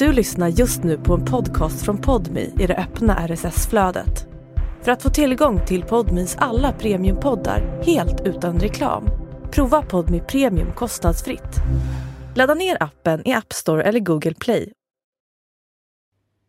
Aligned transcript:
Du 0.00 0.12
lyssnar 0.12 0.48
just 0.48 0.84
nu 0.84 0.98
på 0.98 1.14
en 1.14 1.24
podcast 1.24 1.84
från 1.84 1.98
Podmi 1.98 2.52
i 2.58 2.66
det 2.66 2.76
öppna 2.76 3.26
RSS-flödet. 3.28 4.26
För 4.82 4.92
att 4.92 5.02
få 5.02 5.10
tillgång 5.10 5.66
till 5.66 5.82
Podmis 5.82 6.36
alla 6.38 6.72
premiumpoddar 6.72 7.82
helt 7.86 8.20
utan 8.26 8.60
reklam, 8.60 9.04
prova 9.50 9.82
Podmi 9.82 10.20
Premium 10.20 10.72
kostnadsfritt. 10.72 11.56
Ladda 12.34 12.54
ner 12.54 12.76
appen 12.82 13.28
i 13.28 13.32
App 13.32 13.52
Store 13.52 13.82
eller 13.82 14.00
Google 14.00 14.34
Play. 14.34 14.72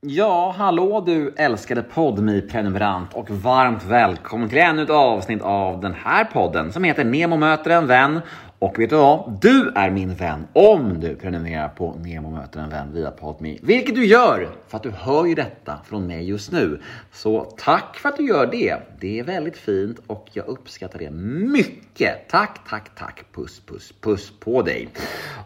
Ja, 0.02 0.56
hallå 0.58 1.04
du 1.06 1.34
älskade 1.38 1.84
podmi 1.84 2.42
prenumerant 2.42 3.14
och 3.14 3.30
varmt 3.30 3.84
välkommen 3.84 4.50
till 4.50 4.58
ännu 4.58 4.84
ett 4.84 4.90
avsnitt 4.90 5.42
av 5.42 5.82
den 5.82 5.94
här 5.94 6.26
podden 6.26 6.74
som 6.74 6.84
heter 6.84 7.04
Nemo 7.04 7.38
möter 7.38 7.72
en 7.72 7.88
vän 7.88 8.22
och 8.62 8.80
vet 8.80 8.90
du 8.90 8.96
vad? 8.96 9.38
Du 9.42 9.72
är 9.76 9.92
min 9.92 10.14
vän 10.14 10.48
om 10.54 11.00
du 11.00 11.16
prenumererar 11.16 11.70
på 11.70 11.96
Nemo 12.04 12.32
möter 12.32 12.60
en 12.60 12.70
vän 12.70 12.94
via 12.94 13.12
Podme. 13.12 13.58
Vilket 13.62 13.96
du 13.96 14.06
gör 14.06 14.50
för 14.68 14.78
att 14.78 14.84
du 14.84 14.90
hör 14.90 15.26
ju 15.26 15.36
detta 15.36 15.80
från 15.86 16.08
mig 16.08 16.30
just 16.30 16.52
nu. 16.52 16.82
Så 17.12 17.44
tack 17.58 17.98
för 17.98 18.10
att 18.10 18.18
du 18.18 18.28
gör 18.28 18.46
det. 18.52 18.78
Det 19.00 19.20
är 19.20 19.24
väldigt 19.24 19.58
fint 19.58 20.00
och 20.08 20.30
jag 20.34 20.48
uppskattar 20.48 21.00
det 21.00 21.12
mycket. 21.12 22.30
Tack, 22.30 22.70
tack, 22.70 22.96
tack. 22.96 23.24
Puss, 23.32 23.62
puss, 23.66 23.94
puss 24.02 24.32
på 24.40 24.62
dig. 24.62 24.90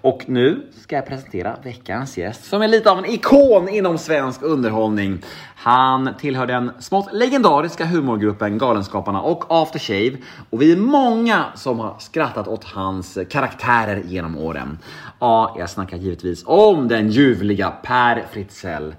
Och 0.02 0.30
nu 0.30 0.68
ska 0.82 0.96
jag 0.96 1.06
presentera 1.06 1.58
veckans 1.64 2.18
gäst 2.18 2.44
som 2.44 2.62
är 2.62 2.68
lite 2.68 2.92
av 2.92 2.98
en 2.98 3.06
ikon 3.06 3.70
inom 3.70 3.98
svensk 3.98 4.44
underhållning. 4.44 5.22
Han 5.56 6.10
tillhör 6.20 6.48
den 6.48 6.72
smått 6.80 7.14
legendariska 7.14 7.86
humorgruppen 7.86 8.58
Galenskaparna 8.58 9.22
och 9.22 9.44
After 9.50 9.80
Shave 9.80 10.18
och 10.50 10.62
vi 10.62 10.72
är 10.72 10.78
många 10.78 11.46
som 11.56 11.80
har 11.80 11.96
skrattat 12.00 12.48
åt 12.48 12.64
hans 12.64 13.18
karaktärer 13.30 14.04
genom 14.06 14.38
åren. 14.38 14.78
Ja, 15.20 15.56
jag 15.60 15.70
snackar 15.70 15.98
givetvis 15.98 16.44
om 16.46 16.88
den 16.88 17.10
ljuvliga 17.10 17.70
Per 17.70 18.26
Fritzell. 18.32 18.96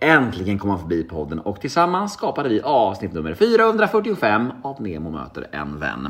Äntligen 0.00 0.58
kom 0.58 0.70
han 0.70 0.78
förbi 0.78 1.02
podden 1.02 1.38
och 1.38 1.60
tillsammans 1.60 2.12
skapade 2.12 2.48
vi 2.48 2.60
avsnitt 2.60 3.12
nummer 3.12 3.34
445 3.34 4.52
av 4.62 4.82
Nemo 4.82 5.10
möter 5.10 5.48
en 5.52 5.80
vän. 5.80 6.08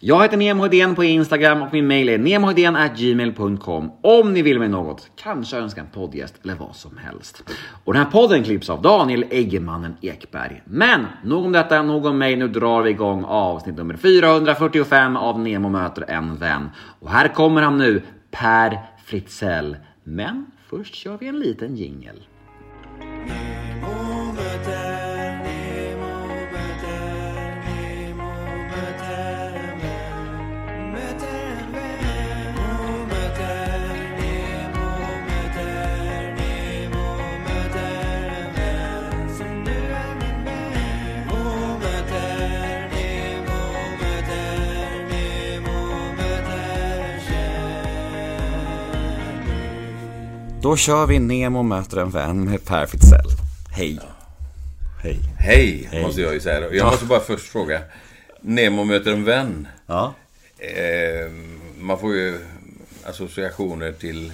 Jag 0.00 0.22
heter 0.22 0.36
Nemo 0.36 0.62
Hedén 0.62 0.94
på 0.94 1.04
Instagram 1.04 1.62
och 1.62 1.72
min 1.72 1.86
mail 1.86 2.08
är 2.08 2.96
gmail.com 2.96 3.92
om 4.02 4.32
ni 4.32 4.42
vill 4.42 4.58
mig 4.58 4.68
något, 4.68 5.10
kanske 5.16 5.56
önska 5.56 5.80
en 5.80 5.86
poddgäst 5.86 6.34
eller 6.42 6.54
vad 6.54 6.76
som 6.76 6.96
helst. 6.96 7.42
Och 7.84 7.92
den 7.92 8.02
här 8.02 8.10
podden 8.10 8.44
klipps 8.44 8.70
av 8.70 8.82
Daniel 8.82 9.24
Eggemannen 9.30 9.96
Ekberg. 10.00 10.62
Men 10.64 11.06
nog 11.24 11.44
om 11.44 11.52
detta, 11.52 11.82
nog 11.82 12.06
om 12.06 12.18
mig. 12.18 12.36
Nu 12.36 12.48
drar 12.48 12.82
vi 12.82 12.90
igång 12.90 13.24
avsnitt 13.24 13.76
nummer 13.76 13.96
445 13.96 15.16
av 15.16 15.40
Nemo 15.40 15.68
möter 15.68 16.10
en 16.10 16.36
vän. 16.36 16.70
Och 17.00 17.10
här 17.10 17.28
kommer 17.28 17.62
han 17.62 17.78
nu, 17.78 18.02
Per 18.30 18.78
Fritzell. 19.04 19.76
Men 20.04 20.46
först 20.70 20.94
kör 20.94 21.18
vi 21.18 21.28
en 21.28 21.38
liten 21.38 21.76
jingel. 21.76 22.20
Då 50.64 50.76
kör 50.76 51.06
vi 51.06 51.18
Nemo 51.18 51.62
möter 51.62 51.96
en 51.96 52.10
vän 52.10 52.44
med 52.44 52.64
Per 52.64 52.86
Fritzell. 52.86 53.26
Hej. 53.76 54.00
Hej. 55.02 55.18
Hej, 55.38 56.02
måste 56.02 56.20
jag 56.20 56.34
ju 56.34 56.40
säga 56.40 56.60
då. 56.60 56.74
Jag 56.74 56.86
måste 56.86 57.04
bara 57.04 57.20
först 57.20 57.48
fråga. 57.48 57.80
Nemo 58.40 58.84
möter 58.84 59.12
en 59.12 59.24
vän. 59.24 59.68
Ja. 59.86 60.14
Eh, 60.58 61.32
man 61.78 61.98
får 61.98 62.14
ju 62.14 62.38
associationer 63.04 63.92
till 63.92 64.32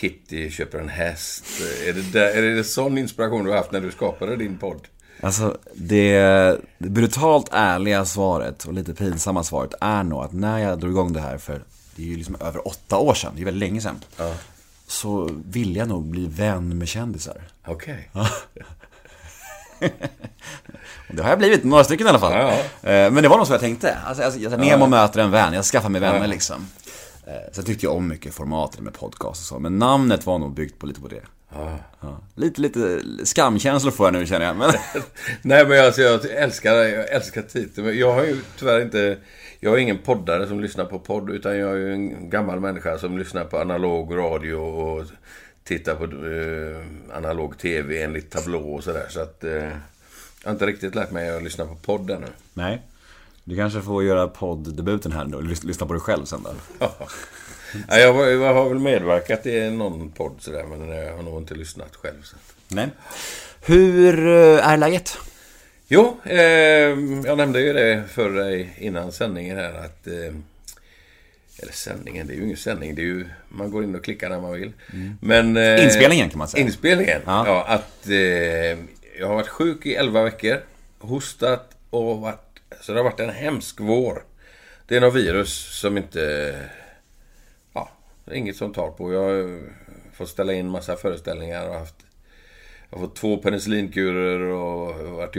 Kitty 0.00 0.50
köper 0.50 0.78
en 0.78 0.88
häst. 0.88 1.44
Är 1.88 1.92
det, 1.92 2.12
där, 2.12 2.36
är 2.36 2.42
det 2.42 2.64
sån 2.64 2.98
inspiration 2.98 3.44
du 3.44 3.50
har 3.50 3.56
haft 3.56 3.72
när 3.72 3.80
du 3.80 3.90
skapade 3.90 4.36
din 4.36 4.58
podd? 4.58 4.80
Alltså, 5.20 5.58
det, 5.74 6.18
det 6.78 6.88
brutalt 6.88 7.48
ärliga 7.52 8.04
svaret 8.04 8.64
och 8.64 8.72
lite 8.72 8.94
pinsamma 8.94 9.44
svaret 9.44 9.74
är 9.80 10.02
nog 10.02 10.24
att 10.24 10.32
när 10.32 10.58
jag 10.58 10.78
drog 10.78 10.92
igång 10.92 11.12
det 11.12 11.20
här 11.20 11.38
för, 11.38 11.62
det 11.96 12.02
är 12.02 12.06
ju 12.06 12.16
liksom 12.16 12.36
över 12.40 12.68
åtta 12.68 12.98
år 12.98 13.14
sedan, 13.14 13.32
det 13.34 13.42
är 13.42 13.44
väldigt 13.44 13.68
länge 13.68 13.80
sedan. 13.80 14.04
Ja. 14.16 14.34
Så 14.90 15.30
ville 15.50 15.78
jag 15.78 15.88
nog 15.88 16.04
bli 16.04 16.26
vän 16.26 16.78
med 16.78 16.88
kändisar. 16.88 17.42
Okej. 17.66 18.10
Och 21.08 21.14
det 21.16 21.22
har 21.22 21.28
jag 21.30 21.38
blivit, 21.38 21.64
några 21.64 21.84
stycken 21.84 22.06
i 22.06 22.10
alla 22.10 22.18
fall. 22.18 22.32
Ja, 22.32 22.50
Eh, 22.90 23.10
Men 23.10 23.22
det 23.22 23.28
var 23.28 23.36
nog 23.36 23.46
så 23.46 23.52
jag 23.52 23.60
tänkte. 23.60 23.94
Alltså, 24.06 24.22
alltså, 24.24 24.56
Nemo 24.56 24.86
möter 24.86 25.20
en 25.20 25.30
vän, 25.30 25.52
jag 25.52 25.64
skaffar 25.64 25.88
mig 25.88 26.00
vänner 26.00 26.26
liksom. 26.26 26.66
Eh, 27.26 27.32
Sen 27.52 27.64
tyckte 27.64 27.86
jag 27.86 27.94
om 27.96 28.08
mycket 28.08 28.34
formatet 28.34 28.80
med 28.80 28.92
podcast 28.94 29.40
och 29.40 29.46
så, 29.46 29.58
men 29.58 29.78
namnet 29.78 30.26
var 30.26 30.38
nog 30.38 30.54
byggt 30.54 30.78
på 30.78 30.86
lite 30.86 31.00
på 31.00 31.08
det. 31.08 31.22
Ja. 32.00 32.20
Lite, 32.34 32.60
lite 32.60 33.00
skamkänslor 33.24 33.90
får 33.92 34.06
jag 34.06 34.12
nu 34.12 34.26
känner 34.26 34.46
jag. 34.46 34.56
Men... 34.56 34.72
Nej 35.42 35.66
men 35.66 35.84
alltså, 35.84 36.00
jag 36.02 36.24
älskar, 36.24 36.74
jag 36.74 37.10
älskar 37.10 37.42
titeln. 37.42 37.98
Jag 37.98 38.12
har 38.14 38.22
ju 38.24 38.40
tyvärr 38.58 38.80
inte... 38.80 39.18
Jag 39.60 39.74
är 39.74 39.78
ingen 39.78 39.98
poddare 39.98 40.46
som 40.46 40.60
lyssnar 40.60 40.84
på 40.84 40.98
podd. 40.98 41.30
Utan 41.30 41.58
jag 41.58 41.70
är 41.70 41.86
en 41.86 42.30
gammal 42.30 42.60
människa 42.60 42.98
som 42.98 43.18
lyssnar 43.18 43.44
på 43.44 43.58
analog 43.58 44.16
radio 44.16 44.54
och 44.54 45.06
tittar 45.64 45.94
på 45.94 46.04
eh, 46.04 47.16
analog 47.16 47.58
tv 47.58 48.02
enligt 48.02 48.30
tablå 48.30 48.74
och 48.74 48.84
sådär. 48.84 49.06
Så 49.08 49.20
att... 49.20 49.44
Eh, 49.44 49.52
jag 50.42 50.48
har 50.48 50.52
inte 50.52 50.66
riktigt 50.66 50.94
lärt 50.94 51.10
mig 51.10 51.36
att 51.36 51.42
lyssna 51.42 51.66
på 51.66 51.74
podd 51.74 52.10
ännu. 52.10 52.26
Nej. 52.54 52.82
Du 53.44 53.56
kanske 53.56 53.80
får 53.80 54.04
göra 54.04 54.28
podddebuten 54.28 55.12
här 55.12 55.24
nu 55.24 55.36
och 55.36 55.42
lys- 55.42 55.66
lyssna 55.66 55.86
på 55.86 55.92
dig 55.92 56.02
själv 56.02 56.24
sen 56.24 56.42
då. 56.42 56.50
Ja, 57.88 57.98
jag, 57.98 58.32
jag 58.32 58.54
har 58.54 58.68
väl 58.68 58.78
medverkat 58.78 59.46
i 59.46 59.70
någon 59.70 60.10
podd 60.10 60.32
sådär, 60.38 60.64
men 60.64 60.88
jag 60.88 61.16
har 61.16 61.22
nog 61.22 61.38
inte 61.40 61.54
lyssnat 61.54 61.96
själv. 61.96 62.22
Så. 62.22 62.36
Nej. 62.68 62.88
Hur 63.60 64.26
eh, 64.26 64.68
är 64.68 64.76
läget? 64.76 65.18
Jo, 65.92 66.20
eh, 66.24 66.38
jag 67.26 67.36
nämnde 67.36 67.60
ju 67.60 67.72
det 67.72 68.04
för 68.08 68.30
dig 68.30 68.76
innan 68.78 69.12
sändningen 69.12 69.56
här 69.56 69.74
att... 69.74 70.06
Eh, 70.06 70.34
eller 71.62 71.72
sändningen, 71.72 72.26
det 72.26 72.32
är 72.32 72.36
ju 72.36 72.44
ingen 72.44 72.56
sändning. 72.56 72.94
Det 72.94 73.02
är 73.02 73.06
ju, 73.06 73.26
man 73.48 73.70
går 73.70 73.84
in 73.84 73.94
och 73.94 74.04
klickar 74.04 74.28
när 74.28 74.40
man 74.40 74.52
vill. 74.52 74.72
Men... 75.20 75.56
Eh, 75.56 75.84
Inspelningen 75.84 76.30
kan 76.30 76.38
man 76.38 76.48
säga. 76.48 76.64
Inspelningen, 76.64 77.20
Ja. 77.26 77.46
ja. 77.46 77.64
att 77.68 78.08
eh, 78.08 78.14
jag 79.18 79.26
har 79.26 79.34
varit 79.34 79.48
sjuk 79.48 79.86
i 79.86 79.94
11 79.94 80.22
veckor. 80.22 80.60
Hostat 80.98 81.76
och 81.90 82.20
varit... 82.20 82.60
Så 82.80 82.92
det 82.92 82.98
har 82.98 83.04
varit 83.04 83.20
en 83.20 83.30
hemsk 83.30 83.80
vår. 83.80 84.22
Det 84.86 84.96
är 84.96 85.00
något 85.00 85.14
virus 85.14 85.78
som 85.80 85.96
inte... 85.96 86.54
Ja, 87.72 87.90
det 88.24 88.30
är 88.32 88.36
inget 88.36 88.56
som 88.56 88.72
tar 88.72 88.90
på. 88.90 89.12
Jag 89.12 89.22
har 89.22 89.60
fått 90.14 90.28
ställa 90.28 90.52
in 90.52 90.68
massa 90.68 90.96
föreställningar 90.96 91.68
och 91.68 91.74
haft... 91.74 91.94
Jag 92.90 92.98
har 92.98 93.06
fått 93.06 93.16
två 93.16 93.36
penicillinkurer 93.36 94.40
och 94.40 94.94
varit 95.10 95.36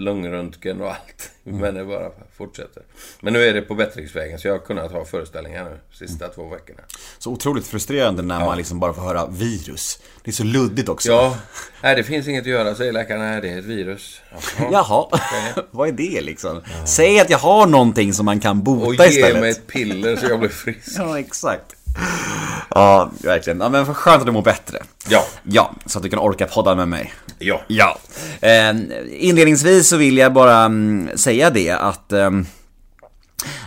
lungröntgen 0.00 0.80
och 0.80 0.88
allt. 0.90 1.30
Men 1.44 1.74
det 1.74 1.84
bara 1.84 2.10
fortsätter. 2.36 2.82
Men 3.20 3.32
nu 3.32 3.42
är 3.44 3.54
det 3.54 3.62
på 3.62 3.74
bättringsvägen 3.74 4.38
så 4.38 4.48
jag 4.48 4.54
har 4.54 4.58
kunnat 4.58 4.92
ha 4.92 5.04
föreställningar 5.04 5.64
nu 5.64 5.78
sista 5.92 6.28
två 6.28 6.48
veckorna. 6.48 6.80
Så 7.18 7.30
otroligt 7.30 7.66
frustrerande 7.66 8.22
när 8.22 8.40
man 8.40 8.56
liksom 8.58 8.80
bara 8.80 8.92
får 8.92 9.02
höra 9.02 9.26
virus. 9.26 9.98
Det 10.24 10.30
är 10.30 10.32
så 10.32 10.44
luddigt 10.44 10.88
också. 10.88 11.10
Ja, 11.10 11.36
nej 11.82 11.96
det 11.96 12.02
finns 12.04 12.28
inget 12.28 12.42
att 12.42 12.46
göra 12.46 12.74
säger 12.74 12.92
läkaren. 12.92 13.20
Nej, 13.20 13.40
det 13.40 13.48
är 13.50 13.58
ett 13.58 13.64
virus. 13.64 14.20
Jaha. 14.58 14.68
Jaha, 14.72 15.20
vad 15.70 15.88
är 15.88 15.92
det 15.92 16.20
liksom? 16.20 16.62
Säg 16.86 17.20
att 17.20 17.30
jag 17.30 17.38
har 17.38 17.66
någonting 17.66 18.12
som 18.12 18.26
man 18.26 18.40
kan 18.40 18.62
bota 18.62 18.86
Och 18.86 18.94
ge 18.94 19.04
istället. 19.06 19.40
mig 19.40 19.50
ett 19.50 19.66
piller 19.66 20.16
så 20.16 20.26
jag 20.26 20.38
blir 20.38 20.48
frisk. 20.48 20.88
Ja, 20.98 21.18
exakt. 21.18 21.76
Ja, 22.74 23.10
verkligen. 23.22 23.60
Ja, 23.60 23.68
men 23.68 23.86
för 23.86 23.94
skönt 23.94 24.20
att 24.20 24.26
du 24.26 24.32
mår 24.32 24.42
bättre. 24.42 24.78
Ja. 25.08 25.24
Ja, 25.42 25.74
så 25.86 25.98
att 25.98 26.02
du 26.02 26.10
kan 26.10 26.18
orka 26.18 26.46
podda 26.46 26.74
med 26.74 26.88
mig. 26.88 27.12
Ja. 27.38 27.60
Ja. 27.68 27.98
Eh, 28.40 28.74
inledningsvis 29.08 29.88
så 29.88 29.96
vill 29.96 30.18
jag 30.18 30.32
bara 30.32 30.56
mm, 30.56 31.10
säga 31.16 31.50
det 31.50 31.70
att 31.70 32.12
ehm, 32.12 32.46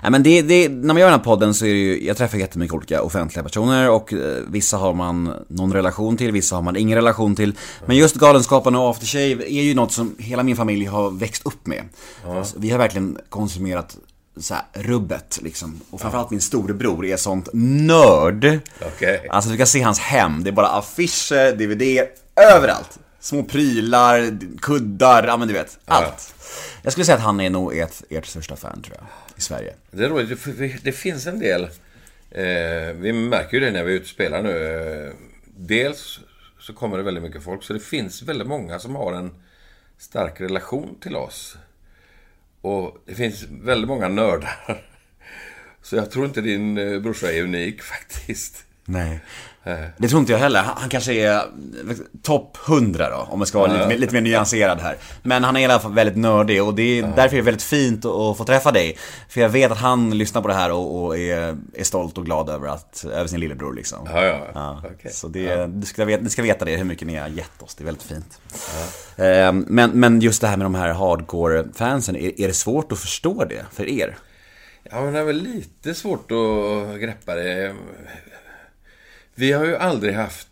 Nej, 0.02 0.12
men 0.12 0.24
det, 0.24 0.42
det, 0.42 0.70
när 0.70 0.94
man 0.94 0.98
gör 0.98 1.08
den 1.08 1.20
här 1.20 1.24
podden 1.24 1.54
så 1.54 1.66
är 1.66 1.70
det 1.70 1.80
ju, 1.80 2.06
jag 2.06 2.18
träffar 2.18 2.38
jättemycket 2.38 2.74
olika 2.74 3.02
offentliga 3.02 3.44
personer 3.44 3.90
och 3.90 4.14
eh, 4.14 4.44
vissa 4.48 4.78
har 4.78 4.94
man 4.94 5.34
någon 5.48 5.74
relation 5.74 6.18
till, 6.18 6.32
vissa 6.32 6.56
har 6.56 6.62
man 6.62 6.76
ingen 6.76 6.96
relation 6.96 7.36
till. 7.36 7.56
Men 7.86 7.98
just 7.98 8.16
Galenskaparna 8.16 8.80
och 8.80 8.90
After 8.90 9.06
Shave 9.06 9.52
är 9.54 9.62
ju 9.64 9.74
något 9.74 9.92
som 9.92 10.16
hela 10.20 10.44
min 10.44 10.56
familj 10.56 10.86
har 10.86 11.12
växt 11.12 11.46
upp 11.46 11.68
med. 11.68 11.84
Alltså, 12.28 12.56
vi 12.60 12.70
har 12.70 12.78
verkligen 12.78 13.18
konsumerat 13.30 13.98
så 14.38 14.54
här, 14.54 14.64
rubbet 14.74 15.40
liksom. 15.42 15.82
Och 15.90 16.02
framförallt 16.02 16.32
min 16.32 16.42
storebror 16.42 17.06
är 17.06 17.18
sånt 17.18 17.50
nörd. 17.54 18.60
Okej. 18.82 19.28
Alltså 19.30 19.50
du 19.50 19.58
kan 19.58 19.68
se 19.68 19.82
hans 19.82 20.00
hem, 20.00 20.44
det 20.44 20.50
är 20.50 20.52
bara 20.52 20.70
affischer, 20.70 21.56
DVD, 21.56 22.08
överallt. 22.36 23.00
Små 23.20 23.44
prylar, 23.44 24.38
kuddar, 24.62 25.28
ja 25.28 25.38
men 25.38 25.48
du 25.48 25.54
vet, 25.54 25.80
allt. 25.86 26.36
Jag 26.82 26.92
skulle 26.92 27.06
säga 27.06 27.16
att 27.16 27.24
han 27.24 27.40
är 27.40 27.50
nog 27.50 27.78
ert, 27.78 28.02
ert 28.10 28.26
största 28.26 28.56
fan 28.56 28.82
tror 28.82 28.98
jag, 29.00 29.06
i 29.38 29.42
Sverige. 29.42 29.74
Det 29.92 30.06
är 30.06 30.10
roligt, 30.10 30.84
det 30.84 30.92
finns 30.92 31.28
en 31.28 31.40
del... 31.40 31.68
Eh, 32.36 32.94
vi 32.96 33.14
märker 33.14 33.58
ju 33.58 33.60
det 33.60 33.72
när 33.72 33.84
vi 33.84 33.92
är 33.92 33.96
ute 33.96 34.04
och 34.04 34.10
spelar 34.10 34.42
nu. 34.42 35.08
Eh, 35.08 35.14
dels 35.58 36.20
så 36.60 36.74
kommer 36.74 36.98
det 36.98 37.04
väldigt 37.04 37.24
mycket 37.24 37.44
folk. 37.44 37.64
Så 37.64 37.74
det 37.74 37.80
finns 37.80 38.22
väldigt 38.22 38.48
många 38.48 38.80
som 38.80 38.96
har 38.96 39.14
en 39.14 39.32
stark 39.98 40.42
relation 40.42 40.96
till 41.02 41.16
oss. 41.16 41.58
Och 42.64 42.98
det 43.06 43.16
finns 43.16 43.44
väldigt 43.44 43.88
många 43.88 44.08
nördar. 44.08 44.56
Så 45.82 45.96
jag 45.96 46.12
tror 46.12 46.26
inte 46.26 46.42
din 46.42 46.78
eh, 46.78 47.00
brorsa 47.00 47.32
är 47.32 47.44
unik 47.44 47.82
faktiskt. 47.94 48.66
Nej. 48.86 49.20
Det 49.98 50.08
tror 50.08 50.20
inte 50.20 50.32
jag 50.32 50.40
heller. 50.40 50.60
Han 50.76 50.90
kanske 50.90 51.14
är 51.14 51.42
topp 52.24 52.58
100 52.68 53.10
då, 53.10 53.16
om 53.32 53.40
man 53.40 53.46
ska 53.46 53.60
vara 53.60 53.74
lite, 53.74 53.88
mer- 53.88 53.98
lite 53.98 54.14
mer 54.14 54.22
nyanserad 54.22 54.80
här. 54.80 54.96
Men 55.24 55.44
han 55.44 55.56
är 55.56 55.60
i 55.62 55.66
alla 55.66 55.80
fall 55.80 55.94
väldigt 55.94 56.18
nördig 56.18 56.64
och 56.64 56.74
det 56.76 57.00
är, 57.00 57.04
därför 57.16 57.36
är 57.36 57.42
det 57.42 57.46
väldigt 57.46 57.64
fint 57.64 58.06
att, 58.06 58.38
få 58.38 58.44
träffa 58.48 58.72
dig. 58.72 58.98
För 59.30 59.42
jag 59.42 59.50
vet 59.50 59.72
att 59.72 59.78
han 59.78 60.18
lyssnar 60.18 60.42
på 60.42 60.48
det 60.48 60.54
här 60.54 60.72
och, 60.72 61.04
och 61.04 61.18
är, 61.18 61.58
är 61.74 61.84
stolt 61.84 62.18
och 62.18 62.26
glad 62.26 62.50
över, 62.50 62.68
att, 62.68 63.06
över 63.14 63.28
sin 63.28 63.40
lillebror 63.40 63.74
liksom. 63.74 64.08
Ja, 64.14 64.26
ja. 64.26 64.48
Ja, 64.54 64.82
Okej. 64.94 65.12
Så 65.14 65.28
det, 65.28 65.68
du, 65.68 65.86
ska 65.86 66.06
veta, 66.06 66.24
du 66.24 66.30
ska 66.30 66.42
veta 66.42 66.66
det, 66.66 66.78
hur 66.78 66.84
mycket 66.86 67.08
ni 67.08 67.16
har 67.16 67.28
gett 67.28 67.62
oss. 67.62 67.76
Det 67.76 67.84
är 67.84 67.86
väldigt 67.86 68.04
fint. 68.04 68.40
Eh, 69.18 69.54
Men, 69.54 69.92
men 69.92 70.22
just 70.22 70.42
det 70.42 70.48
här 70.48 70.58
med 70.58 70.66
de 70.66 70.76
här 70.76 70.94
hardcore-fansen, 70.94 72.16
är, 72.16 72.42
är 72.42 72.48
det 72.48 72.54
svårt 72.54 72.92
att 72.92 73.00
förstå 73.00 73.46
det 73.46 73.66
för 73.72 73.90
er? 73.90 74.18
Ja, 74.92 75.02
men 75.02 75.14
det 75.14 75.20
är 75.20 75.24
väl 75.24 75.42
lite 75.42 75.94
svårt 75.94 76.32
att 76.32 77.00
greppa 77.02 77.36
det. 77.36 77.76
Vi 79.36 79.52
har 79.52 79.66
ju 79.66 79.76
aldrig 79.76 80.14
haft 80.14 80.48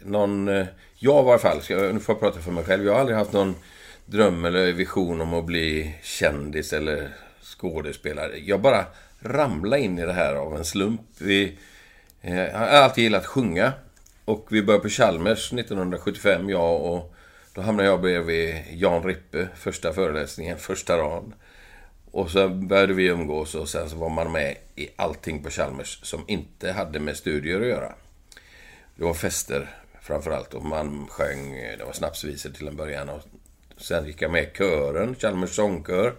någon... 0.00 0.48
Eh, 0.48 0.66
jag 0.94 1.22
i 1.22 1.26
varje 1.26 1.38
fall, 1.38 1.60
nu 1.68 2.00
får 2.00 2.14
jag 2.14 2.20
prata 2.20 2.40
för 2.40 2.50
mig 2.50 2.64
själv. 2.64 2.84
Jag 2.84 2.92
har 2.92 3.00
aldrig 3.00 3.18
haft 3.18 3.32
någon 3.32 3.54
dröm 4.06 4.44
eller 4.44 4.72
vision 4.72 5.20
om 5.20 5.34
att 5.34 5.44
bli 5.44 5.94
kändis 6.02 6.72
eller 6.72 7.08
skådespelare. 7.42 8.38
Jag 8.38 8.60
bara 8.60 8.84
ramlade 9.20 9.82
in 9.82 9.98
i 9.98 10.06
det 10.06 10.12
här 10.12 10.34
av 10.34 10.56
en 10.56 10.64
slump. 10.64 11.00
Vi, 11.18 11.58
eh, 12.22 12.36
jag 12.36 12.58
har 12.58 12.66
alltid 12.66 13.04
gillat 13.04 13.22
att 13.22 13.26
sjunga. 13.26 13.72
Och 14.24 14.46
vi 14.50 14.62
började 14.62 14.82
på 14.82 14.88
Chalmers 14.88 15.52
1975, 15.52 16.50
jag 16.50 16.82
och... 16.82 17.14
Då 17.54 17.60
hamnade 17.60 17.88
jag 17.88 18.00
bredvid 18.00 18.56
Jan 18.70 19.02
Rippe, 19.02 19.48
första 19.56 19.92
föreläsningen, 19.92 20.58
första 20.58 20.98
rad. 20.98 21.32
Och 22.10 22.30
så 22.30 22.48
började 22.48 22.94
vi 22.94 23.06
umgås 23.06 23.54
och 23.54 23.68
sen 23.68 23.90
så 23.90 23.96
var 23.96 24.08
man 24.08 24.32
med 24.32 24.56
i 24.76 24.88
allting 24.96 25.42
på 25.42 25.50
Chalmers 25.50 26.00
som 26.02 26.24
inte 26.26 26.72
hade 26.72 27.00
med 27.00 27.16
studier 27.16 27.60
att 27.60 27.66
göra. 27.66 27.92
Det 28.96 29.04
var 29.04 29.14
fester 29.14 29.70
framförallt 30.00 30.54
och 30.54 30.64
man 30.64 31.06
sjöng, 31.10 31.52
det 31.78 31.84
var 31.84 31.92
snapsvisor 31.92 32.50
till 32.50 32.68
en 32.68 32.76
början 32.76 33.08
och 33.08 33.20
sen 33.76 34.06
gick 34.06 34.22
jag 34.22 34.30
med 34.30 34.42
i 34.42 34.50
kören, 34.58 35.14
Chalmers 35.14 35.56
sångkör. 35.56 36.14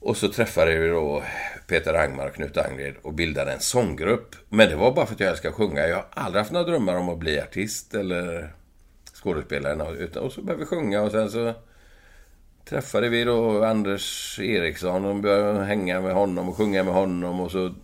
Och 0.00 0.16
så 0.16 0.28
träffade 0.28 0.78
vi 0.78 0.88
då 0.88 1.22
Peter 1.66 1.94
Angmar 1.94 2.26
och 2.26 2.34
Knut 2.34 2.56
Angred 2.56 2.94
och 3.02 3.14
bildade 3.14 3.52
en 3.52 3.60
sånggrupp. 3.60 4.36
Men 4.48 4.68
det 4.68 4.76
var 4.76 4.92
bara 4.92 5.06
för 5.06 5.14
att 5.14 5.20
jag 5.20 5.30
älskar 5.30 5.48
att 5.48 5.54
sjunga. 5.54 5.86
Jag 5.86 5.96
har 5.96 6.06
aldrig 6.10 6.40
haft 6.40 6.52
några 6.52 6.66
drömmar 6.66 6.96
om 6.96 7.08
att 7.08 7.18
bli 7.18 7.40
artist 7.40 7.94
eller 7.94 8.54
skådespelare. 9.14 9.96
Utan, 9.96 10.22
och 10.22 10.32
så 10.32 10.42
började 10.42 10.64
vi 10.64 10.66
sjunga 10.66 11.02
och 11.02 11.10
sen 11.10 11.30
så 11.30 11.54
träffade 12.64 13.08
vi 13.08 13.24
då 13.24 13.64
Anders 13.64 14.38
Eriksson 14.38 15.04
och 15.04 15.16
började 15.16 15.64
hänga 15.64 16.00
med 16.00 16.14
honom 16.14 16.48
och 16.48 16.56
sjunga 16.56 16.82
med 16.84 16.94
honom 16.94 17.40
och 17.40 17.50
så... 17.50 17.74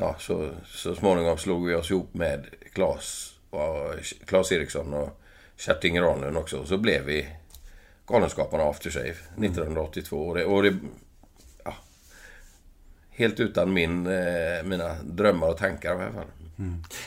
Ja, 0.00 0.16
så, 0.18 0.50
så 0.66 0.94
småningom 0.94 1.38
slog 1.38 1.66
vi 1.66 1.74
oss 1.74 1.90
ihop 1.90 2.14
med 2.14 2.46
Claes, 2.72 3.34
och, 3.50 3.94
Claes 4.26 4.52
Eriksson 4.52 4.94
och 4.94 5.20
Kjarting 5.56 5.94
Granlund 5.94 6.36
också. 6.36 6.56
Och 6.56 6.68
så 6.68 6.78
blev 6.78 7.04
vi 7.04 7.28
Galenskaparna 8.06 8.64
After 8.64 8.90
Shave 8.90 9.08
1982. 9.08 10.16
Och 10.16 10.34
det, 10.34 10.44
och 10.44 10.62
det 10.62 10.76
ja, 11.64 11.74
helt 13.10 13.40
utan 13.40 13.72
min, 13.72 14.06
eh, 14.06 14.64
mina 14.64 14.94
drömmar 15.02 15.48
och 15.48 15.56
tankar 15.56 15.90
i 15.90 16.02
alla 16.02 16.12
fall. 16.12 16.26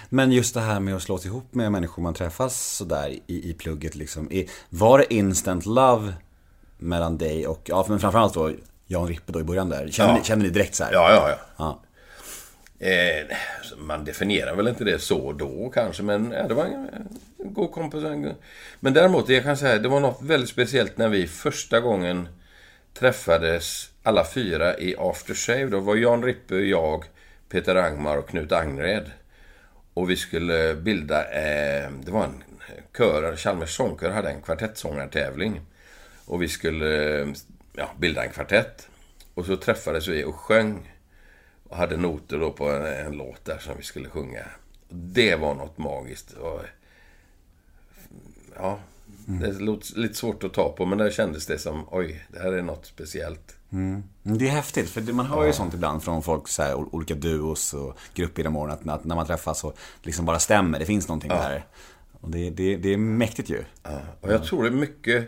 Men 0.09 0.31
just 0.31 0.53
det 0.53 0.59
här 0.59 0.79
med 0.79 0.95
att 0.95 1.01
slås 1.01 1.25
ihop 1.25 1.53
med 1.53 1.71
människor 1.71 2.03
man 2.03 2.13
träffas 2.13 2.75
sådär 2.75 3.09
i, 3.27 3.49
i 3.49 3.53
plugget 3.53 3.95
liksom. 3.95 4.31
I, 4.31 4.49
var 4.69 4.97
det 4.97 5.13
instant 5.13 5.65
love 5.65 6.13
mellan 6.85 7.17
dig 7.17 7.47
och, 7.47 7.61
ja 7.65 7.85
men 7.89 7.99
framförallt 7.99 8.33
då 8.33 8.51
Jan 8.87 9.07
Rippe 9.07 9.31
då 9.31 9.39
i 9.39 9.43
början 9.43 9.69
där? 9.69 9.87
Känner, 9.87 10.09
Ja. 10.13 10.17
ni, 10.17 10.23
känner 10.23 10.43
ni 10.43 10.49
direkt 10.49 10.75
så 10.75 10.83
här? 10.83 10.93
Ja, 10.93 11.11
ja, 11.11 11.29
ja. 11.29 11.37
Ja. 11.57 11.79
Eh, 12.87 13.35
man 13.77 14.05
definierar 14.05 14.55
väl 14.55 14.67
inte 14.67 14.83
det 14.83 14.99
så 14.99 15.31
då 15.33 15.69
kanske, 15.73 16.03
men 16.03 16.31
ja, 16.31 16.47
det 16.47 16.53
var 16.53 16.65
en, 16.65 16.89
en 17.39 17.53
god 17.53 17.71
kompis. 17.71 18.03
En, 18.03 18.33
men 18.79 18.93
däremot, 18.93 19.29
jag 19.29 19.43
kan 19.43 19.57
säga, 19.57 19.79
det 19.79 19.87
var 19.89 19.99
något 19.99 20.21
väldigt 20.21 20.49
speciellt 20.49 20.97
när 20.97 21.09
vi 21.09 21.27
första 21.27 21.79
gången 21.79 22.27
träffades 22.93 23.89
alla 24.03 24.25
fyra 24.25 24.77
i 24.77 24.95
After 24.99 25.33
Shave. 25.33 25.65
Då 25.65 25.79
var 25.79 25.95
Jan 25.95 26.23
Rippe, 26.23 26.55
jag, 26.55 27.03
Peter 27.49 27.75
Angmar 27.75 28.17
och 28.17 28.29
Knut 28.29 28.51
Angred. 28.51 29.11
Och 29.93 30.09
vi 30.09 30.15
skulle 30.15 30.75
bilda, 30.75 31.23
eh, 31.23 31.89
det 32.05 32.11
var 32.11 32.23
en 32.23 32.43
kör, 32.97 33.35
Chalmers 33.35 33.75
sångkör 33.75 34.09
hade 34.09 34.29
en 34.29 34.41
kvartettsångartävling. 34.41 35.61
Och 36.25 36.41
vi 36.41 36.47
skulle 36.47 37.33
ja, 37.73 37.89
bilda 37.99 38.23
en 38.25 38.31
kvartett. 38.31 38.87
Och 39.33 39.45
så 39.45 39.57
träffades 39.57 40.07
vi 40.07 40.23
och 40.23 40.35
sjöng 40.35 40.93
och 41.69 41.77
hade 41.77 41.97
noter 41.97 42.39
då 42.39 42.51
på 42.51 42.69
en, 42.71 42.85
en 42.85 43.11
låt 43.11 43.45
där 43.45 43.57
som 43.57 43.73
vi 43.77 43.83
skulle 43.83 44.09
sjunga. 44.09 44.43
Det 44.89 45.35
var 45.35 45.55
något 45.55 45.77
magiskt. 45.77 46.31
Och, 46.33 46.61
ja, 48.55 48.79
det 49.25 49.51
låter 49.59 49.99
lite 49.99 50.13
svårt 50.15 50.43
att 50.43 50.53
ta 50.53 50.69
på 50.69 50.85
men 50.85 50.97
där 50.97 51.11
kändes 51.11 51.45
det 51.45 51.59
som 51.59 51.85
oj, 51.91 52.25
det 52.33 52.39
här 52.39 52.51
är 52.51 52.61
något 52.61 52.85
speciellt. 52.85 53.55
Mm, 53.71 54.03
Det 54.23 54.47
är 54.47 54.51
häftigt, 54.51 54.89
för 54.89 55.13
man 55.13 55.25
hör 55.25 55.45
ju 55.45 55.53
sånt 55.53 55.73
ibland 55.73 56.03
från 56.03 56.23
folk, 56.23 56.47
så 56.47 56.63
här, 56.63 56.73
ol- 56.75 56.89
olika 56.91 57.13
duos 57.15 57.73
och 57.73 57.97
grupper 58.13 58.45
i 58.45 58.49
morgon 58.49 58.89
att, 58.89 59.03
när 59.05 59.15
man 59.15 59.25
träffas 59.25 59.59
så 59.59 59.73
liksom 60.01 60.25
bara 60.25 60.39
stämmer, 60.39 60.79
det 60.79 60.85
finns 60.85 61.07
någonting 61.07 61.29
där. 61.29 61.65
Och 62.21 62.29
det, 62.29 62.49
det, 62.49 62.77
det 62.77 62.93
är 62.93 62.97
mäktigt 62.97 63.49
ju. 63.49 63.63
Ja, 63.83 63.99
och 64.21 64.31
jag 64.33 64.43
tror 64.43 64.63
det 64.63 64.69
är 64.69 64.71
mycket... 64.71 65.27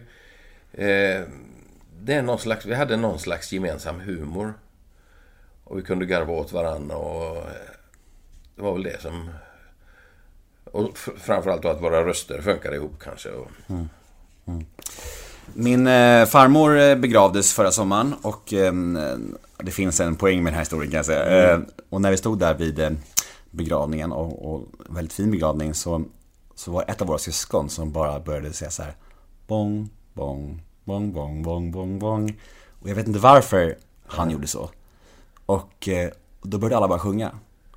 Eh, 0.78 1.24
det 2.02 2.14
är 2.14 2.22
någon 2.22 2.40
slags, 2.40 2.66
vi 2.66 2.76
hade 2.76 2.98
någon 2.98 3.20
slags 3.20 3.52
gemensam 3.54 4.00
humor. 4.00 4.54
Och 5.64 5.78
vi 5.78 5.82
kunde 5.82 6.06
garva 6.06 6.34
åt 6.34 6.52
varandra 6.54 6.96
och... 6.98 7.38
eh, 7.38 7.44
Det 8.56 8.62
var 8.62 8.74
väl 8.74 8.84
det 8.84 9.02
som... 9.02 9.30
Och 10.72 10.98
framförallt 10.98 11.62
då 11.62 11.70
att 11.70 11.82
våra 11.82 12.06
röster 12.06 12.42
funkade 12.42 12.76
ihop 12.76 13.00
kanske. 13.00 13.30
Och, 13.30 13.48
Min 15.54 15.88
eh, 15.88 16.26
farmor 16.26 16.78
eh, 16.80 16.96
begravdes 16.96 17.54
förra 17.54 17.72
sommaren 17.72 18.14
och 18.22 18.54
eh, 18.54 18.74
det 19.58 19.72
finns 19.72 20.00
en 20.00 20.16
poäng 20.16 20.44
med 20.44 20.46
den 20.46 20.56
här 20.56 20.62
historien 20.62 20.92
kan 20.92 20.98
jag 20.98 21.06
säga. 21.06 21.54
Eh, 21.54 21.60
och 21.90 22.02
när 22.02 22.12
vi 22.12 22.18
stod 22.18 22.40
där 22.40 22.54
vid 22.54 22.98
begravningen 23.52 24.12
och, 24.12 24.54
och 24.54 24.68
väldigt 24.90 25.14
fin 25.14 25.32
begravning 25.32 25.74
så, 25.74 26.04
så 26.56 26.72
var 26.72 26.86
ett 26.88 27.02
av 27.02 27.08
våra 27.08 27.18
syskon 27.18 27.70
som 27.70 27.92
bara 27.92 28.20
började 28.20 28.54
säga 28.54 28.72
så 28.72 28.84
här 28.84 28.94
Bong, 29.48 29.90
bong, 30.14 30.64
bong, 30.88 31.14
bong, 31.14 31.44
bong, 31.44 31.72
bong, 31.72 32.00
bong. 32.00 32.40
Och 32.82 32.90
jag 32.90 32.96
vet 32.96 33.08
inte 33.08 33.20
varför 33.20 33.76
han 34.08 34.30
gjorde 34.30 34.48
så. 34.48 34.70
Och 35.46 35.88
eh, 35.88 36.10
då 36.42 36.58
började 36.58 36.78
alla 36.78 36.88
bara 36.88 37.00
sjunga. 37.00 37.32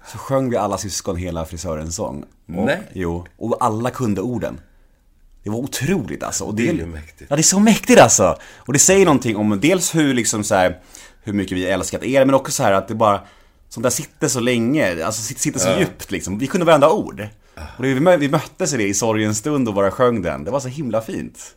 Så 0.07 0.19
sjöng 0.19 0.51
vi 0.51 0.57
alla 0.57 0.79
syskon 0.79 1.17
hela 1.17 1.45
frisörens 1.45 1.95
sång. 1.97 2.23
Och, 2.23 2.27
Nej. 2.47 2.79
Jo, 2.93 3.27
och 3.37 3.57
alla 3.61 3.91
kunde 3.91 4.21
orden. 4.21 4.61
Det 5.43 5.51
var 5.51 5.59
otroligt 5.59 6.23
alltså. 6.23 6.45
Och 6.45 6.55
Det 6.55 6.69
är 6.69 6.73
ju 6.73 6.87
mäktigt. 6.87 7.31
Ja, 7.31 7.37
det 7.37 7.41
är 7.41 7.43
så 7.43 7.59
mäktigt 7.61 8.01
alltså. 8.01 8.37
Och 8.57 8.73
det 8.73 8.79
säger 8.79 9.05
någonting 9.05 9.37
om 9.37 9.61
dels 9.61 9.95
hur 9.95 10.15
liksom 10.15 10.45
så 10.45 10.55
här, 10.55 10.79
hur 11.23 11.33
mycket 11.33 11.59
vi 11.59 11.67
älskat 11.67 12.03
er, 12.03 12.25
men 12.25 12.35
också 12.35 12.53
så 12.53 12.63
här 12.63 12.73
att 12.73 12.89
det 12.89 12.95
bara, 12.95 13.21
sånt 13.69 13.83
där 13.83 13.91
sitter 13.91 14.29
så 14.29 14.41
länge, 14.41 15.05
alltså 15.05 15.35
sitter, 15.35 15.61
så 15.61 15.79
djupt 15.79 16.11
liksom. 16.11 16.39
Vi 16.39 16.47
kunde 16.47 16.67
varenda 16.67 16.91
ord. 16.91 17.29
Och 17.77 17.83
det, 17.83 17.95
vi, 17.95 18.17
vi 18.17 18.29
möttes 18.29 18.75
i 18.75 18.77
det 18.77 18.89
i 18.89 18.95
sorgens 18.95 19.39
stund 19.39 19.69
och 19.69 19.75
bara 19.75 19.91
sjöng 19.91 20.23
den. 20.23 20.45
Det 20.45 20.51
var 20.51 20.61
så 20.61 20.69
himla 20.69 21.01
fint. 21.01 21.57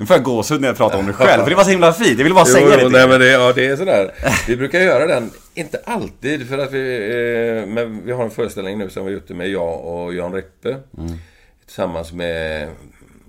Nu 0.00 0.06
får 0.06 0.16
jag 0.16 0.24
gåshud 0.24 0.60
när 0.60 0.68
jag 0.68 0.76
pratar 0.76 0.98
om 0.98 1.06
det 1.06 1.12
själv, 1.12 1.42
för 1.42 1.50
det 1.50 1.56
var 1.56 1.64
så 1.64 1.70
himla 1.70 1.92
fint. 1.92 2.18
Jag 2.18 2.24
ville 2.24 2.34
bara 2.34 2.44
säga 2.44 2.66
det 2.66 2.72
Jo, 2.72 2.78
till 2.78 2.92
nej, 2.92 3.08
men 3.08 3.20
det, 3.20 3.30
ja, 3.30 3.52
det 3.52 3.66
är 3.66 3.76
sådär. 3.76 4.14
Vi 4.46 4.56
brukar 4.56 4.80
göra 4.80 5.06
den, 5.06 5.30
inte 5.54 5.80
alltid, 5.84 6.48
för 6.48 6.58
att 6.58 6.72
vi... 6.72 6.96
Eh, 7.60 7.66
men 7.66 8.06
vi 8.06 8.12
har 8.12 8.24
en 8.24 8.30
föreställning 8.30 8.78
nu 8.78 8.90
som 8.90 9.06
vi 9.06 9.12
gjort 9.12 9.28
med 9.28 9.48
jag 9.48 9.84
och 9.84 10.14
Jan 10.14 10.34
Rippe. 10.34 10.76
Tillsammans 11.64 12.12
med 12.12 12.68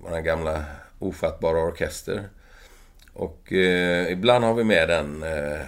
vår 0.04 0.22
gamla 0.22 0.63
ofattbara 1.00 1.60
orkester. 1.60 2.22
Och 3.13 3.54
eh, 3.54 4.12
ibland 4.12 4.44
har 4.44 4.54
vi 4.54 4.63
med 4.63 4.90
den. 4.90 5.24
Eh, 5.24 5.60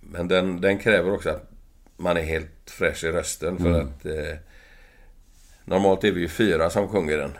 men 0.00 0.28
den, 0.28 0.60
den 0.60 0.78
kräver 0.78 1.12
också 1.12 1.30
att 1.30 1.50
man 1.96 2.16
är 2.16 2.22
helt 2.22 2.70
fräsch 2.70 3.04
i 3.04 3.08
rösten. 3.08 3.58
För 3.58 3.80
att... 3.80 4.06
Eh, 4.06 4.36
normalt 5.64 6.04
är 6.04 6.12
vi 6.12 6.20
ju 6.20 6.28
fyra 6.28 6.70
som 6.70 6.88
sjunger 6.88 7.16
den. 7.16 7.32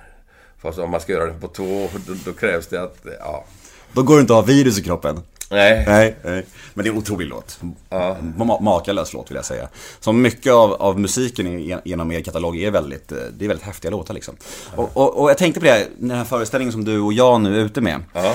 Fast 0.62 0.78
om 0.78 0.90
man 0.90 1.00
ska 1.00 1.12
göra 1.12 1.26
den 1.26 1.40
på 1.40 1.48
två, 1.48 1.88
då, 2.06 2.14
då 2.24 2.32
krävs 2.32 2.66
det 2.66 2.82
att... 2.82 2.96
Ja. 3.20 3.44
Då 3.92 4.02
går 4.02 4.14
det 4.14 4.20
inte 4.20 4.32
att 4.32 4.36
ha 4.46 4.54
virus 4.54 4.78
i 4.78 4.82
kroppen. 4.82 5.20
Nej. 5.50 5.84
Nej, 5.88 6.16
nej. 6.24 6.46
Men 6.74 6.84
det 6.84 6.88
är 6.88 6.92
en 6.92 6.98
otrolig 6.98 7.26
låt. 7.28 7.60
Ja. 7.88 8.16
Ma- 8.36 8.62
Makalös 8.62 9.12
låt 9.12 9.30
vill 9.30 9.36
jag 9.36 9.44
säga. 9.44 9.68
Som 10.00 10.22
mycket 10.22 10.52
av, 10.52 10.72
av 10.72 11.00
musiken 11.00 11.46
i- 11.46 11.76
genom 11.84 12.12
er 12.12 12.20
katalog 12.20 12.62
är 12.62 12.70
väldigt, 12.70 13.12
eh, 13.12 13.18
det 13.38 13.44
är 13.44 13.48
väldigt 13.48 13.66
häftiga 13.66 13.90
låtar 13.90 14.14
liksom. 14.14 14.36
Och, 14.76 14.96
och, 14.96 15.20
och 15.22 15.30
jag 15.30 15.38
tänkte 15.38 15.60
på 15.60 15.66
det, 15.66 15.86
den 15.98 16.10
här 16.10 16.24
föreställningen 16.24 16.72
som 16.72 16.84
du 16.84 17.00
och 17.00 17.12
jag 17.12 17.40
nu 17.40 17.60
är 17.60 17.64
ute 17.64 17.80
med. 17.80 18.00
Ja. 18.12 18.34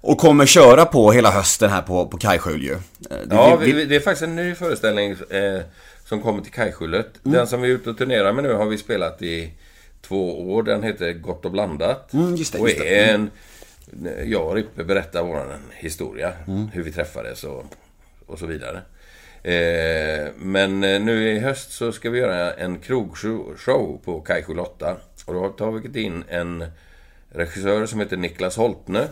Och 0.00 0.18
kommer 0.18 0.46
köra 0.46 0.84
på 0.84 1.12
hela 1.12 1.30
hösten 1.30 1.70
här 1.70 1.82
på, 1.82 2.06
på 2.06 2.18
Kajskjul 2.18 2.62
ju. 2.62 2.72
Eh, 2.72 2.78
det- 3.26 3.34
Ja, 3.34 3.56
vi- 3.56 3.72
vi, 3.72 3.84
det 3.84 3.96
är 3.96 4.00
faktiskt 4.00 4.22
en 4.22 4.36
ny 4.36 4.54
föreställning 4.54 5.10
eh, 5.10 5.60
som 6.04 6.22
kommer 6.22 6.42
till 6.42 6.52
Kajskjulet. 6.52 7.06
Den 7.22 7.46
som 7.46 7.60
vi 7.60 7.68
är 7.70 7.74
ute 7.74 7.90
och 7.90 7.98
turnerar 7.98 8.32
med 8.32 8.44
nu 8.44 8.52
har 8.54 8.66
vi 8.66 8.78
spelat 8.78 9.22
i 9.22 9.52
två 10.08 10.52
år. 10.52 10.62
Den 10.62 10.82
heter 10.82 11.12
Gott 11.12 11.44
och 11.44 11.50
blandat. 11.50 12.12
Mm, 12.12 12.36
just 12.36 12.52
det, 12.52 12.58
och 12.58 12.68
just 12.68 12.80
det. 12.80 13.10
en... 13.10 13.30
Jag 14.24 14.46
och 14.46 14.54
Rippe 14.54 14.84
berättar 14.84 15.22
vår 15.22 15.58
historia. 15.74 16.32
Mm. 16.46 16.68
Hur 16.68 16.82
vi 16.82 16.92
träffades 16.92 17.44
och, 17.44 17.64
och 18.26 18.38
så 18.38 18.46
vidare. 18.46 18.82
Eh, 19.42 20.32
men 20.36 20.84
eh, 20.84 21.00
nu 21.00 21.30
i 21.30 21.38
höst 21.38 21.72
så 21.72 21.92
ska 21.92 22.10
vi 22.10 22.18
göra 22.18 22.52
en 22.52 22.78
krogshow 22.78 24.00
på 24.04 24.20
Kaj 24.20 24.44
8. 24.58 24.96
Och 25.26 25.34
då 25.34 25.64
har 25.64 25.72
vi 25.72 26.02
in 26.02 26.24
en 26.28 26.64
regissör 27.28 27.86
som 27.86 28.00
heter 28.00 28.16
Niklas 28.16 28.56
Holtne. 28.56 29.08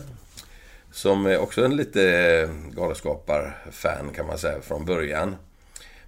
Som 0.91 1.25
är 1.25 1.37
också 1.37 1.65
en 1.65 1.75
lite 1.75 2.49
galenskapar-fan 2.71 4.09
kan 4.15 4.27
man 4.27 4.37
säga 4.37 4.61
från 4.61 4.85
början. 4.85 5.35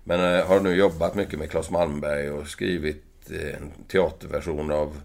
Men 0.04 0.40
eh, 0.40 0.46
har 0.46 0.60
nu 0.60 0.76
jobbat 0.76 1.16
mycket 1.16 1.40
med 1.40 1.52
Claes 1.52 1.70
Malmberg 1.70 2.30
och 2.30 2.48
skrivit 2.48 3.07
en 3.32 3.72
teaterversion 3.88 4.72
av 4.72 5.02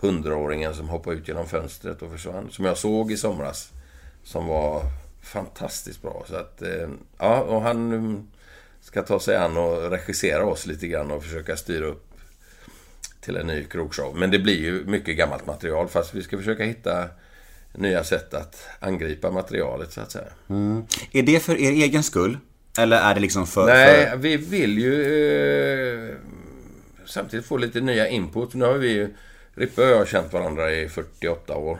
Hundraåringen 0.00 0.74
som 0.74 0.88
hoppade 0.88 1.16
ut 1.16 1.28
genom 1.28 1.46
fönstret 1.46 2.02
och 2.02 2.10
försvann. 2.10 2.50
Som 2.50 2.64
jag 2.64 2.78
såg 2.78 3.12
i 3.12 3.16
somras. 3.16 3.70
Som 4.22 4.46
var 4.46 4.82
fantastiskt 5.22 6.02
bra. 6.02 6.24
Så 6.28 6.36
att, 6.36 6.62
eh, 6.62 6.88
ja, 7.18 7.40
och 7.40 7.62
han 7.62 7.92
mm, 7.92 8.26
ska 8.80 9.02
ta 9.02 9.20
sig 9.20 9.36
an 9.36 9.56
och 9.56 9.90
regissera 9.90 10.44
oss 10.44 10.66
lite 10.66 10.86
grann 10.86 11.10
och 11.10 11.24
försöka 11.24 11.56
styra 11.56 11.86
upp 11.86 12.06
till 13.20 13.36
en 13.36 13.46
ny 13.46 13.64
krogshow. 13.64 14.16
Men 14.16 14.30
det 14.30 14.38
blir 14.38 14.60
ju 14.60 14.84
mycket 14.84 15.16
gammalt 15.16 15.46
material 15.46 15.88
fast 15.88 16.14
vi 16.14 16.22
ska 16.22 16.38
försöka 16.38 16.64
hitta 16.64 17.08
nya 17.74 18.04
sätt 18.04 18.34
att 18.34 18.66
angripa 18.80 19.30
materialet 19.30 19.92
så 19.92 20.00
att 20.00 20.12
säga. 20.12 20.28
Är 21.12 21.22
det 21.22 21.40
för 21.40 21.56
er 21.56 21.70
egen 21.70 22.02
skull? 22.02 22.38
Eller 22.78 22.96
är 22.96 23.14
det 23.14 23.20
liksom 23.20 23.46
för... 23.46 23.66
Nej, 23.66 24.10
för... 24.10 24.16
vi 24.16 24.36
vill 24.36 24.78
ju 24.78 25.02
eh, 26.10 26.16
samtidigt 27.10 27.46
få 27.46 27.56
lite 27.56 27.80
nya 27.80 28.08
input. 28.08 28.54
Nu 28.54 28.64
har 28.64 28.74
vi 28.74 28.88
ju, 28.88 29.08
Rippe 29.54 29.82
och 29.82 29.90
jag 29.90 29.96
har 29.96 30.06
känt 30.06 30.32
varandra 30.32 30.72
i 30.72 30.88
48 30.88 31.56
år. 31.56 31.78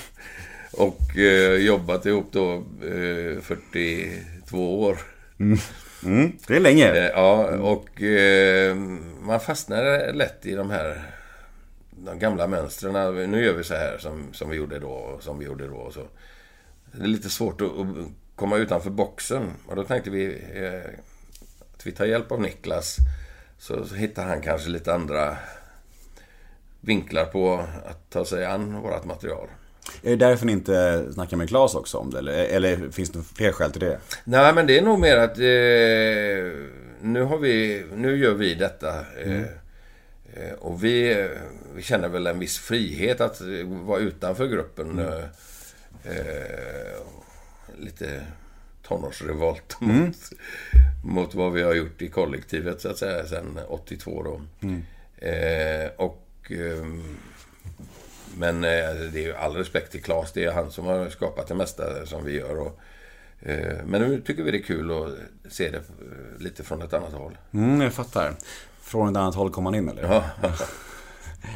och 0.72 1.16
eh, 1.16 1.54
jobbat 1.54 2.06
ihop 2.06 2.32
då 2.32 2.54
eh, 2.82 3.40
42 3.40 4.82
år. 4.82 4.98
Mm, 6.04 6.32
det 6.46 6.56
är 6.56 6.60
länge. 6.60 6.92
Eh, 6.92 7.06
ja, 7.06 7.56
och 7.58 8.02
eh, 8.02 8.74
man 9.20 9.40
fastnar 9.40 10.12
lätt 10.12 10.46
i 10.46 10.54
de 10.54 10.70
här 10.70 11.02
de 11.90 12.18
gamla 12.18 12.46
mönstren. 12.46 13.30
Nu 13.30 13.44
gör 13.44 13.54
vi 13.54 13.64
så 13.64 13.74
här 13.74 13.98
som, 13.98 14.32
som 14.32 14.50
vi 14.50 14.56
gjorde 14.56 14.78
då 14.78 14.90
och 14.90 15.22
som 15.22 15.38
vi 15.38 15.44
gjorde 15.44 15.66
då. 15.66 15.76
Och 15.76 15.94
så. 15.94 16.06
Det 16.92 17.02
är 17.02 17.08
lite 17.08 17.30
svårt 17.30 17.60
att, 17.60 17.78
att 17.78 17.86
komma 18.34 18.56
utanför 18.56 18.90
boxen. 18.90 19.50
Och 19.66 19.76
då 19.76 19.84
tänkte 19.84 20.10
vi 20.10 20.42
eh, 20.54 20.90
att 21.74 21.86
vi 21.86 21.92
tar 21.92 22.04
hjälp 22.04 22.32
av 22.32 22.40
Niklas. 22.40 22.96
Så, 23.60 23.86
så 23.86 23.94
hittar 23.94 24.24
han 24.24 24.40
kanske 24.40 24.70
lite 24.70 24.94
andra 24.94 25.36
vinklar 26.80 27.24
på 27.24 27.64
att 27.86 28.10
ta 28.10 28.24
sig 28.24 28.44
an 28.44 28.82
vårt 28.82 29.04
material. 29.04 29.48
Är 30.02 30.10
det 30.10 30.16
därför 30.16 30.46
ni 30.46 30.52
inte 30.52 31.06
snackar 31.12 31.36
med 31.36 31.48
Claes 31.48 31.74
också 31.74 31.98
om 31.98 32.10
det? 32.10 32.18
Eller, 32.18 32.44
eller 32.44 32.90
finns 32.90 33.10
det 33.10 33.22
fler 33.34 33.52
skäl 33.52 33.72
till 33.72 33.80
det? 33.80 33.98
Nej, 34.24 34.54
men 34.54 34.66
det 34.66 34.78
är 34.78 34.82
nog 34.82 34.98
mer 34.98 35.16
att 35.16 35.38
eh, 35.38 35.44
nu 37.02 37.22
har 37.22 37.38
vi, 37.38 37.84
nu 37.94 38.18
gör 38.18 38.34
vi 38.34 38.54
detta. 38.54 38.94
Eh, 39.24 39.42
eh, 40.34 40.52
och 40.58 40.84
vi, 40.84 41.28
vi 41.74 41.82
känner 41.82 42.08
väl 42.08 42.26
en 42.26 42.38
viss 42.38 42.58
frihet 42.58 43.20
att 43.20 43.40
vara 43.66 43.98
utanför 44.00 44.46
gruppen. 44.46 44.98
Eh, 44.98 45.24
eh, 46.04 47.00
lite 47.78 48.20
tonårsrevolt 48.90 49.80
mot, 49.80 50.16
mot 51.04 51.34
vad 51.34 51.52
vi 51.52 51.62
har 51.62 51.74
gjort 51.74 52.02
i 52.02 52.08
kollektivet 52.08 52.80
så 52.80 52.88
att 52.88 52.98
säga 52.98 53.26
sen 53.26 53.58
82 53.68 54.22
då. 54.22 54.40
Eh, 55.26 55.90
och 55.96 56.26
ehm, 56.50 57.16
men 58.36 58.64
eh, 58.64 58.94
det 59.12 59.18
är 59.18 59.22
ju 59.22 59.34
all 59.34 59.56
respekt 59.56 59.92
till 59.92 60.02
Claes. 60.02 60.32
Det 60.32 60.44
är 60.44 60.52
han 60.52 60.70
som 60.70 60.86
har 60.86 61.08
skapat 61.08 61.46
det 61.46 61.54
mesta 61.54 62.06
som 62.06 62.24
vi 62.24 62.38
gör. 62.38 62.58
Och, 62.58 62.80
eh, 63.40 63.84
men 63.84 64.02
nu 64.02 64.20
tycker 64.20 64.42
vi 64.42 64.50
det 64.50 64.58
är 64.58 64.62
kul 64.62 64.90
att 64.90 65.52
se 65.52 65.70
det 65.70 65.76
eh, 65.76 65.82
lite 66.38 66.64
från 66.64 66.82
ett 66.82 66.92
annat 66.92 67.12
håll. 67.12 67.38
Mm, 67.52 67.80
jag 67.80 67.92
fattar. 67.92 68.34
Från 68.80 69.08
ett 69.08 69.16
annat 69.16 69.34
håll 69.34 69.50
kom 69.50 69.66
han 69.66 69.74
in 69.74 69.88
eller? 69.88 70.02
Ja, 70.02 70.24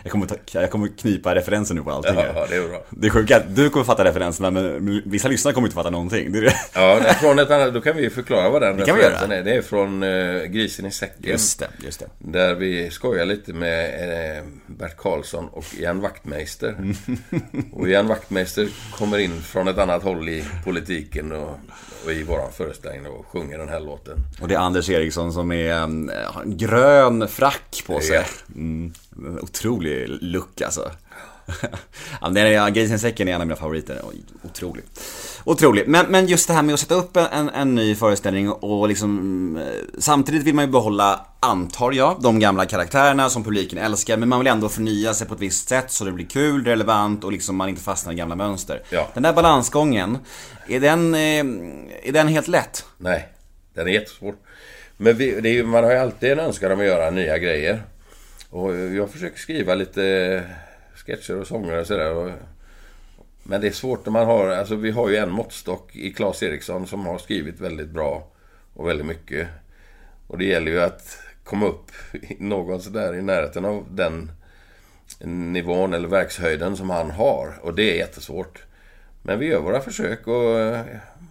Jag, 0.03 0.12
kommer 0.12 0.26
ta, 0.26 0.35
jag 0.53 0.71
kommer 0.71 0.88
knipa 0.88 1.35
referenser 1.35 1.75
nu 1.75 1.83
på 1.83 1.91
allting 1.91 2.14
ja 2.14 2.47
det 2.50 2.57
är 2.57 2.69
bra. 2.69 2.85
Det 2.91 3.07
är 3.07 3.11
sjukt 3.11 3.33
att 3.33 3.57
du 3.57 3.71
kommer 3.71 3.85
fatta 3.85 4.05
referenserna 4.05 4.50
men 4.50 5.03
vissa 5.05 5.29
lyssnare 5.29 5.55
kommer 5.55 5.69
inte 5.69 5.75
fatta 5.75 5.91
någonting. 5.91 6.33
Det 6.33 6.41
det. 6.41 6.55
Ja, 6.75 7.00
från 7.21 7.38
ett 7.38 7.50
annat, 7.50 7.75
då 7.75 7.81
kan 7.81 7.97
vi 7.97 8.03
ju 8.03 8.11
förklara 8.11 8.50
vad 8.50 8.62
den 8.62 8.76
Det 8.76 8.83
referensen 8.83 9.33
är. 9.33 9.43
Det 9.43 9.57
är 9.57 9.62
från 9.62 10.03
eh, 10.03 10.43
Grisen 10.43 10.87
i 10.87 10.91
säcken. 10.91 11.31
Just 11.31 11.59
det, 11.59 11.69
just 11.85 12.00
det. 12.00 12.07
Där 12.19 12.55
vi 12.55 12.91
skojar 12.91 13.26
lite 13.26 13.53
med 13.53 14.38
eh, 14.38 14.45
Bert 14.67 14.97
Karlsson 14.97 15.49
och 15.49 15.64
Ian 15.79 16.00
Wachtmeister. 16.00 16.95
och 17.73 17.88
Ian 17.88 18.09
Wachtmeister 18.09 18.69
kommer 18.99 19.19
in 19.19 19.43
från 19.43 19.69
ett 19.69 19.79
annat 19.79 20.03
håll 20.03 20.29
i 20.29 20.45
politiken 20.64 21.33
och, 21.33 21.59
och 22.05 22.12
i 22.12 22.23
våran 22.23 22.53
föreställning 22.53 23.07
och 23.07 23.26
sjunger 23.26 23.59
den 23.59 23.69
här 23.69 23.81
låten. 23.81 24.19
Och 24.41 24.49
det 24.49 24.55
är 24.55 24.59
Anders 24.59 24.91
Eriksson 24.91 25.33
som 25.33 25.53
är 25.53 25.73
en, 25.73 26.11
har 26.26 26.43
en 26.43 26.57
grön 26.57 27.29
frack 27.29 27.83
på 27.87 28.00
sig. 28.00 28.17
Ja. 28.17 28.23
Mm, 28.55 28.93
otrolig 29.42 30.06
look 30.09 30.61
alltså. 30.61 30.90
ja, 32.21 32.28
den 32.28 32.37
är, 32.37 32.71
Grisen 32.71 32.97
i 32.97 32.99
säcken 32.99 33.28
är 33.28 33.33
en 33.33 33.40
av 33.40 33.47
mina 33.47 33.56
favoriter. 33.56 34.00
Otrolig. 34.42 34.85
Otrolig. 35.44 35.88
Men, 35.88 36.06
men 36.06 36.26
just 36.26 36.49
det 36.49 36.54
här 36.54 36.62
med 36.62 36.73
att 36.75 36.80
sätta 36.80 36.94
upp 36.94 37.16
en, 37.16 37.26
en, 37.26 37.49
en 37.49 37.75
ny 37.75 37.94
föreställning 37.94 38.50
och 38.50 38.88
liksom 38.88 39.56
eh, 39.56 39.64
Samtidigt 39.99 40.42
vill 40.42 40.54
man 40.54 40.64
ju 40.64 40.71
behålla, 40.71 41.26
antar 41.40 41.92
jag, 41.92 42.23
de 42.23 42.38
gamla 42.38 42.66
karaktärerna 42.66 43.30
som 43.30 43.44
publiken 43.44 43.78
älskar. 43.78 44.16
Men 44.16 44.28
man 44.28 44.38
vill 44.38 44.49
ändå 44.49 44.68
förnya 44.68 45.14
sig 45.14 45.26
på 45.28 45.35
ett 45.35 45.40
visst 45.40 45.68
sätt 45.68 45.90
så 45.90 46.04
det 46.04 46.12
blir 46.12 46.26
kul, 46.26 46.64
relevant 46.64 47.25
och 47.25 47.33
liksom 47.33 47.56
man 47.56 47.68
inte 47.68 47.83
fastnar 47.83 48.12
i 48.12 48.16
gamla 48.16 48.37
mönster. 48.37 48.83
Ja. 48.90 49.09
Den 49.14 49.23
där 49.23 49.33
balansgången, 49.33 50.18
är 50.68 50.80
den, 50.80 51.14
eh, 51.14 51.21
är 52.09 52.12
den 52.12 52.28
helt 52.28 52.49
lätt? 52.49 52.85
Nej, 52.99 53.28
den 53.75 53.87
är 53.87 53.92
jättesvår. 53.92 54.35
Men 54.97 55.16
vi, 55.16 55.59
är 55.59 55.64
man 55.64 55.85
har 55.85 55.90
ju 55.90 55.99
alltid 55.99 56.33
en 56.33 56.38
önskan 56.38 56.73
om 56.73 56.80
att 56.80 56.87
göra 56.87 57.11
nya 57.11 57.38
grejer. 57.38 57.83
Och 58.55 58.77
jag 58.77 59.11
försöker 59.11 59.39
skriva 59.39 59.75
lite 59.75 60.05
eh, 60.05 60.43
sketcher 60.95 61.37
och 61.41 61.47
sånger 61.47 61.81
och 61.81 61.87
sådär. 61.87 62.35
Men 63.43 63.61
det 63.61 63.67
är 63.67 63.73
svårt 63.73 64.07
när 64.07 64.13
man 64.13 64.27
har, 64.27 64.49
alltså 64.49 64.75
vi 64.75 64.91
har 64.91 65.09
ju 65.09 65.17
en 65.17 65.31
måttstock 65.31 65.97
i 65.97 66.13
Claes 66.13 66.43
Eriksson 66.43 66.87
som 66.87 67.07
har 67.07 67.19
skrivit 67.19 67.61
väldigt 67.61 67.89
bra 67.89 68.29
och 68.75 68.89
väldigt 68.89 69.07
mycket. 69.07 69.49
Och 70.27 70.39
det 70.39 70.45
gäller 70.45 70.73
ju 70.73 70.81
att 70.81 71.19
komma 71.45 71.67
upp 71.67 71.91
någon 72.39 72.83
sådär 72.83 73.15
i 73.15 73.23
närheten 73.23 73.65
av 73.65 73.87
den 73.91 74.31
nivån 75.53 75.95
eller 75.95 76.09
verkshöjden 76.09 76.77
som 76.77 76.91
han 76.91 77.11
har. 77.11 77.59
Och 77.63 77.75
det 77.75 77.93
är 77.93 77.97
jättesvårt. 77.97 78.63
Men 79.23 79.39
vi 79.39 79.47
gör 79.47 79.61
våra 79.61 79.81
försök 79.81 80.27
och 80.27 80.61
eh, 80.61 80.87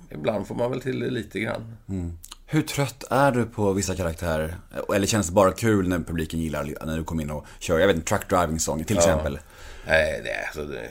ibland 0.09 0.47
får 0.47 0.55
man 0.55 0.71
väl 0.71 0.81
till 0.81 0.99
det 0.99 1.09
lite 1.09 1.39
grann. 1.39 1.77
Mm. 1.89 2.17
Hur 2.53 2.61
trött 2.61 3.03
är 3.09 3.31
du 3.31 3.45
på 3.45 3.73
vissa 3.73 3.95
karaktärer? 3.95 4.55
Eller 4.95 5.07
känns 5.07 5.27
det 5.27 5.33
bara 5.33 5.51
kul 5.51 5.87
när 5.87 5.99
publiken 5.99 6.39
gillar 6.39 6.85
när 6.85 6.97
du 6.97 7.03
kommer 7.03 7.23
in 7.23 7.29
och 7.31 7.45
kör, 7.59 7.79
jag 7.79 7.87
vet 7.87 7.95
inte, 7.95 8.07
truck 8.09 8.29
driving 8.29 8.59
song 8.59 8.83
till 8.83 8.97
exempel? 8.97 9.39
Nej, 9.87 10.21
det, 10.23 10.29
är- 10.29 10.45
alltså, 10.45 10.63
det, 10.65 10.89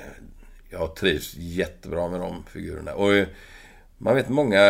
jag 0.71 0.97
trivs 0.97 1.35
jättebra 1.37 2.09
med 2.09 2.21
de 2.21 2.45
figurerna. 2.53 2.95
Och 2.95 3.11
man 3.99 4.15
vet 4.15 4.29
många 4.29 4.61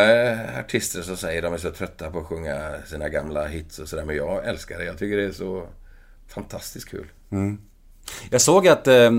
artister 0.59 1.01
som 1.01 1.17
säger 1.17 1.37
att 1.39 1.43
de 1.43 1.53
är 1.53 1.57
så 1.57 1.71
trötta 1.71 2.11
på 2.11 2.19
att 2.19 2.25
sjunga 2.25 2.73
sina 2.87 3.09
gamla 3.09 3.47
hits 3.47 3.79
och 3.79 3.87
sådär. 3.87 4.05
Men 4.05 4.15
jag 4.15 4.45
älskar 4.47 4.79
det. 4.79 4.85
Jag 4.85 4.97
tycker 4.97 5.17
det 5.17 5.25
är 5.25 5.31
så 5.31 5.67
fantastiskt 6.27 6.89
kul. 6.89 7.07
Jag 8.29 8.41
såg 8.41 8.67
att, 8.67 8.87
eh, 8.87 9.11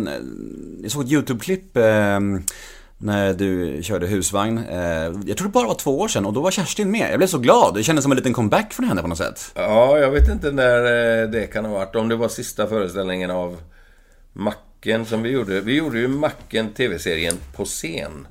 jag 0.82 0.90
såg 0.90 1.04
ett 1.04 1.10
YouTube-klipp 1.10 1.76
eh, 1.76 2.20
när 2.98 3.34
du 3.34 3.82
körde 3.82 4.06
husvagn. 4.06 4.58
Eh, 4.58 4.78
jag 5.26 5.36
tror 5.36 5.48
det 5.48 5.52
bara 5.52 5.66
var 5.66 5.74
två 5.74 6.00
år 6.00 6.08
sedan 6.08 6.26
och 6.26 6.32
då 6.32 6.40
var 6.40 6.50
Kerstin 6.50 6.90
med. 6.90 7.10
Jag 7.10 7.18
blev 7.18 7.26
så 7.26 7.38
glad. 7.38 7.74
Det 7.74 7.82
kändes 7.82 8.02
som 8.02 8.12
en 8.12 8.16
liten 8.16 8.32
comeback 8.32 8.72
från 8.72 8.88
henne 8.88 9.02
på 9.02 9.08
något 9.08 9.18
sätt. 9.18 9.52
Ja, 9.54 9.98
jag 9.98 10.10
vet 10.10 10.28
inte 10.28 10.50
när 10.50 10.84
eh, 11.22 11.28
det 11.30 11.46
kan 11.46 11.64
ha 11.64 11.72
varit. 11.72 11.96
Om 11.96 12.08
det 12.08 12.16
var 12.16 12.28
sista 12.28 12.66
föreställningen 12.66 13.30
av 13.30 13.60
Macken 14.32 15.06
som 15.06 15.22
vi 15.22 15.30
gjorde. 15.30 15.60
Vi 15.60 15.76
gjorde 15.76 15.98
ju 15.98 16.08
Macken 16.08 16.68
TV-serien 16.72 17.34
på 17.56 17.64
scen. 17.64 18.26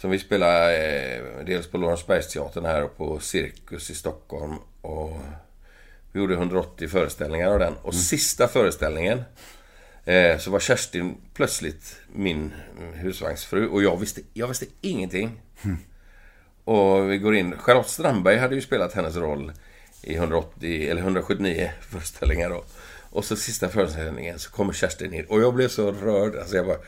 Som 0.00 0.10
vi 0.10 0.18
spelade 0.18 0.76
eh, 0.76 1.46
dels 1.46 1.66
på 1.66 1.78
Lorensbergsteatern 1.78 2.64
här 2.64 2.82
och 2.82 2.96
på 2.96 3.18
Cirkus 3.18 3.90
i 3.90 3.94
Stockholm. 3.94 4.54
Och 4.80 5.18
vi 6.12 6.20
gjorde 6.20 6.34
180 6.34 6.88
föreställningar 6.88 7.48
av 7.48 7.58
den. 7.58 7.74
Och 7.82 7.94
sista 7.94 8.48
föreställningen 8.48 9.22
så 10.38 10.50
var 10.50 10.60
Kerstin 10.60 11.16
plötsligt 11.34 11.96
min 12.12 12.52
mm, 12.78 12.92
husvagnsfru. 12.92 13.68
Och 13.68 13.82
jag 13.82 13.96
visste, 13.96 14.20
jag 14.32 14.48
visste 14.48 14.66
ingenting. 14.80 15.40
Och 16.64 17.10
vi 17.10 17.18
går 17.18 17.34
in. 17.34 17.58
Charlotte 17.58 17.88
Strandberg 17.88 18.36
hade 18.36 18.54
ju 18.54 18.60
spelat 18.60 18.92
hennes 18.92 19.16
roll 19.16 19.52
i 20.02 20.14
180 20.14 20.90
eller 20.90 21.02
179 21.02 21.70
föreställningar 21.90 22.50
då. 22.50 22.64
Och 23.10 23.24
så 23.24 23.36
sista 23.36 23.68
föreställningen 23.68 24.38
så 24.38 24.50
kommer 24.50 24.72
Kerstin 24.72 25.14
in 25.14 25.24
och 25.24 25.40
jag 25.40 25.54
blev 25.54 25.68
så 25.68 25.92
rörd. 25.92 26.36
Alltså 26.36 26.56
jag 26.56 26.66
bara... 26.66 26.78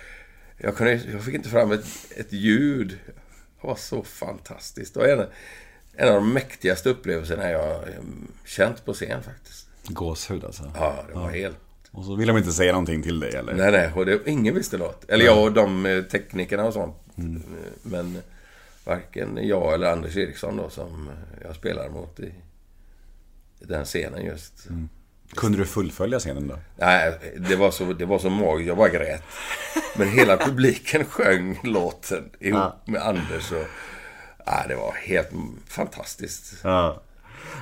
Jag, 0.59 0.77
kunde, 0.77 0.93
jag 0.93 1.25
fick 1.25 1.35
inte 1.35 1.49
fram 1.49 1.73
ett, 1.73 1.87
ett 2.17 2.33
ljud. 2.33 2.99
Det 3.61 3.67
var 3.67 3.77
så 3.77 4.03
fantastiskt. 4.03 4.97
Och 4.97 5.09
en, 5.09 5.27
en 5.97 6.09
av 6.09 6.15
de 6.15 6.33
mäktigaste 6.33 6.89
upplevelserna 6.89 7.51
jag 7.51 7.89
eh, 7.89 7.95
känt 8.45 8.85
på 8.85 8.95
scen 8.95 9.23
faktiskt. 9.23 9.67
Gåshud 9.85 10.45
alltså. 10.45 10.73
Ja, 10.75 11.05
det 11.09 11.15
var 11.15 11.31
helt... 11.31 11.57
Och 11.97 12.05
så 12.05 12.15
vill 12.15 12.29
de 12.29 12.37
inte 12.37 12.53
säga 12.53 12.73
någonting 12.73 13.03
till 13.03 13.21
dig 13.21 13.35
eller? 13.35 13.55
Nej, 13.55 13.73
nej. 13.73 13.93
Och 13.95 14.07
det, 14.07 14.21
ingen 14.27 14.55
visste 14.55 14.79
något. 14.79 15.05
Eller 15.11 15.25
jag 15.25 15.43
och 15.43 15.53
de 15.53 15.87
eh, 15.87 16.03
teknikerna 16.03 16.65
och 16.65 16.73
sånt. 16.73 16.97
Mm. 17.19 17.43
Men 17.83 18.19
varken 18.85 19.39
jag 19.43 19.75
eller 19.75 19.93
Anders 19.93 20.17
Eriksson 20.17 20.57
då 20.57 20.71
som 20.71 21.11
jag 21.45 21.57
spelar 21.57 21.89
mot 21.89 22.21
i, 22.21 22.33
den 23.59 23.85
scenen 23.85 24.25
just. 24.25 24.69
Mm. 24.69 24.89
Kunde 25.35 25.59
du 25.59 25.65
fullfölja 25.65 26.19
scenen 26.19 26.49
då? 26.49 26.59
Nej, 26.77 27.13
det 27.39 27.57
var 27.57 27.71
så, 27.71 27.93
det 27.93 28.05
var 28.05 28.19
så 28.19 28.31
magiskt. 28.31 28.69
Jag 28.69 28.77
bara 28.77 28.89
grät. 28.89 29.23
Men 29.97 30.09
hela 30.09 30.37
publiken 30.47 31.05
sjöng 31.05 31.61
låten 31.65 32.31
ihop 32.41 32.59
Ja. 32.61 32.77
med 32.87 33.03
Anders. 33.03 33.53
Och, 33.53 33.65
ja, 34.47 34.65
det 34.69 34.75
var 34.77 34.93
helt 34.93 35.31
fantastiskt. 35.69 36.55
Ja. 36.63 37.03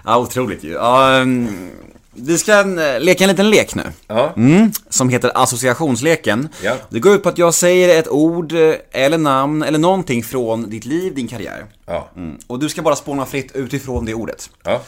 Ja, 0.05 0.19
otroligt 0.19 0.65
ju. 0.65 0.73
Ja, 0.73 1.17
mm, 1.17 1.71
vi 2.15 2.39
ska 2.39 2.61
eh, 2.61 3.01
leka 3.01 3.25
en 3.25 3.31
liten 3.31 3.51
lek 3.51 3.75
nu. 3.75 3.83
Ja, 4.07 4.33
Mm, 4.37 4.73
som 4.89 5.09
heter 5.09 5.31
associationsleken. 5.35 6.49
Ja. 6.63 6.77
Det 6.89 6.99
går 7.01 7.15
ut 7.15 7.23
på 7.23 7.29
att 7.29 7.39
jag 7.39 7.55
säger 7.55 7.99
ett 8.01 8.09
ord 8.09 8.53
eh, 8.53 8.75
eller 8.91 9.19
namn 9.19 9.63
eller 9.63 9.79
någonting 9.79 10.23
från 10.23 10.71
ditt 10.71 10.85
liv, 10.85 11.15
din 11.15 11.29
karriär. 11.29 11.65
ja, 11.87 12.09
Mm. 12.17 12.39
Och 12.47 12.59
du 12.59 12.69
ska 12.69 12.83
bara 12.83 12.97
spåna 12.97 13.27
fritt 13.27 13.53
utifrån 13.55 14.05
det 14.05 14.15
ordet. 14.15 14.51
ja. 14.65 14.83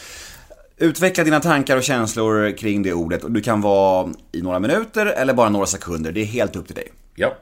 Utveckla 0.78 1.24
dina 1.24 1.40
tankar 1.40 1.76
och 1.76 1.82
känslor 1.82 2.56
kring 2.58 2.82
det 2.82 2.92
ordet 2.92 3.24
och 3.24 3.30
du 3.32 3.40
kan 3.40 3.60
vara 3.60 4.08
i 4.32 4.42
några 4.42 4.58
minuter 4.58 5.06
eller 5.06 5.34
bara 5.34 5.48
några 5.48 5.66
sekunder. 5.66 6.12
Det 6.12 6.20
är 6.20 6.24
helt 6.24 6.56
upp 6.56 6.66
till 6.66 6.74
dig. 6.76 6.92
ja. 7.14 7.34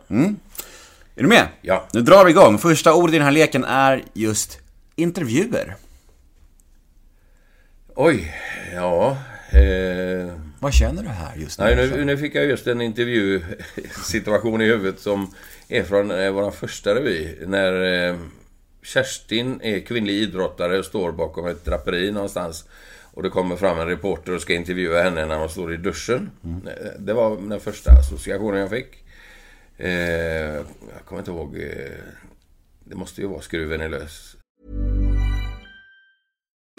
Är 1.17 1.23
du 1.23 1.29
med? 1.29 1.49
Ja. 1.63 1.85
Nu 1.93 2.01
drar 2.03 2.25
vi 2.25 2.31
igång. 2.31 2.59
Första 2.59 2.95
ordet 2.95 3.15
i 3.15 3.19
den 3.19 3.25
här 3.25 3.33
leken 3.33 3.65
är 3.65 4.05
just 4.15 4.59
intervjuer. 4.97 5.77
Oj, 7.97 8.35
ja. 8.75 9.17
Eh, 9.55 10.33
Vad 10.61 10.73
känner 10.75 11.03
du 11.03 11.09
här 11.09 11.37
just 11.37 11.59
nu? 11.59 11.65
nej, 11.65 11.91
nu, 11.91 12.05
nu 12.05 12.17
fick 12.19 12.35
jag 12.35 12.45
just 12.47 12.67
en 12.67 12.81
intervjusituation 12.81 14.61
i 14.63 14.65
huvudet 14.65 15.01
som 15.01 15.35
är 15.69 15.83
från 15.83 16.11
eh, 16.11 16.31
vår 16.31 16.51
första 16.51 16.95
revy. 16.95 17.29
När 17.47 18.09
eh, 18.09 18.17
Kerstin 18.83 19.61
är 19.63 19.81
kvinnlig 19.81 20.15
idrottare 20.15 20.79
och 20.79 20.85
står 20.85 21.13
bakom 21.13 21.47
ett 21.47 21.65
draperi 21.65 22.11
någonstans. 22.13 22.65
Och 23.13 23.23
det 23.23 23.31
kommer 23.31 23.57
fram 23.57 23.79
en 23.79 23.87
reporter 23.87 24.33
och 24.35 24.41
ska 24.43 24.55
intervjua 24.55 25.03
henne 25.03 25.27
när 25.27 25.37
hon 25.39 25.49
står 25.49 25.75
i 25.75 25.77
duschen. 25.77 26.31
Eh, 26.67 26.91
Det 26.99 27.13
var 27.13 27.37
den 27.49 27.61
första 27.61 27.91
associationen 27.93 28.61
jag 28.61 28.71
fick. 28.71 29.05
Eh, 29.77 29.91
jag 29.91 31.05
kommer 31.05 31.19
inte 31.21 31.31
ihåg. 31.31 31.57
Eh, 31.57 31.91
det 32.85 32.95
måste 32.95 33.21
ju 33.21 33.27
vara 33.27 33.41
skruven 33.41 33.81
är 33.81 33.89
lös. 33.89 34.37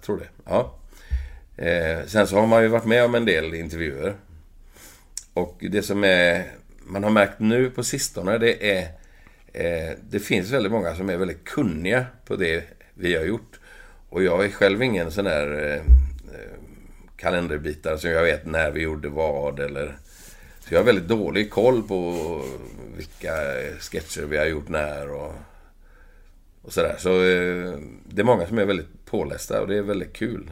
Jag 0.00 0.04
tror 0.04 0.18
det. 0.18 0.28
Ja. 0.44 0.74
Eh, 1.56 2.06
sen 2.06 2.26
så 2.26 2.36
har 2.36 2.46
man 2.46 2.62
ju 2.62 2.68
varit 2.68 2.84
med 2.84 3.04
om 3.04 3.14
en 3.14 3.24
del 3.24 3.54
intervjuer. 3.54 4.14
Och 5.34 5.56
det 5.70 5.82
som 5.82 6.04
är, 6.04 6.44
man 6.84 7.04
har 7.04 7.10
märkt 7.10 7.38
nu 7.38 7.70
på 7.70 7.84
sistone 7.84 8.38
det 8.38 8.78
är 8.78 8.82
eh, 9.52 9.96
det 10.10 10.20
finns 10.20 10.50
väldigt 10.50 10.72
många 10.72 10.94
som 10.94 11.10
är 11.10 11.16
väldigt 11.16 11.44
kunniga 11.44 12.06
på 12.26 12.36
det 12.36 12.64
vi 12.94 13.16
har 13.16 13.24
gjort. 13.24 13.60
Och 14.08 14.22
jag 14.22 14.44
är 14.44 14.48
själv 14.48 14.82
ingen 14.82 15.10
sån 15.10 15.24
där 15.24 15.72
eh, 15.72 15.76
eh 15.76 16.60
kalenderbitare 17.16 17.98
som 17.98 18.10
jag 18.10 18.22
vet 18.22 18.46
när 18.46 18.70
vi 18.70 18.80
gjorde 18.80 19.08
vad 19.08 19.60
eller... 19.60 19.96
Så 20.60 20.74
jag 20.74 20.78
har 20.78 20.86
väldigt 20.86 21.08
dålig 21.08 21.50
koll 21.50 21.82
på 21.82 22.42
vilka 22.96 23.32
sketcher 23.80 24.22
vi 24.22 24.36
har 24.36 24.46
gjort 24.46 24.68
när 24.68 25.10
och, 25.10 25.34
och 26.62 26.72
sådär. 26.72 26.96
Så 26.98 27.10
eh, 27.10 27.78
det 28.08 28.22
är 28.22 28.24
många 28.24 28.46
som 28.46 28.58
är 28.58 28.64
väldigt 28.64 28.99
pålästa 29.10 29.60
och 29.60 29.66
det 29.68 29.76
är 29.76 29.82
väldigt 29.82 30.12
kul. 30.12 30.50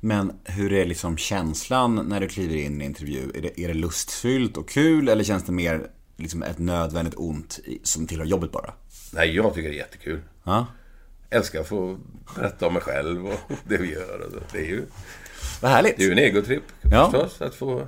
Men 0.00 0.32
hur 0.44 0.72
är 0.72 0.84
liksom 0.84 1.16
känslan 1.16 1.94
när 2.08 2.20
du 2.20 2.28
kliver 2.28 2.56
in 2.56 2.72
i 2.72 2.74
en 2.74 2.82
intervju? 2.82 3.30
Är 3.34 3.42
det, 3.42 3.60
är 3.60 3.68
det 3.68 3.74
lustfyllt 3.74 4.56
och 4.56 4.68
kul 4.68 5.08
eller 5.08 5.24
känns 5.24 5.44
det 5.44 5.52
mer 5.52 5.86
liksom 6.16 6.42
ett 6.42 6.58
nödvändigt 6.58 7.14
ont 7.16 7.60
som 7.82 8.06
tillhör 8.06 8.26
jobbet 8.26 8.52
bara? 8.52 8.72
Nej, 9.12 9.36
jag 9.36 9.54
tycker 9.54 9.68
det 9.68 9.74
är 9.74 9.78
jättekul. 9.78 10.20
Ja. 10.44 10.66
Älskar 11.30 11.60
att 11.60 11.68
få 11.68 11.98
berätta 12.36 12.66
om 12.66 12.72
mig 12.72 12.82
själv 12.82 13.26
och 13.26 13.40
det 13.68 13.76
vi 13.76 13.92
gör. 13.92 14.30
Det 14.52 14.58
är 14.58 14.64
ju, 14.66 14.84
Vad 15.62 15.70
härligt. 15.70 15.96
det 15.96 16.02
är 16.02 16.06
ju 16.06 16.12
en 16.12 16.18
egotripp 16.18 16.62
Ja. 16.82 17.10
förstås. 17.10 17.42
Att 17.42 17.54
få... 17.54 17.86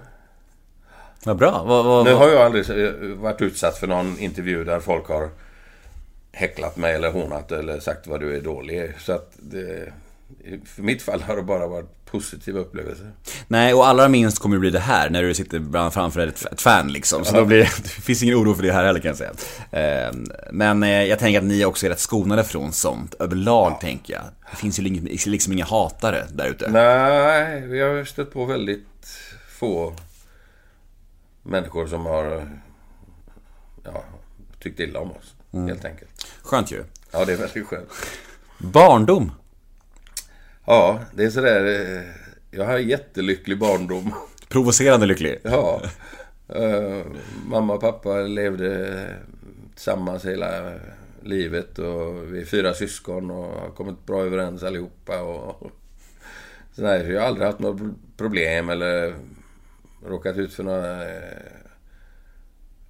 Vad 1.24 1.36
bra. 1.36 1.64
Vad, 1.66 1.84
vad, 1.84 2.04
Nu 2.04 2.14
har 2.14 2.28
jag 2.28 2.42
aldrig 2.42 2.64
varit 3.16 3.40
utsatt 3.42 3.78
för 3.78 3.86
någon 3.86 4.18
intervju 4.18 4.64
där 4.64 4.80
folk 4.80 5.06
har 5.08 5.30
häcklat 6.34 6.76
mig 6.76 6.94
eller 6.94 7.10
hånat 7.10 7.52
eller 7.52 7.80
sagt 7.80 8.06
vad 8.06 8.20
du 8.20 8.36
är 8.36 8.40
dålig. 8.40 8.92
Så 8.98 9.12
att 9.12 9.32
det, 9.38 9.92
för 10.64 10.82
mitt 10.82 11.02
fall 11.02 11.22
har 11.22 11.36
det 11.36 11.42
bara 11.42 11.66
varit 11.66 12.04
positiva 12.04 12.60
upplevelser. 12.60 13.12
Nej, 13.48 13.74
och 13.74 13.86
allra 13.86 14.08
minst 14.08 14.38
kommer 14.38 14.56
det 14.56 14.60
bli 14.60 14.70
det 14.70 14.78
här 14.78 15.10
när 15.10 15.22
du 15.22 15.34
sitter 15.34 15.90
framför 15.90 16.26
ett, 16.26 16.60
fan 16.60 16.92
liksom. 16.92 17.24
Så 17.24 17.36
då 17.36 17.44
blir 17.44 17.58
det, 17.58 17.64
det 17.82 17.88
finns 17.88 18.22
ingen 18.22 18.34
oro 18.34 18.54
för 18.54 18.62
det 18.62 18.72
här 18.72 18.84
heller 18.84 19.00
kan 19.00 19.08
jag 19.08 19.16
säga. 19.16 19.32
Eh, 19.70 20.14
Men 20.52 20.82
eh, 20.82 21.02
jag 21.02 21.18
tänker 21.18 21.38
att 21.38 21.44
ni 21.44 21.64
också 21.64 21.86
är 21.86 21.90
rätt 21.90 22.00
skonade 22.00 22.44
från 22.44 22.72
sånt 22.72 23.14
överlag 23.14 23.80
tänker 23.80 24.14
jag. 24.14 24.22
Det 24.50 24.56
finns 24.56 24.78
ju 24.78 24.82
liksom, 24.82 25.32
liksom 25.32 25.52
inga 25.52 25.64
hatare 25.64 26.26
där 26.32 26.48
ute. 26.48 26.70
Nej, 26.70 27.60
vi 27.60 27.80
har 27.80 28.04
stött 28.04 28.32
på 28.32 28.44
väldigt 28.44 28.86
få 29.48 29.94
människor 31.42 31.86
som 31.86 32.06
har 32.06 32.48
ja, 33.84 34.04
tyckt 34.60 34.80
illa 34.80 35.00
om 35.00 35.10
oss. 35.10 35.33
Helt 35.54 35.84
enkelt. 35.84 36.26
Skönt 36.42 36.72
ju. 36.72 36.84
Ja, 37.12 37.24
det 37.24 37.32
är 37.32 37.36
väldigt 37.36 37.66
skönt. 37.66 37.88
Barndom. 38.58 39.32
Ja, 40.66 41.00
det 41.14 41.24
är 41.24 41.30
sådär... 41.30 41.64
eh, 41.96 42.02
Jag 42.50 42.64
har 42.64 42.78
en 42.78 42.88
jättelycklig 42.88 43.58
barndom. 43.58 44.14
Provocerande 44.48 45.06
lycklig. 45.06 45.38
Ja. 45.42 45.82
Eh, 46.48 47.02
mamma 47.46 47.74
och 47.74 47.80
pappa 47.80 48.14
levde 48.20 49.06
tillsammans 49.74 50.24
hela 50.24 50.72
livet 51.22 51.78
och 51.78 52.34
vi 52.34 52.40
är 52.40 52.44
fyra 52.44 52.74
syskon 52.74 53.30
och 53.30 53.60
har 53.60 53.70
kommit 53.70 54.06
bra 54.06 54.20
överens 54.24 54.62
allihopa. 54.62 55.20
Och, 55.22 55.70
så 56.72 56.82
jag 56.82 57.20
har 57.20 57.26
aldrig 57.26 57.46
haft 57.46 57.58
några 57.58 57.94
problem 58.16 58.68
eller 58.68 59.14
råkat 60.06 60.36
ut 60.36 60.54
för 60.54 60.62
några... 60.62 61.02
eh, 61.08 61.42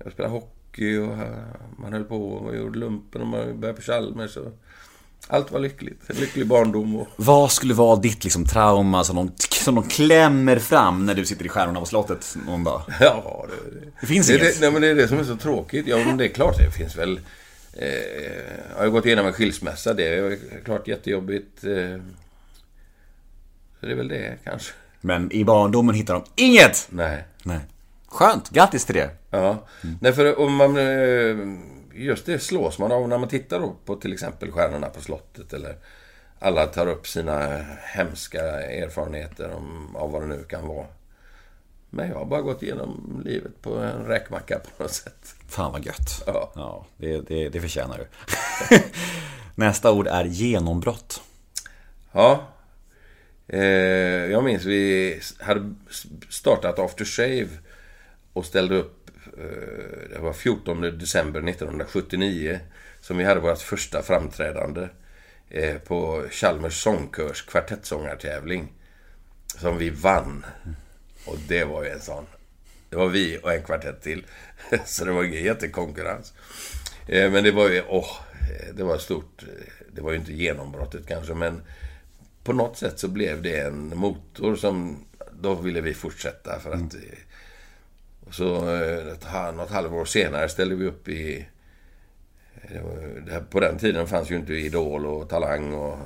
Jag 0.05 0.12
spelade 0.12 0.35
hockey 0.35 0.54
och 0.79 1.19
eh, 1.19 1.29
man 1.79 1.93
höll 1.93 2.05
på 2.05 2.33
och 2.33 2.57
gjorde 2.57 2.79
lumpen 2.79 3.21
och 3.21 3.27
man 3.27 3.61
började 3.61 3.81
på 3.81 3.83
Chalmers. 3.83 4.37
Och 4.37 4.61
allt 5.29 5.53
var 5.53 5.61
lyckligt. 5.61 6.01
En 6.11 6.17
lycklig 6.17 6.47
barndom 6.47 6.97
och... 6.97 7.09
Vad 7.17 7.53
skulle 7.53 7.75
vara 7.75 7.97
ditt 7.97 8.25
liksom 8.25 8.45
trauma 8.45 9.05
som 9.05 9.17
de, 9.17 9.33
som 9.39 9.75
de 9.75 9.85
klämmer 9.89 10.59
fram 10.59 11.07
när 11.07 11.15
du 11.15 11.25
sitter 11.27 11.45
i 11.45 11.49
Stjärnorna 11.49 11.81
på 11.81 11.87
slottet 11.87 12.37
någon 12.47 12.65
dag? 12.71 12.83
Ja, 13.01 13.47
det, 13.49 13.81
det, 13.81 13.87
Det 14.01 14.07
finns 14.07 14.27
det, 14.27 14.35
inget. 14.35 14.55
det, 14.55 14.61
nej, 14.61 14.71
men 14.73 14.83
det 14.83 14.89
är 14.89 14.95
det 14.95 15.09
som 15.09 15.19
är 15.19 15.25
så 15.25 15.37
tråkigt. 15.37 15.87
Ja, 15.87 15.97
men 15.97 16.17
det 16.17 16.25
är 16.25 16.29
klart 16.29 16.59
det 16.59 16.71
finns 16.71 16.97
väl... 16.97 17.21
Eh, 17.73 17.89
jag 18.77 18.83
har 18.83 18.89
gått 18.89 19.07
igenom 19.07 19.27
en 19.27 19.33
skilsmässa. 19.33 19.95
Det 19.95 20.09
är 20.09 20.39
klart 20.65 20.89
jättejobbigt. 20.89 21.65
Eh, 21.65 22.01
så 23.81 23.87
det 23.87 23.93
är 23.93 23.97
väl 23.97 24.09
det 24.09 24.39
kanske. 24.45 24.73
Men 25.01 25.33
i 25.33 25.45
barndomen 25.45 25.95
hittar 25.95 26.15
de 26.15 26.25
inget! 26.37 26.87
Nej. 26.91 27.25
Nej. 27.43 27.59
Skönt, 28.14 28.50
grattis 28.50 28.85
till 28.85 28.94
det. 28.94 29.11
Ja. 29.31 29.59
Nej, 30.00 30.12
för 30.12 30.38
om 30.40 30.55
man... 30.55 30.77
eh, 30.77 31.37
Just 31.96 32.27
det 32.27 32.38
slås 32.38 32.79
man 32.79 32.92
av 32.92 33.09
när 33.09 33.18
man 33.18 33.29
tittar 33.29 33.72
på 33.85 33.96
till 33.96 34.12
exempel 34.12 34.50
Stjärnorna 34.53 34.88
på 34.88 35.00
slottet 35.00 35.53
eller 35.53 35.77
alla 36.38 36.66
tar 36.66 36.87
upp 36.87 37.07
sina 37.07 37.64
hemska 37.83 38.42
erfarenheter 38.62 39.53
om, 39.53 39.96
av 39.96 40.11
vad 40.12 40.22
det 40.22 40.27
nu 40.27 40.44
kan 40.44 40.66
vara. 40.68 40.87
Men 41.90 42.09
jag 42.09 42.16
har 42.16 42.24
bara 42.24 42.40
gått 42.42 42.62
igenom 42.62 43.22
livet 43.24 43.62
på 43.62 43.77
en 43.79 44.05
räkmacka 44.07 44.59
på 44.59 44.83
något 44.83 44.92
sätt. 44.92 45.35
Fan 45.48 45.72
vad 45.72 45.87
gött. 45.87 46.22
Ja. 46.27 46.53
Ja, 46.55 46.87
det, 46.96 47.20
det, 47.20 47.48
det 47.48 47.61
förtjänar 47.61 47.98
du. 47.98 48.07
Nästa 49.55 49.92
ord 49.92 50.07
är 50.07 50.24
genombrott. 50.24 51.22
Ja. 52.12 52.46
Eh, 53.48 53.62
jag 54.31 54.44
minns 54.44 54.64
vi 54.64 55.20
hade 55.40 55.74
startat 56.31 56.79
After 56.79 57.05
Shave 57.05 57.48
och 58.35 58.47
ställde 58.47 58.77
upp. 58.77 59.11
Eh, 59.38 60.11
det 60.11 60.18
var 60.18 60.33
14 60.33 60.81
december 60.81 61.49
1979 61.49 62.61
som 63.01 63.16
vi 63.16 63.25
hade 63.25 63.40
vårt 63.40 63.59
första 63.59 64.03
framträdande 64.03 64.88
eh, 65.49 65.79
på 65.79 66.25
Chalmers 66.31 66.83
sångkörs 66.83 67.42
kvartettsångartävling. 67.42 68.73
som 69.59 69.79
vi 69.79 69.90
vann. 69.90 70.44
Och 71.27 71.37
det 71.49 71.64
var 71.64 71.85
ju 71.85 71.90
en 71.90 72.01
sån. 72.01 72.27
Det 72.90 72.97
var 72.97 73.09
vi 73.09 73.38
och 73.42 73.53
en 73.53 73.62
kvartett 73.62 74.03
till. 74.03 74.27
Så 74.85 75.05
det 75.05 75.12
var 75.12 75.25
ingen 75.25 75.44
jättekonkurrens. 75.44 76.33
Eh, 77.09 77.31
men 77.31 77.44
det 77.44 77.53
var 77.53 77.68
ju, 77.68 77.83
åh, 77.88 78.11
det 78.75 78.83
var 78.83 78.99
stort. 78.99 79.44
Det 79.92 80.01
var 80.01 80.12
ju 80.12 80.18
inte 80.18 80.33
genombrottet 80.33 81.07
kanske, 81.07 81.35
men 81.35 81.62
på 82.44 82.53
något 82.53 82.79
sätt 82.79 82.99
så 82.99 83.09
blev 83.09 83.42
det 83.42 83.61
en 83.61 83.97
motor 83.97 84.57
som, 84.57 85.05
då 85.40 85.55
ville 85.55 85.81
vi 85.81 85.94
fortsätta 85.94 86.61
för 86.61 86.73
att... 86.73 86.94
mm. 86.94 87.07
Och 88.27 88.35
så 88.35 88.75
eh, 88.75 89.07
ett, 89.09 89.27
något 89.55 89.71
halvår 89.71 90.05
senare 90.05 90.49
ställde 90.49 90.75
vi 90.75 90.87
upp 90.87 91.09
i... 91.09 91.49
Det 92.69 92.81
var, 92.81 93.21
det 93.27 93.45
på 93.51 93.61
den 93.61 93.79
tiden 93.79 94.07
fanns 94.07 94.31
ju 94.31 94.37
inte 94.37 94.53
Idol 94.55 95.07
och 95.07 95.29
Talang 95.29 95.75
och... 95.75 95.99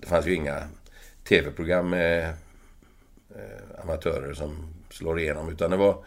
Det 0.00 0.06
fanns 0.06 0.26
ju 0.26 0.34
inga 0.34 0.68
tv-program 1.28 1.90
med 1.90 2.28
eh, 3.34 3.80
amatörer 3.82 4.34
som 4.34 4.74
slår 4.90 5.20
igenom. 5.20 5.48
Utan 5.48 5.70
det 5.70 5.76
var... 5.76 6.04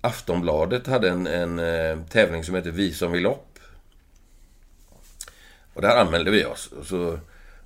Aftonbladet 0.00 0.86
hade 0.86 1.10
en, 1.10 1.26
en 1.26 1.58
eh, 1.58 1.98
tävling 2.08 2.44
som 2.44 2.54
hette 2.54 2.70
Vi 2.70 2.92
som 2.92 3.12
vill 3.12 3.26
upp. 3.26 3.58
Och 5.74 5.82
där 5.82 5.96
anmälde 5.96 6.30
vi 6.30 6.44
oss. 6.44 6.66
Och 6.72 6.86
så 6.86 7.18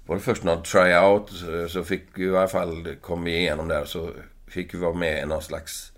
var 0.06 0.16
det 0.16 0.22
först 0.22 0.42
någon 0.42 0.62
tryout. 0.62 1.30
så- 1.30 1.68
Så 1.68 1.84
fick 1.84 2.02
vi 2.14 2.24
i 2.24 2.36
alla 2.36 2.48
fall, 2.48 2.96
kom 3.00 3.24
vi 3.24 3.36
igenom 3.36 3.68
där. 3.68 3.84
Så 3.84 4.10
fick 4.46 4.74
vi 4.74 4.78
vara 4.78 4.94
med 4.94 5.22
i 5.22 5.26
någon 5.26 5.42
slags 5.42 5.92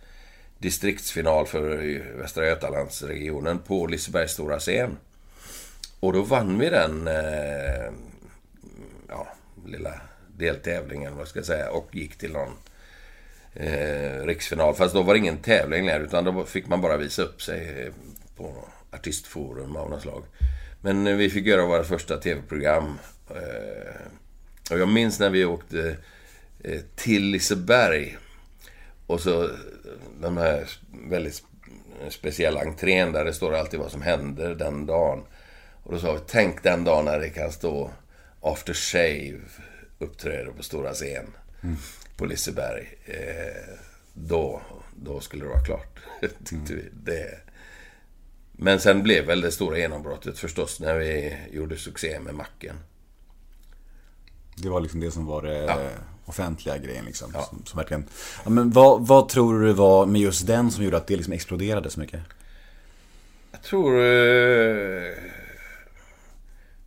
distriktsfinal 0.58 1.46
för 1.46 2.00
Västra 2.18 2.46
Götalandsregionen 2.46 3.58
på 3.58 3.86
Lisebergs 3.86 4.32
stora 4.32 4.58
scen. 4.58 4.96
Och 6.00 6.12
då 6.12 6.22
vann 6.22 6.58
vi 6.58 6.68
den 6.68 7.08
eh, 7.08 7.92
ja, 9.08 9.28
lilla 9.66 10.00
deltävlingen, 10.36 11.16
vad 11.16 11.28
ska 11.28 11.38
jag 11.38 11.46
säga, 11.46 11.70
och 11.70 11.94
gick 11.94 12.18
till 12.18 12.32
någon 12.32 12.52
eh, 13.54 14.24
riksfinal. 14.24 14.74
Fast 14.74 14.94
då 14.94 15.02
var 15.02 15.14
det 15.14 15.18
ingen 15.18 15.38
tävling 15.38 15.86
längre, 15.86 16.04
utan 16.04 16.24
då 16.24 16.44
fick 16.44 16.68
man 16.68 16.80
bara 16.80 16.96
visa 16.96 17.22
upp 17.22 17.42
sig 17.42 17.82
eh, 17.82 17.92
på 18.36 18.68
artistforum 18.90 19.76
av 19.76 19.90
något 19.90 20.02
slag. 20.02 20.22
Men 20.80 21.06
eh, 21.06 21.16
vi 21.16 21.30
fick 21.30 21.46
göra 21.46 21.66
våra 21.66 21.84
första 21.84 22.16
tv-program. 22.16 22.98
Eh, 23.30 24.00
och 24.70 24.78
jag 24.78 24.88
minns 24.88 25.20
när 25.20 25.30
vi 25.30 25.44
åkte 25.44 25.96
eh, 26.64 26.80
till 26.96 27.24
Liseberg. 27.24 28.18
Och 29.08 29.20
så 29.20 29.44
eh, 29.44 29.50
de 30.20 30.36
här 30.36 30.68
väldigt 31.10 31.32
sp- 31.34 32.10
speciella 32.10 32.60
entrén 32.60 33.12
där 33.12 33.24
det 33.24 33.32
står 33.32 33.54
alltid 33.54 33.80
vad 33.80 33.90
som 33.90 34.02
händer 34.02 34.54
den 34.54 34.86
dagen. 34.86 35.24
Och 35.82 35.92
då 35.92 35.98
sa 35.98 36.12
vi, 36.12 36.18
tänk 36.26 36.62
den 36.62 36.84
dagen 36.84 37.04
när 37.04 37.18
det 37.20 37.28
kan 37.30 37.52
stå 37.52 37.90
After 38.40 38.74
Shave 38.74 39.40
uppträder 39.98 40.52
på 40.52 40.62
stora 40.62 40.92
scen 40.92 41.26
på 42.16 42.24
Liseberg. 42.26 42.98
Eh, 43.04 43.74
då, 44.14 44.60
då 44.96 45.20
skulle 45.20 45.44
det 45.44 45.48
vara 45.50 45.64
klart, 45.64 45.98
tyckte 46.44 46.74
vi. 46.74 46.84
Det. 46.92 47.38
Men 48.52 48.80
sen 48.80 49.02
blev 49.02 49.24
väl 49.26 49.40
det 49.40 49.50
stora 49.52 49.78
genombrottet 49.78 50.38
förstås 50.38 50.80
när 50.80 50.94
vi 50.98 51.36
gjorde 51.52 51.76
succé 51.76 52.20
med 52.20 52.34
Macken. 52.34 52.76
Det 54.56 54.68
var 54.68 54.80
liksom 54.80 55.00
det 55.00 55.10
som 55.10 55.26
var 55.26 55.42
det 55.42 55.58
Ja. 55.64 55.80
Offentliga 56.28 56.78
grejen 56.78 57.04
liksom. 57.04 57.30
Ja. 57.34 57.42
Som, 57.42 57.62
som 57.64 57.76
verkligen... 57.76 58.04
Ja, 58.44 58.50
men 58.50 58.70
vad, 58.70 59.06
vad 59.06 59.28
tror 59.28 59.60
du 59.60 59.72
var 59.72 60.06
med 60.06 60.20
just 60.20 60.46
den 60.46 60.70
som 60.70 60.84
gjorde 60.84 60.96
att 60.96 61.06
det 61.06 61.16
liksom 61.16 61.32
exploderade 61.32 61.90
så 61.90 62.00
mycket? 62.00 62.20
Jag 63.50 63.62
tror... 63.62 63.98
Eh, 63.98 65.14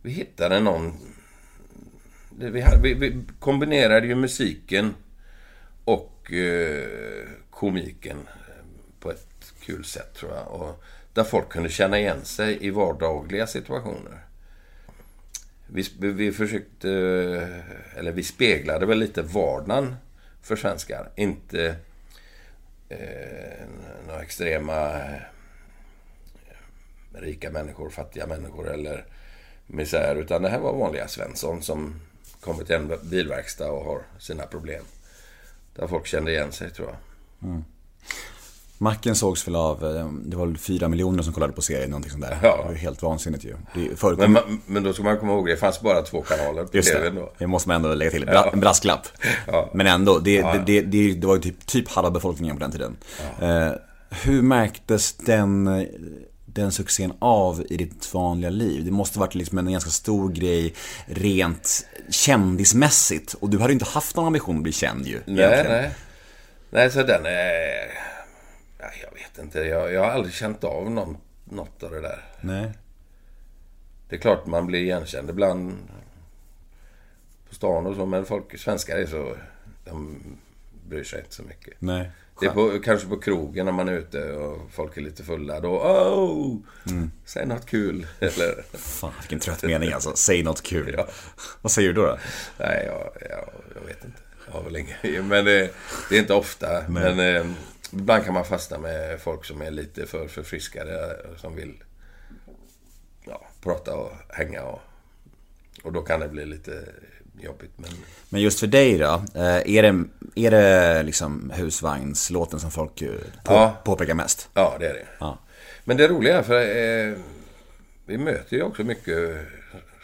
vi 0.02 0.10
hittade 0.10 0.60
någon... 0.60 0.92
Vi, 2.38 2.64
vi, 2.82 2.94
vi 2.94 3.24
kombinerade 3.38 4.06
ju 4.06 4.14
musiken 4.14 4.94
och 5.84 6.32
eh, 6.32 7.28
komiken 7.50 8.16
på 9.00 9.10
ett 9.10 9.52
kul 9.60 9.84
sätt 9.84 10.14
tror 10.14 10.32
jag. 10.32 10.48
Och 10.48 10.84
där 11.12 11.24
folk 11.24 11.48
kunde 11.48 11.68
känna 11.68 11.98
igen 11.98 12.24
sig 12.24 12.66
i 12.66 12.70
vardagliga 12.70 13.46
situationer. 13.46 14.24
Vi, 15.74 15.84
vi 15.98 16.32
försökte, 16.32 16.90
eller 17.96 18.12
vi 18.12 18.22
speglade 18.22 18.86
väl 18.86 18.98
lite 18.98 19.22
vardagen 19.22 19.96
för 20.42 20.56
svenskar. 20.56 21.10
Inte 21.16 21.76
eh, 22.88 23.66
några 24.06 24.22
extrema 24.22 24.94
eh, 24.94 25.20
rika 27.12 27.50
människor, 27.50 27.90
fattiga 27.90 28.26
människor 28.26 28.70
eller 28.70 29.04
misär. 29.66 30.16
Utan 30.16 30.42
det 30.42 30.48
här 30.48 30.58
var 30.58 30.72
vanliga 30.72 31.08
Svensson 31.08 31.62
som 31.62 32.00
kommer 32.40 32.64
till 32.64 32.74
en 32.74 32.92
bilverkstad 33.02 33.70
och 33.70 33.84
har 33.84 34.02
sina 34.18 34.46
problem. 34.46 34.84
Där 35.74 35.86
folk 35.86 36.06
kände 36.06 36.32
igen 36.32 36.52
sig 36.52 36.70
tror 36.70 36.88
jag. 36.88 36.96
Mm. 37.50 37.64
Macken 38.82 39.14
sågs 39.14 39.46
väl 39.48 39.56
av, 39.56 39.96
eh, 39.96 40.08
det 40.24 40.36
var 40.36 40.46
väl 40.46 40.58
fyra 40.58 40.88
miljoner 40.88 41.22
som 41.22 41.32
kollade 41.32 41.52
på 41.52 41.62
serien, 41.62 41.90
någonting 41.90 42.10
sånt 42.10 42.22
där. 42.22 42.38
Ja. 42.42 42.56
Det 42.56 42.68
var 42.68 42.74
helt 42.74 43.02
vansinnigt 43.02 43.44
ju. 43.44 43.56
Men, 44.16 44.38
men 44.66 44.82
då 44.82 44.92
ska 44.92 45.02
man 45.02 45.18
komma 45.18 45.32
ihåg, 45.32 45.46
det 45.46 45.56
fanns 45.56 45.80
bara 45.80 46.02
två 46.02 46.22
kanaler 46.22 46.64
på 46.64 46.76
Just 46.76 46.92
TV 46.92 47.10
det, 47.10 47.20
då. 47.20 47.32
det 47.38 47.46
måste 47.46 47.68
man 47.68 47.76
ändå 47.76 47.94
lägga 47.94 48.10
till. 48.10 48.26
Bra, 48.26 48.50
En 48.52 48.60
brasklapp. 48.60 49.06
Ja. 49.46 49.70
Men 49.74 49.86
ändå, 49.86 50.18
det, 50.18 50.34
Ja, 50.34 50.56
ja. 50.56 50.62
Det, 50.66 50.80
det, 50.80 51.12
det, 51.14 51.26
var 51.26 51.34
ju 51.34 51.40
typ, 51.40 51.66
typ 51.66 51.88
halva 51.88 52.10
befolkningen 52.10 52.56
på 52.56 52.60
den 52.60 52.72
tiden. 52.72 52.96
Eh, 53.40 53.72
hur 54.24 54.42
märktes 54.42 55.12
den, 55.12 55.86
den 56.46 56.72
succén 56.72 57.12
av 57.18 57.64
i 57.70 57.76
ditt 57.76 58.14
vanliga 58.14 58.50
liv? 58.50 58.84
Det 58.84 58.90
måste 58.90 59.18
varit 59.18 59.34
liksom 59.34 59.58
en 59.58 59.72
ganska 59.72 59.90
stor 59.90 60.32
grej 60.32 60.74
rent 61.06 61.86
kändismässigt. 62.10 63.34
Och 63.34 63.50
du 63.50 63.58
hade 63.58 63.72
ju 63.72 63.74
inte 63.74 63.90
haft 63.90 64.16
någon 64.16 64.26
ambition 64.26 64.56
att 64.56 64.62
bli 64.62 64.72
känd 64.72 65.06
ju. 65.06 65.20
Nej, 65.26 65.44
egentligen. 65.44 65.82
nej. 65.82 65.90
Nej, 66.70 66.90
så 66.90 67.02
den 67.02 67.26
är... 67.26 68.11
Ja, 68.82 68.88
jag 69.02 69.14
vet 69.14 69.38
inte. 69.38 69.58
Jag, 69.58 69.92
jag 69.92 70.00
har 70.00 70.10
aldrig 70.10 70.34
känt 70.34 70.64
av 70.64 70.90
någon, 70.90 71.16
något 71.44 71.82
av 71.82 71.90
det 71.90 72.00
där. 72.00 72.24
nej. 72.40 72.72
Det 74.08 74.16
är 74.16 74.20
klart 74.20 74.46
man 74.46 74.66
blir 74.66 74.80
igenkänd 74.80 75.30
ibland 75.30 75.76
på 77.48 77.54
stan 77.54 77.86
och 77.86 77.96
så, 77.96 78.06
men 78.06 78.24
folk, 78.24 78.58
svenskar 78.58 78.96
är 78.96 79.06
så... 79.06 79.36
De 79.84 80.18
bryr 80.88 81.04
sig 81.04 81.20
inte 81.20 81.34
så 81.34 81.42
mycket. 81.42 81.74
Nej. 81.78 82.10
Det 82.40 82.46
är 82.46 82.50
på, 82.50 82.78
kanske 82.84 83.08
på 83.08 83.16
krogen 83.20 83.66
när 83.66 83.72
man 83.72 83.88
är 83.88 83.92
ute 83.92 84.32
och 84.32 84.70
folk 84.72 84.96
är 84.96 85.00
lite 85.00 85.22
fulla. 85.22 85.60
Då, 85.60 85.80
oh! 85.80 86.56
Säg 87.24 87.46
något 87.46 87.66
kul. 87.66 88.06
Eller, 88.20 88.62
Fan, 88.72 89.12
vilken 89.20 89.38
trött 89.38 89.62
mening 89.62 89.92
alltså. 89.92 90.16
Säg 90.16 90.42
något 90.42 90.62
kul. 90.62 90.94
Ja. 90.98 91.08
Vad 91.62 91.72
säger 91.72 91.88
du 91.88 91.94
då? 91.94 92.06
då? 92.06 92.18
nej, 92.58 92.84
jag, 92.86 93.30
jag, 93.30 93.48
jag 93.74 93.86
vet 93.86 94.04
inte. 94.04 94.18
Jag 94.46 94.52
har 94.52 94.62
väl 94.62 94.76
ingen, 94.76 95.28
men 95.28 95.44
det, 95.44 95.70
det 96.08 96.16
är 96.16 96.20
inte 96.20 96.34
ofta. 96.34 96.84
Men 96.88 97.20
eh, 97.20 97.46
ibland 97.92 98.24
kan 98.24 98.34
man 98.34 98.44
fastna 98.44 98.78
med 98.78 99.20
folk 99.20 99.44
som 99.44 99.62
är 99.62 99.70
lite 99.70 100.06
för 100.06 100.28
förfriskade. 100.28 101.16
Som 101.36 101.56
vill 101.56 101.74
ja, 103.24 103.46
prata 103.62 103.96
och 103.96 104.12
hänga. 104.28 104.62
Och, 104.62 104.80
och 105.82 105.92
då 105.92 106.02
kan 106.02 106.20
det 106.20 106.28
bli 106.28 106.46
lite 106.46 106.84
jobbigt. 107.40 107.70
Men 107.76 107.90
Men 108.28 108.40
just 108.40 108.60
för 108.60 108.66
dig 108.66 108.98
då, 108.98 109.22
eh, 109.34 109.76
är 109.76 109.82
det, 109.82 110.04
är 110.34 110.50
det 110.50 111.02
liksom 111.02 111.52
husvagnslåten 111.54 112.60
som 112.60 112.70
folk 112.70 113.02
eh, 113.02 113.10
på, 113.44 113.52
Ja. 113.52 113.76
påpekar 113.84 114.14
mest? 114.14 114.48
Ja, 114.54 114.76
det 114.80 114.88
är 114.88 114.94
det. 114.94 115.06
Ja. 115.20 115.38
Men 115.84 115.96
det 115.96 116.08
roliga 116.08 116.38
är 116.38 116.42
för 116.42 116.60
eh, 116.60 117.16
vi 118.06 118.18
möter 118.18 118.56
ju 118.56 118.62
också 118.62 118.84
mycket 118.84 119.46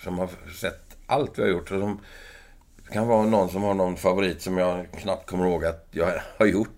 som 0.04 0.18
har 0.18 0.28
sett 0.60 0.96
allt 1.06 1.38
vi 1.38 1.42
har 1.42 1.48
gjort. 1.48 1.70
Och 1.72 1.80
som, 1.80 2.00
det 2.86 2.92
kan 2.94 3.08
vara 3.08 3.26
någon 3.26 3.48
som 3.50 3.62
har 3.62 3.74
någon 3.74 3.96
favorit 3.96 4.42
som 4.42 4.58
jag 4.58 4.86
knappt 4.98 5.30
kommer 5.30 5.46
ihåg 5.46 5.64
att 5.64 5.86
jag 5.90 6.20
har 6.38 6.46
gjort. 6.46 6.70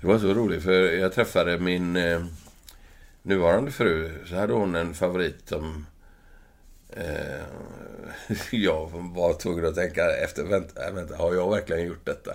Det 0.00 0.06
var 0.06 0.18
så 0.18 0.34
roligt 0.34 0.62
för 0.62 0.72
jag 0.72 1.12
träffade 1.12 1.58
min 1.58 1.96
eh, 1.96 2.24
nuvarande 3.22 3.70
fru. 3.70 4.10
Så 4.26 4.34
hade 4.34 4.52
hon 4.52 4.74
en 4.74 4.94
favorit 4.94 5.48
som 5.48 5.86
eh, 6.90 7.42
jag 8.50 8.90
var 8.92 9.34
tvungen 9.34 9.66
att 9.66 9.74
tänka 9.74 10.10
efter. 10.24 10.44
Vänta, 10.44 10.88
äh, 10.88 10.94
vänta, 10.94 11.16
har 11.16 11.34
jag 11.34 11.50
verkligen 11.50 11.86
gjort 11.86 12.06
detta? 12.06 12.34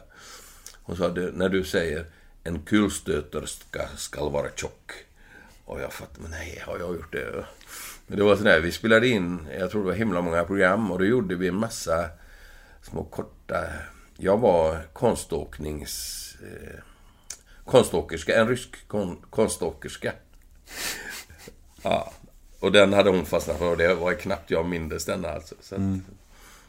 Hon 0.84 0.98
sa, 0.98 1.08
när 1.34 1.50
du 1.50 1.64
säger 1.64 2.06
en 2.44 2.60
kulstöterska 2.62 3.88
ska 3.98 4.30
vara 4.30 4.50
tjock. 4.56 4.92
Och 5.66 5.82
jag 5.82 5.94
fattade, 5.94 6.22
men 6.22 6.32
nej, 6.32 6.64
har 6.66 6.80
jag 6.80 6.96
gjort 6.96 7.12
det? 7.12 7.46
Men 8.08 8.18
det 8.18 8.24
var 8.24 8.36
sådär, 8.36 8.60
vi 8.60 8.72
spelade 8.72 9.08
in, 9.08 9.48
jag 9.60 9.72
tror 9.72 9.82
det 9.82 9.88
var 9.88 9.96
himla 9.96 10.22
många 10.22 10.44
program 10.44 10.92
och 10.92 11.00
då 11.00 11.06
gjorde 11.06 11.36
vi 11.36 11.48
en 11.48 11.56
massa 11.56 12.10
små 12.82 13.04
korta... 13.04 13.66
Jag 14.18 14.38
var 14.38 14.82
konståknings... 14.94 16.36
Eh, 16.42 16.93
konståkerska, 17.66 18.40
en 18.42 18.48
rysk 18.48 18.88
kon, 18.88 19.18
konståkerska. 19.30 20.12
Ja, 21.82 22.12
och 22.60 22.72
den 22.72 22.94
hade 22.94 23.10
hon 23.10 23.26
fastnat 23.26 23.58
för 23.58 23.72
och 23.72 23.78
det 23.78 23.96
var 23.96 24.14
knappt 24.14 24.52
jag 24.52 24.66
mindes 24.66 25.06
denna 25.06 25.30
alltså. 25.30 25.56
Så 25.62 25.76
att, 25.76 25.82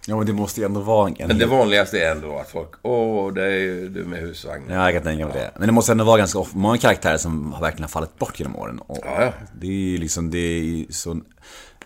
Ja 0.06 0.16
men 0.16 0.26
det 0.26 0.32
måste 0.32 0.60
ju 0.60 0.66
ändå 0.66 0.80
vara 0.80 1.08
en... 1.08 1.28
Men 1.28 1.38
det 1.38 1.46
vanligaste 1.46 2.00
är 2.00 2.10
ändå 2.10 2.38
att 2.38 2.50
folk, 2.50 2.70
åh, 2.82 3.32
det 3.32 3.42
är 3.42 3.88
du 3.88 4.04
med 4.04 4.20
husvagn. 4.20 4.64
Ja, 4.68 4.74
jag 4.74 4.92
kan 4.92 5.02
tänka 5.02 5.26
mig 5.26 5.34
det. 5.34 5.50
Men 5.58 5.66
det 5.68 5.72
måste 5.72 5.92
ändå 5.92 6.04
vara 6.04 6.18
ganska 6.18 6.44
många 6.52 6.78
karaktärer 6.78 7.16
som 7.16 7.52
har 7.52 7.60
verkligen 7.60 7.88
fallit 7.88 8.18
bort 8.18 8.40
genom 8.40 8.56
åren. 8.56 8.78
Och 8.78 8.98
Ja, 9.04 9.22
ja. 9.22 9.32
Det 9.60 9.66
är 9.66 9.70
ju 9.70 9.98
liksom, 9.98 10.30
det 10.30 10.38
är 10.38 10.62
ju 10.62 10.86
sån 10.92 11.24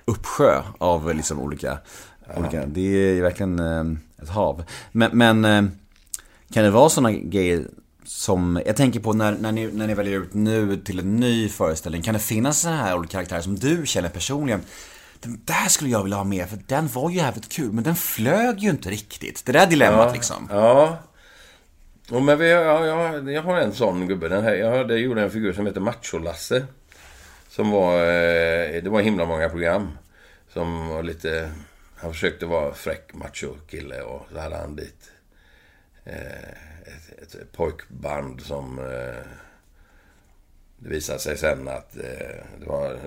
uppsjö 0.04 0.62
av 0.78 1.14
liksom 1.14 1.40
olika, 1.40 1.78
olika 2.36 2.66
det 2.66 2.80
är 2.80 3.14
ju 3.14 3.22
verkligen 3.22 3.58
eh, 3.58 4.22
ett 4.22 4.28
hav. 4.28 4.64
Men, 4.92 5.10
men 5.18 5.44
eh, 5.44 5.64
Kan 6.52 6.64
det 6.64 6.70
vara 6.70 6.88
sådana 6.88 7.12
grejer 7.12 7.64
som, 8.08 8.62
jag 8.66 8.76
tänker 8.76 9.00
på 9.00 9.12
när, 9.12 9.32
när, 9.32 9.52
ni, 9.52 9.66
när 9.66 9.86
ni 9.86 9.94
väljer 9.94 10.20
ut 10.20 10.34
nu 10.34 10.76
till 10.76 10.98
en 10.98 11.16
ny 11.16 11.48
föreställning, 11.48 12.02
kan 12.02 12.14
det 12.14 12.20
finnas 12.20 12.60
sådana 12.60 12.82
här 12.82 12.96
olika 12.96 13.12
karaktärer 13.12 13.40
som 13.40 13.58
du 13.58 13.86
känner 13.86 14.08
personligen? 14.08 14.60
Den 15.20 15.40
där 15.44 15.68
skulle 15.68 15.90
jag 15.90 16.02
vilja 16.02 16.16
ha 16.16 16.24
med, 16.24 16.48
för 16.48 16.58
den 16.66 16.88
var 16.88 17.10
ju 17.10 17.16
jävligt 17.16 17.48
kul, 17.48 17.72
men 17.72 17.84
den 17.84 17.96
flög 17.96 18.58
ju 18.58 18.70
inte 18.70 18.90
riktigt. 18.90 19.46
Det 19.46 19.52
där 19.52 19.66
dilemmat 19.66 20.12
liksom. 20.12 20.48
Ja. 20.50 20.98
Och 22.10 22.22
men 22.22 22.38
vi, 22.38 22.50
ja, 22.50 22.86
jag, 22.86 23.32
jag 23.32 23.42
har 23.42 23.56
en 23.56 23.72
sån 23.72 24.08
gubbe. 24.08 24.28
Den 24.28 24.44
här, 24.44 24.54
jag 24.54 24.76
hade, 24.76 24.98
gjorde 24.98 25.22
en 25.22 25.30
figur 25.30 25.52
som 25.52 25.66
heter 25.66 25.80
Macho-Lasse. 25.80 26.66
Som 27.48 27.70
var... 27.70 27.94
Eh, 27.94 28.82
det 28.82 28.90
var 28.90 29.00
himla 29.00 29.24
många 29.24 29.48
program. 29.48 29.98
Som 30.52 30.88
var 30.88 31.02
lite... 31.02 31.50
Han 31.96 32.12
försökte 32.12 32.46
vara 32.46 32.74
fräck 32.74 33.14
macho-kille 33.14 34.02
och 34.02 34.26
så 34.32 34.40
hade 34.40 34.56
han 34.56 34.76
dit 34.76 35.10
eh, 36.04 36.14
ett, 37.22 37.34
ett 37.34 37.52
pojkband 37.52 38.40
som... 38.40 38.78
Eh, 38.78 39.24
det 40.80 40.88
visade 40.88 41.18
sig 41.18 41.36
sen 41.36 41.68
att 41.68 41.96
eh, 41.96 42.36
det 42.60 42.66
var 42.66 42.98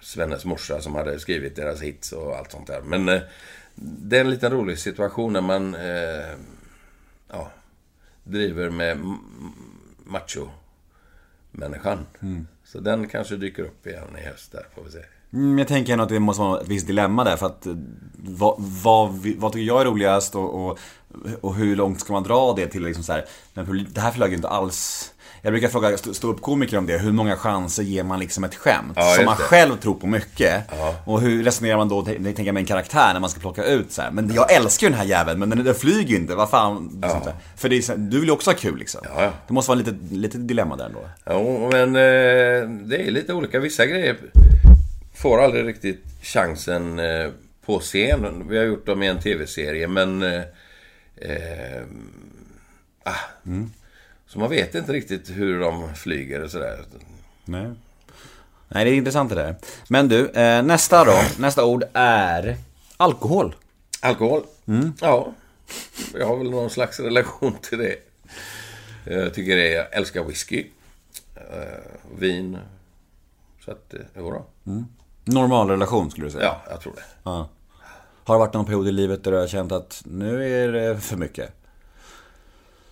Svennes 0.00 0.44
morsa 0.44 0.80
som 0.80 0.94
hade 0.94 1.18
skrivit 1.18 1.56
deras 1.56 1.82
hits 1.82 2.12
och 2.12 2.36
allt 2.36 2.52
sånt 2.52 2.66
där. 2.66 2.80
Men 2.80 3.08
eh, 3.08 3.20
det 3.74 4.16
är 4.16 4.20
en 4.20 4.30
liten 4.30 4.52
rolig 4.52 4.78
situation 4.78 5.32
när 5.32 5.40
man 5.40 5.76
ja, 7.28 7.50
driver 8.24 8.70
med 8.70 8.98
macho-människan. 10.04 12.06
Så 12.64 12.80
den 12.80 13.08
kanske 13.08 13.36
dyker 13.36 13.62
upp 13.62 13.86
igen 13.86 14.16
i 14.18 14.26
höst 14.26 14.52
där, 14.52 14.66
får 14.74 14.82
vi 14.82 14.90
se. 14.90 15.04
Mm, 15.32 15.58
jag 15.58 15.68
tänker 15.68 15.92
ändå 15.92 16.02
att 16.02 16.10
det 16.10 16.20
måste 16.20 16.42
vara 16.42 16.60
ett 16.60 16.68
visst 16.68 16.86
dilemma 16.86 17.24
där 17.24 17.36
för 17.36 17.46
att 17.46 17.66
vad, 18.16 18.54
vad, 18.58 19.10
vad 19.36 19.52
tycker 19.52 19.66
jag 19.66 19.80
är 19.80 19.84
roligast 19.84 20.34
och, 20.34 20.66
och, 20.66 20.78
och 21.40 21.54
hur 21.54 21.76
långt 21.76 22.00
ska 22.00 22.12
man 22.12 22.22
dra 22.22 22.52
det 22.56 22.66
till 22.66 22.82
liksom 22.84 23.04
så 23.04 23.12
här, 23.12 23.24
men 23.54 23.86
Det 23.94 24.00
här 24.00 24.10
flög 24.10 24.30
ju 24.30 24.36
inte 24.36 24.48
alls 24.48 25.10
jag 25.42 25.52
brukar 25.52 25.68
fråga 25.68 25.96
stå- 25.96 26.14
ståuppkomiker 26.14 26.78
om 26.78 26.86
det, 26.86 26.98
hur 26.98 27.12
många 27.12 27.36
chanser 27.36 27.82
ger 27.82 28.02
man 28.04 28.18
liksom 28.20 28.44
ett 28.44 28.54
skämt? 28.54 28.92
Ja, 28.96 29.14
som 29.16 29.24
man 29.24 29.36
det. 29.36 29.42
själv 29.42 29.76
tror 29.76 29.94
på 29.94 30.06
mycket. 30.06 30.64
Och 31.06 31.20
hur 31.20 31.44
resonerar 31.44 31.76
man 31.76 31.88
då, 31.88 32.02
tänker 32.02 32.44
jag 32.44 32.54
med 32.54 32.60
en 32.60 32.66
karaktär 32.66 33.12
när 33.12 33.20
man 33.20 33.30
ska 33.30 33.40
plocka 33.40 33.64
ut 33.64 33.92
så 33.92 34.02
här. 34.02 34.10
Men 34.10 34.34
jag 34.34 34.52
älskar 34.52 34.86
ju 34.86 34.90
den 34.90 34.98
här 34.98 35.06
jäveln, 35.06 35.38
men 35.40 35.50
den, 35.50 35.64
den 35.64 35.74
flyger 35.74 36.08
ju 36.10 36.16
inte, 36.16 36.34
vad 36.34 36.50
fan. 36.50 37.00
sånt 37.10 37.24
där. 37.24 37.34
För 37.56 37.68
det 37.68 37.76
är, 37.88 37.96
du 37.96 38.18
vill 38.20 38.28
ju 38.28 38.32
också 38.32 38.50
ha 38.50 38.56
kul 38.56 38.78
liksom. 38.78 39.00
Ja, 39.04 39.22
ja. 39.22 39.32
Det 39.46 39.52
måste 39.52 39.70
vara 39.70 39.78
lite, 39.78 39.94
lite 40.10 40.38
dilemma 40.38 40.76
där 40.76 40.86
ändå. 40.86 41.00
Jo, 41.30 41.68
men 41.72 41.96
eh, 41.96 42.68
det 42.88 43.06
är 43.06 43.10
lite 43.10 43.32
olika. 43.32 43.58
Vissa 43.60 43.86
grejer 43.86 44.16
får 45.14 45.42
aldrig 45.42 45.66
riktigt 45.66 46.04
chansen 46.22 46.98
eh, 46.98 47.30
på 47.66 47.78
scen. 47.78 48.44
Vi 48.48 48.58
har 48.58 48.64
gjort 48.64 48.86
dem 48.86 49.02
i 49.02 49.06
en 49.06 49.18
tv-serie, 49.20 49.88
men... 49.88 50.22
Eh, 51.20 51.82
ah, 53.02 53.14
Så 54.26 54.38
man 54.38 54.50
vet 54.50 54.74
inte 54.74 54.92
riktigt 54.92 55.30
hur 55.30 55.60
de 55.60 55.94
flyger 55.94 56.42
och 56.42 56.50
sådär. 56.50 56.84
Nej. 57.44 57.70
Nej, 58.68 58.84
det 58.84 58.90
är 58.90 58.94
intressant 58.94 59.30
det 59.30 59.34
där. 59.36 59.54
Men 59.88 60.08
du, 60.08 60.28
eh, 60.30 60.62
nästa 60.62 61.04
då. 61.04 61.22
Nästa 61.38 61.64
ord 61.64 61.84
är 61.92 62.56
alkohol. 62.96 63.54
Alkohol? 64.00 64.42
Ja. 65.00 65.32
Jag 66.14 66.26
har 66.26 66.36
väl 66.36 66.50
någon 66.50 66.70
slags 66.70 67.00
relation 67.00 67.56
till 67.62 67.78
det. 67.78 67.96
Jag 69.04 69.34
tycker 69.34 69.56
det, 69.56 69.68
jag 69.68 69.94
älskar 69.96 70.24
whisky. 70.24 70.66
Eh, 71.36 71.78
vin. 72.18 72.58
Så 73.64 73.70
att, 73.70 73.94
eh, 73.94 74.00
jodå. 74.16 74.46
Normal 75.24 75.68
relation 75.70 76.10
skulle 76.10 76.26
du 76.26 76.30
säga. 76.30 76.44
Ja, 76.44 76.62
jag 76.70 76.80
tror 76.80 76.92
det. 76.96 77.02
Ja. 77.22 77.48
Har 78.30 78.34
det 78.34 78.38
varit 78.38 78.54
någon 78.54 78.66
period 78.66 78.88
i 78.88 78.92
livet 78.92 79.24
där 79.24 79.30
du 79.30 79.38
har 79.38 79.46
känt 79.46 79.72
att 79.72 80.02
nu 80.06 80.62
är 80.64 80.72
det 80.72 81.00
för 81.00 81.16
mycket? 81.16 81.52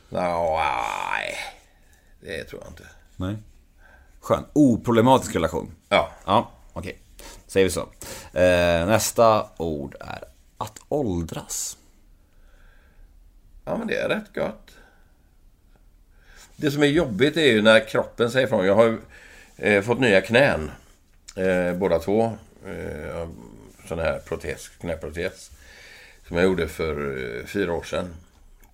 Nej. 0.08 1.34
Det 2.20 2.44
tror 2.44 2.62
jag 2.62 2.70
inte. 2.70 2.82
Nej. 3.16 3.36
Skön. 4.20 4.44
Oproblematisk 4.52 5.34
relation. 5.34 5.74
Ja. 5.88 6.10
Ja, 6.26 6.50
okej. 6.72 6.98
Säger 7.46 7.66
vi 7.66 7.70
så. 7.70 7.80
Eh, 8.38 8.86
nästa 8.86 9.46
ord 9.56 9.96
är 10.00 10.24
att 10.58 10.78
åldras. 10.88 11.76
Ja, 13.64 13.76
men 13.76 13.86
det 13.86 13.96
är 13.96 14.08
rätt 14.08 14.34
gott. 14.34 14.70
Det 16.56 16.70
som 16.70 16.82
är 16.82 16.86
jobbigt 16.86 17.36
är 17.36 17.52
ju 17.52 17.62
när 17.62 17.88
kroppen 17.88 18.30
säger 18.30 18.46
ifrån. 18.46 18.66
Jag 18.66 18.74
har 18.74 18.84
ju 18.84 18.98
eh, 19.56 19.82
fått 19.82 20.00
nya 20.00 20.20
knän. 20.20 20.70
Eh, 21.36 21.74
båda 21.74 21.98
två. 21.98 22.32
Eh, 22.66 23.28
sån 23.88 23.98
här 23.98 24.18
protes, 24.18 24.68
knäprotes. 24.68 25.50
Som 26.28 26.36
jag 26.36 26.44
gjorde 26.46 26.68
för 26.68 27.24
eh, 27.38 27.46
fyra 27.46 27.72
år 27.72 27.82
sedan. 27.82 28.14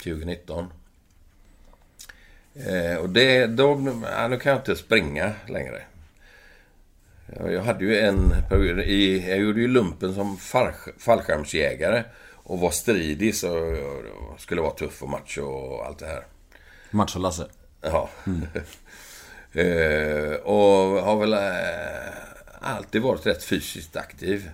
2019. 0.05 0.73
Eh, 2.55 2.97
och 2.97 3.09
det, 3.09 3.47
då, 3.47 4.01
ja, 4.11 4.29
nu 4.29 4.39
kan 4.39 4.53
jag 4.53 4.61
inte 4.61 4.77
springa 4.77 5.33
längre. 5.49 5.83
Jag, 7.27 7.63
hade 7.63 7.85
ju 7.85 7.99
en 7.99 8.35
period 8.49 8.81
i, 8.81 9.29
jag 9.29 9.39
gjorde 9.39 9.61
ju 9.61 9.69
lumpen 9.69 10.15
som 10.15 10.37
fallsk- 10.37 10.99
fallskärmsjägare. 10.99 12.03
Och 12.33 12.61
var 12.61 12.71
stridig 12.71 13.35
så 13.35 13.77
skulle 14.39 14.61
vara 14.61 14.75
tuff 14.75 15.03
och 15.03 15.09
macho 15.09 15.43
och 15.43 15.87
allt 15.87 15.99
det 15.99 16.07
här. 16.07 16.25
Macho-Lasse. 16.91 17.47
Ja. 17.81 18.11
eh, 19.61 20.35
och 20.35 21.03
har 21.03 21.17
väl 21.17 21.33
eh, 21.33 22.15
alltid 22.61 23.03
varit 23.03 23.27
rätt 23.27 23.45
fysiskt 23.45 23.97
aktiv. 23.97 24.51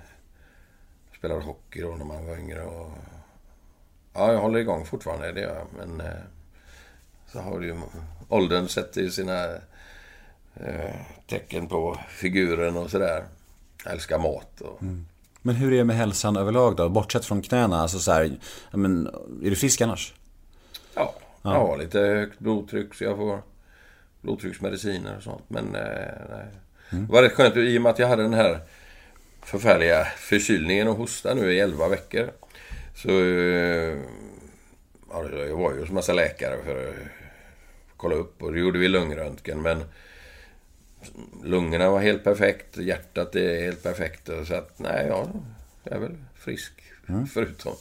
Spelade 1.20 1.40
hockey 1.40 1.80
då 1.80 1.88
när 1.88 2.04
man 2.04 2.26
var 2.26 2.38
yngre 2.38 2.62
och... 2.62 2.90
Ja, 4.12 4.33
jag 4.33 4.40
håller 4.40 4.59
igång 4.59 4.85
fortfarande, 4.85 5.33
det 5.33 5.40
gör 5.40 5.54
jag. 5.54 5.66
Men 5.87 6.00
eh, 6.00 6.12
så 7.33 7.40
har 7.40 7.61
det 7.61 7.66
ju... 7.66 7.76
Åldern 8.28 8.68
sätter 8.68 9.00
ju 9.00 9.11
sina 9.11 9.44
eh, 10.54 10.94
tecken 11.26 11.66
på 11.66 11.98
figuren 12.09 12.76
och 12.76 12.90
sådär. 12.90 13.24
Jag 13.85 13.92
älskar 13.92 14.18
mat 14.18 14.61
och... 14.61 14.83
Men 15.42 15.54
hur 15.54 15.72
är 15.72 15.76
det 15.76 15.85
med 15.85 15.96
hälsan 15.96 16.37
överlag 16.37 16.76
då? 16.76 16.88
Bortsett 16.88 17.24
från 17.24 17.42
knäna, 17.42 17.80
alltså 17.80 17.98
så 17.98 18.12
här, 18.12 18.38
ja, 18.70 18.76
men, 18.76 19.06
är 19.42 19.50
du 19.50 19.56
frisk 19.56 19.80
annars? 19.80 20.14
Ja, 20.94 21.14
jag 21.42 21.50
har 21.50 21.78
lite 21.78 21.98
högt 21.98 22.38
blodtryck 22.38 22.94
så 22.94 23.04
jag 23.04 23.16
får 23.16 23.42
blodtrycksmediciner 24.20 25.16
och 25.16 25.22
sånt. 25.22 25.44
Men 25.48 25.74
eh, 25.74 26.12
nej. 26.30 26.46
Det 26.90 27.12
var 27.12 27.22
rätt 27.22 27.33
skönt 27.33 27.56
i 27.56 27.78
och 27.78 27.83
med 27.83 27.90
att 27.90 27.98
jag 27.98 28.09
hade 28.09 28.22
den 28.22 28.35
här 28.35 28.61
förfärliga 29.50 30.04
förkylningen 30.04 30.88
och 30.88 30.96
hosta 30.96 31.34
nu 31.34 31.52
i 31.52 31.60
11 31.60 31.88
veckor. 31.88 32.30
Så 32.94 33.08
eh, 33.08 33.98
ja, 35.10 35.28
jag 35.32 35.56
var 35.56 35.72
ju 35.72 35.80
hos 35.80 35.90
massa 35.90 36.12
läkare 36.12 36.56
för 36.64 36.88
att 36.88 36.94
kolla 37.96 38.14
upp 38.14 38.42
och 38.42 38.52
det 38.52 38.60
gjorde 38.60 38.78
vi 38.78 38.88
lungröntgen. 38.88 39.62
Men 39.62 39.84
lungorna 41.44 41.90
var 41.90 42.00
helt 42.00 42.24
perfekt, 42.24 42.76
hjärtat 42.76 43.34
är 43.34 43.62
helt 43.62 43.82
perfekt. 43.82 44.30
Så 44.46 44.54
att 44.54 44.78
nej, 44.78 45.06
ja, 45.08 45.28
jag 45.84 45.96
är 45.96 46.00
väl 46.00 46.16
frisk 46.34 46.72
förutom. 47.32 47.74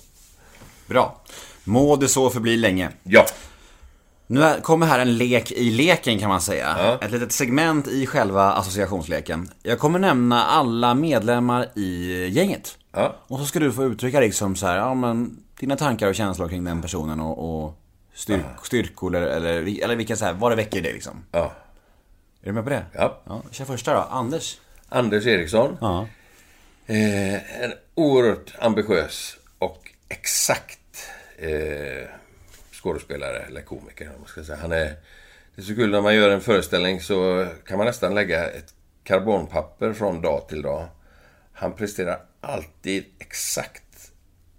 Bra. 0.87 1.21
Må 1.63 1.95
det 1.95 2.07
så 2.07 2.29
förbli 2.29 2.57
länge. 2.57 2.89
Ja, 3.03 3.25
Nu 4.31 4.61
kommer 4.61 4.85
här 4.85 4.99
en 4.99 5.17
lek 5.17 5.51
i 5.51 5.71
leken 5.71 6.19
kan 6.19 6.29
man 6.29 6.41
säga. 6.41 6.75
Ja. 6.77 6.99
Ett 7.01 7.11
litet 7.11 7.31
segment 7.31 7.87
i 7.87 8.05
själva 8.05 8.51
associationsleken. 8.51 9.49
Jag 9.63 9.79
kommer 9.79 9.99
nämna 9.99 10.45
alla 10.45 10.93
medlemmar 10.93 11.67
i 11.75 12.27
gänget. 12.27 12.77
ja, 12.91 13.15
Och 13.27 13.39
så 13.39 13.45
ska 13.45 13.59
du 13.59 13.71
få 13.71 13.83
uttrycka 13.83 14.19
liksom 14.19 14.55
så 14.55 14.67
här, 14.67 14.77
ja 14.77 14.93
men 14.93 15.37
dina 15.59 15.75
tankar 15.75 16.07
och 16.07 16.15
känslor 16.15 16.47
kring 16.49 16.63
den 16.63 16.81
personen 16.81 17.19
och, 17.19 17.63
och 17.65 17.79
styrk, 18.13 18.45
styrkor 18.63 19.15
eller, 19.15 19.27
eller, 19.27 19.83
eller 19.83 19.95
vilka 19.95 20.15
så 20.15 20.25
här, 20.25 20.33
vad 20.33 20.51
det 20.51 20.55
väcker 20.55 20.77
i 20.77 20.81
dig 20.81 20.93
liksom. 20.93 21.25
ja. 21.31 21.51
Är 22.41 22.45
du 22.45 22.51
med 22.51 22.63
på 22.63 22.69
det? 22.69 22.85
Ja. 22.93 23.21
ja 23.25 23.41
kör 23.51 23.65
första 23.65 23.93
då, 23.93 23.99
Anders. 23.99 24.57
Anders 24.89 25.25
Eriksson. 25.25 25.77
Ja. 25.81 26.07
Eh, 26.87 27.63
en 27.63 27.73
oerhört 27.95 28.53
ambitiös 28.59 29.37
och 29.59 29.91
exakt 30.09 30.79
eh, 31.37 32.18
skådespelare, 32.83 33.39
eller 33.39 33.61
komiker 33.61 34.09
om 34.09 34.19
man 34.19 34.27
ska 34.27 34.43
säga. 34.43 34.57
Han 34.61 34.71
är, 34.71 34.95
det 35.55 35.61
är 35.61 35.65
så 35.65 35.75
kul 35.75 35.91
när 35.91 36.01
man 36.01 36.15
gör 36.15 36.29
en 36.29 36.41
föreställning 36.41 37.01
så 37.01 37.47
kan 37.65 37.77
man 37.77 37.87
nästan 37.87 38.15
lägga 38.15 38.49
ett 38.49 38.73
karbonpapper 39.03 39.93
från 39.93 40.21
dag 40.21 40.47
till 40.47 40.61
dag. 40.61 40.87
Han 41.53 41.73
presterar 41.73 42.21
alltid 42.41 43.05
exakt. 43.19 44.11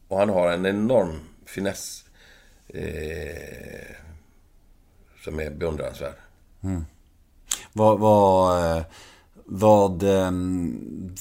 Och 0.08 0.18
han 0.18 0.28
har 0.28 0.52
en 0.52 0.66
enorm 0.66 1.20
finess. 1.46 2.04
Eh, 2.68 3.96
som 5.24 5.40
är 5.40 5.50
beundransvärd. 5.50 6.14
Mm. 6.62 6.84
Vad, 7.72 7.98
vad, 7.98 8.76
eh, 8.76 8.84
vad, 9.44 10.02
ehm, 10.02 11.14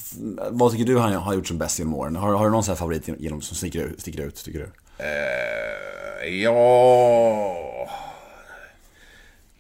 vad 0.52 0.72
tycker 0.72 0.86
du 0.86 1.00
han 1.00 1.14
har 1.14 1.34
gjort 1.34 1.48
som 1.48 1.58
bäst 1.58 1.80
genom 1.80 1.94
åren? 1.94 2.16
Har, 2.16 2.34
har 2.34 2.46
du 2.46 2.52
någon 2.52 2.64
sån 2.64 2.72
här 2.72 2.78
favorit 2.78 3.10
genom, 3.18 3.42
som 3.42 3.58
sticker 3.58 3.86
ut, 3.86 4.02
sticker 4.02 4.22
ut, 4.22 4.36
tycker 4.36 4.60
du? 4.60 4.72
Eh, 5.00 6.28
ja... 6.42 7.90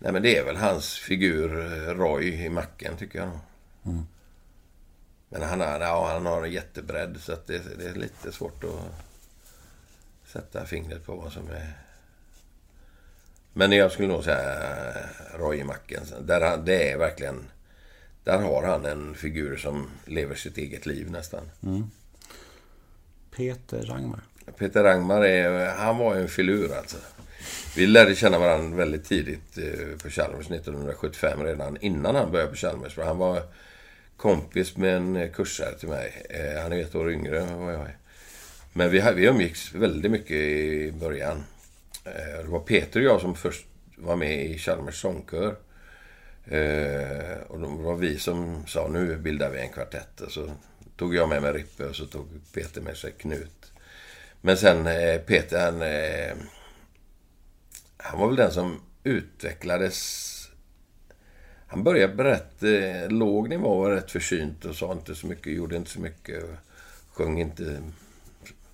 Nej 0.02 0.12
men 0.12 0.22
det 0.22 0.38
är 0.38 0.46
väl 0.46 0.56
hans 0.56 0.94
figur 0.94 1.60
eh, 1.60 1.94
Roy 1.94 2.46
i 2.46 2.50
Macken 2.50 2.98
tycker 2.98 3.20
jag 3.20 3.28
nog. 3.28 3.40
Men 5.30 5.42
han 5.42 5.60
har, 5.60 5.80
ja, 5.80 6.12
han 6.14 6.26
har 6.26 6.44
en 6.44 6.52
jättebredd 6.52 7.18
så 7.20 7.34
att 7.34 7.48
det, 7.48 7.78
det 7.78 7.90
är 7.90 7.94
lite 7.94 8.32
svårt 8.32 8.64
att 8.64 9.06
sätta 10.30 10.66
fingret 10.66 11.06
på 11.06 11.16
vad 11.16 11.32
som 11.32 11.50
är 11.50 11.74
Men 13.54 13.72
jag 13.72 13.92
skulle 13.92 14.08
nog 14.08 14.24
säga 14.24 14.54
eh, 14.90 15.40
Roy 15.40 15.58
i 15.58 15.64
macken. 15.64 16.04
Där 16.22 16.42
han, 16.42 16.66
det 16.66 16.92
är 16.92 16.98
verkligen... 16.98 17.46
Där 18.24 18.40
har 18.42 18.64
han 18.64 18.86
en 18.86 19.16
figur 19.16 19.58
som 19.58 19.90
lever 20.06 20.36
sitt 20.36 20.58
eget 20.58 20.86
liv 20.86 21.12
nästan. 21.12 21.50
Peter 23.36 23.82
Rangmar. 23.82 24.22
Peter 24.58 24.84
Rangmar 24.84 25.26
är, 25.26 25.76
han 25.76 25.98
var 25.98 26.16
ju 26.16 26.22
en 26.22 26.28
filur 26.28 26.78
alltså. 26.78 26.98
Vi 27.76 27.88
lärde 27.88 28.16
känna 28.16 28.40
varandra 28.40 28.78
väldigt 28.78 29.06
tidigt 29.06 29.58
eh, 29.58 29.98
på 30.04 30.10
Chalmers 30.10 30.52
1975 30.52 31.44
redan 31.44 31.78
innan 31.82 32.16
han 32.16 32.32
började 32.32 32.52
på 32.52 32.58
Chalmers. 32.58 32.94
För 32.94 33.04
han 33.04 33.18
var 33.18 33.42
kompis 34.18 34.78
med 34.78 34.96
en 34.96 35.16
eh, 35.16 35.32
kursare 35.32 35.78
till 35.80 35.90
mig. 35.90 36.26
Eh, 36.30 36.62
han 36.62 36.74
är 36.74 36.82
ett 36.82 36.96
år 36.96 37.12
yngre 37.12 37.42
än 37.42 37.60
vad 37.60 37.74
jag 37.74 37.82
är. 37.82 37.98
Men 38.74 38.92
vi, 38.92 39.04
vi 39.16 39.26
umgicks 39.26 39.76
väldigt 39.76 40.12
mycket 40.12 40.32
i 40.32 40.92
början. 41.00 41.44
Det 42.44 42.48
var 42.48 42.60
Peter 42.60 43.00
och 43.00 43.06
jag 43.06 43.22
som 43.22 43.36
först 43.36 43.66
var 43.96 44.16
med 44.16 44.46
i 44.46 44.58
Chalmers 44.58 45.02
sångkör. 45.02 45.56
Och 47.48 47.60
det 47.60 47.68
var 47.68 47.96
vi 47.96 48.20
som 48.20 48.68
sa 48.68 48.88
nu 48.88 49.18
bildar 49.18 49.50
vi 49.50 49.60
en 49.60 49.70
kvartett. 49.70 50.22
Och 50.22 50.32
så 50.32 50.52
tog 50.98 51.16
jag 51.16 51.30
med 51.30 51.42
mig 51.42 51.54
Rippe 51.54 51.86
och 51.86 51.96
så 51.96 52.06
tog 52.06 52.28
Peter 52.54 52.82
med 52.82 52.98
sig 52.98 53.12
Knut. 53.12 53.59
Men 54.42 54.58
sen 54.58 54.88
eh, 54.88 55.22
Peter 55.22 55.66
han... 55.66 55.82
Eh, 55.82 56.36
han 57.98 58.20
var 58.20 58.28
väl 58.28 58.36
den 58.36 58.52
som 58.52 58.82
utvecklades... 59.04 60.26
Han 61.68 61.84
började 61.84 62.16
på 62.16 62.24
rätt 62.24 62.64
eh, 62.64 63.10
låg 63.10 63.50
nivå 63.50 63.68
och 63.68 63.78
var 63.78 63.92
rätt 63.92 64.12
försynt 64.12 64.66
och 64.66 64.76
sa 64.76 64.92
inte 64.92 65.16
så 65.16 65.28
mycket, 65.28 65.54
gjorde 65.54 65.76
inte 65.76 65.92
så 65.92 66.00
mycket. 66.00 66.44
Sjöng 67.14 67.42
inte 67.42 67.82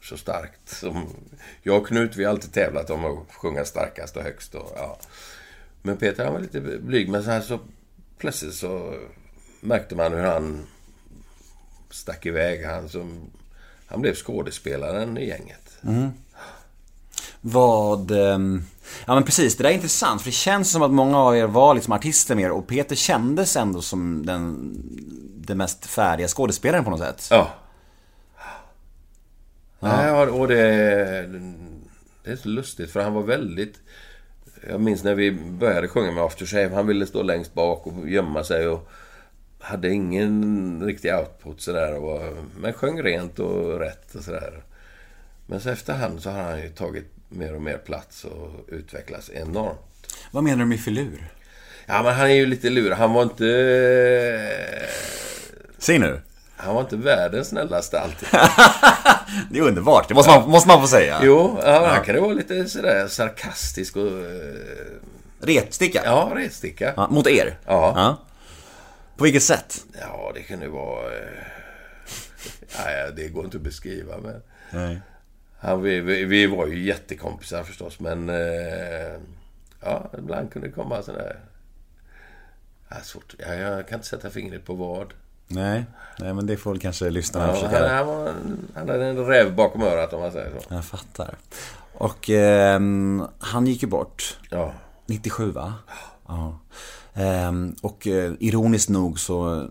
så 0.01 0.17
starkt. 0.17 0.69
Som 0.69 1.15
jag 1.63 1.81
och 1.81 1.87
Knut, 1.87 2.15
vi 2.15 2.23
har 2.23 2.31
alltid 2.31 2.53
tävlat 2.53 2.89
om 2.89 3.05
att 3.05 3.33
sjunga 3.33 3.65
starkast 3.65 4.17
och 4.17 4.23
högst. 4.23 4.55
Och, 4.55 4.71
ja. 4.75 4.99
Men 5.81 5.97
Peter 5.97 6.23
han 6.23 6.33
var 6.33 6.39
lite 6.39 6.61
blyg, 6.61 7.09
men 7.09 7.23
så, 7.23 7.29
här, 7.29 7.41
så 7.41 7.59
plötsligt 8.17 8.53
så 8.53 8.99
märkte 9.61 9.95
man 9.95 10.13
hur 10.13 10.23
han 10.23 10.67
stack 11.89 12.25
iväg. 12.25 12.65
Han, 12.65 12.89
som, 12.89 13.31
han 13.87 14.01
blev 14.01 14.15
skådespelaren 14.15 15.17
i 15.17 15.27
gänget. 15.27 15.77
Vad... 17.41 18.11
ehm, 18.11 18.63
Ja 19.05 19.13
men 19.13 19.23
precis, 19.23 19.57
det 19.57 19.63
där 19.63 19.69
är 19.69 19.73
intressant 19.73 20.21
för 20.21 20.29
det 20.29 20.33
känns 20.35 20.71
som 20.71 20.81
att 20.81 20.91
många 20.91 21.17
av 21.19 21.37
er 21.37 21.47
var 21.47 21.73
liksom 21.73 21.93
artister 21.93 22.35
mer 22.35 22.51
och 22.51 22.67
Peter 22.67 22.95
kändes 22.95 23.55
ändå 23.55 23.81
som 23.81 24.25
den, 24.25 24.73
den 25.35 25.57
mest 25.57 25.85
färdiga 25.85 26.27
skådespelaren 26.27 26.83
på 26.83 26.89
något 26.89 26.99
sätt. 26.99 27.27
Ja. 27.31 27.49
Nej, 29.79 30.11
och 30.11 30.47
det, 30.47 30.55
det 32.23 32.31
är 32.31 32.35
så 32.35 32.49
lustigt 32.49 32.91
för 32.91 32.99
han 32.99 33.13
var 33.13 33.23
väldigt... 33.23 33.75
Jag 34.69 34.81
minns 34.81 35.03
när 35.03 35.15
vi 35.15 35.31
började 35.31 35.87
sjunga 35.87 36.11
med 36.11 36.23
After 36.23 36.45
Shave. 36.45 36.75
Han 36.75 36.87
ville 36.87 37.05
stå 37.05 37.23
längst 37.23 37.53
bak 37.53 37.87
och 37.87 38.09
gömma 38.09 38.43
sig 38.43 38.67
och 38.67 38.89
hade 39.65 39.89
ingen 39.89 40.81
riktig 40.85 41.13
output 41.15 41.61
sådär. 41.61 41.95
Och, 41.95 42.21
men 42.59 42.73
sjöng 42.73 43.01
rent 43.03 43.39
och 43.39 43.79
rätt 43.79 44.15
och 44.15 44.23
sådär. 44.23 44.63
Men 45.45 45.59
så 45.61 45.69
efterhand 45.69 46.21
så 46.21 46.29
har 46.29 46.41
han 46.43 46.61
ju 46.61 46.69
tagit 46.69 47.05
mer 47.29 47.55
och 47.55 47.61
mer 47.61 47.77
plats 47.77 48.23
och 48.25 48.49
utvecklats 48.67 49.29
enormt. 49.33 49.79
Vad 50.31 50.43
menar 50.43 50.57
du 50.59 50.65
med 50.65 50.79
filur? 50.79 51.27
Ja, 51.85 52.03
men 52.03 52.13
han 52.13 52.29
är 52.29 52.33
ju 52.35 52.45
lite 52.45 52.69
lurig. 52.69 52.95
Han 52.95 53.13
var 53.13 53.23
inte... 53.23 53.45
Säg 55.77 55.99
nu. 55.99 56.21
Han 56.57 56.75
var 56.75 56.81
inte 56.81 56.95
världens 56.95 57.47
snällaste 57.47 57.99
alltid. 57.99 58.29
Det 59.51 59.59
är 59.59 59.63
underbart, 59.63 60.07
det 60.07 60.13
måste 60.13 60.31
man, 60.31 60.49
måste 60.49 60.67
man 60.69 60.81
få 60.81 60.87
säga. 60.87 61.19
Jo, 61.23 61.59
ja, 61.63 61.87
han 61.87 62.03
kan 62.05 62.15
ju 62.15 62.21
vara 62.21 62.33
lite 62.33 62.65
sådär 62.69 63.07
sarkastisk 63.07 63.95
och... 63.95 64.07
eh, 64.07 64.95
Retsticka? 65.39 66.01
Ja, 66.05 66.31
retsticka. 66.35 66.93
Ja, 66.97 67.07
Mot 67.09 67.27
er? 67.27 67.57
Ja. 67.65 68.17
På 69.17 69.23
vilket 69.23 69.43
sätt? 69.43 69.85
Ja, 70.01 70.31
det 70.35 70.41
kan 70.41 70.61
ju 70.61 70.67
vara... 70.67 71.13
eh, 71.13 71.21
Nej, 72.85 73.11
det 73.15 73.27
går 73.27 73.45
inte 73.45 73.57
att 73.57 73.63
beskriva, 73.63 74.17
men... 74.17 74.41
Nej. 74.71 75.01
Han, 75.59 75.81
vi, 75.81 75.99
vi, 75.99 76.25
vi 76.25 76.45
var 76.47 76.67
ju 76.67 76.83
jättekompisar 76.85 77.63
förstås, 77.63 77.99
men... 77.99 78.29
eh, 78.29 79.19
Ja, 79.81 80.09
ibland 80.17 80.51
kunde 80.51 80.67
det 80.67 80.71
komma 80.73 81.01
sådär... 81.03 81.39
Ja, 82.89 82.95
svårt. 83.03 83.35
Ja, 83.39 83.53
jag 83.53 83.87
kan 83.87 83.97
inte 83.99 84.07
sätta 84.07 84.29
fingret 84.29 84.65
på 84.65 84.73
vad. 84.73 85.13
Nej, 85.47 85.85
nej 86.19 86.33
men 86.33 86.45
det 86.47 86.57
får 86.57 86.71
väl 86.71 86.79
kanske 86.79 87.09
lyssnarna 87.09 87.47
Ja, 87.47 87.53
försöka... 87.53 87.87
han, 87.87 87.95
han, 87.97 88.07
var, 88.07 88.33
han 88.75 88.89
hade 88.89 89.05
en 89.05 89.25
räv 89.25 89.55
bakom 89.55 89.83
örat 89.83 90.13
om 90.13 90.21
man 90.21 90.31
säger 90.31 90.51
så. 90.59 90.73
Jag 90.73 90.85
fattar. 90.85 91.35
Och 91.93 92.29
ehm, 92.29 93.23
han 93.39 93.67
gick 93.67 93.81
ju 93.81 93.87
bort. 93.87 94.37
Ja. 94.49 94.73
97 95.05 95.51
va? 95.51 95.73
Ja. 96.27 96.33
Ehm, 96.47 96.55
och 97.81 98.07
eh, 98.07 98.33
ironiskt 98.39 98.89
nog 98.89 99.19
så, 99.19 99.69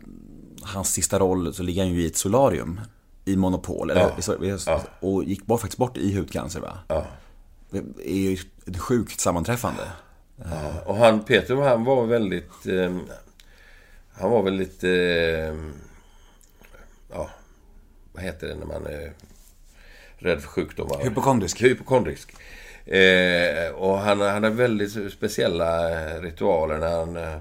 hans 0.63 0.93
sista 0.93 1.19
roll 1.19 1.55
så 1.55 1.63
ligger 1.63 1.83
han 1.83 1.93
ju 1.93 2.03
i 2.03 2.07
ett 2.07 2.17
solarium. 2.17 2.81
I 3.25 3.37
Monopol. 3.37 3.91
Eller, 3.91 4.01
Ja. 4.01 4.11
Ja. 4.67 4.83
Och 5.01 5.25
gick 5.25 5.47
bort, 5.47 5.61
faktiskt 5.61 5.79
bort 5.79 5.97
i 5.97 6.17
hudcancer 6.17 6.61
va? 6.61 6.79
Ja. 6.89 7.07
Det 7.71 7.79
är 8.11 8.15
ju 8.15 8.37
ett 8.67 8.79
sjukt 8.79 9.21
sammanträffande. 9.21 9.83
Och 10.87 10.97
han, 10.97 11.25
Peter, 11.25 11.57
han 11.57 11.85
var 11.85 12.07
väldigt... 12.07 12.67
Eh, 12.67 12.97
han 14.13 14.31
var 14.31 14.43
väldigt... 14.43 14.85
Eh, 14.85 14.91
ja, 17.11 17.31
vad 18.13 18.23
heter 18.25 18.49
det 18.49 18.55
när 18.55 18.67
man 18.67 18.87
är 18.87 19.13
rädd 20.17 20.41
för 20.41 20.49
sjukdomar? 20.49 21.05
Hypokondrisk. 21.05 21.63
Hypokondrisk. 21.63 22.35
Eh, 22.87 23.75
och 23.75 23.99
han, 23.99 24.21
hade 24.21 24.51
väldigt 24.51 25.13
speciella 25.13 25.91
eh, 25.91 26.21
ritualer 26.21 26.79
när 26.79 26.91
han... 26.99 27.17
Eh, 27.17 27.37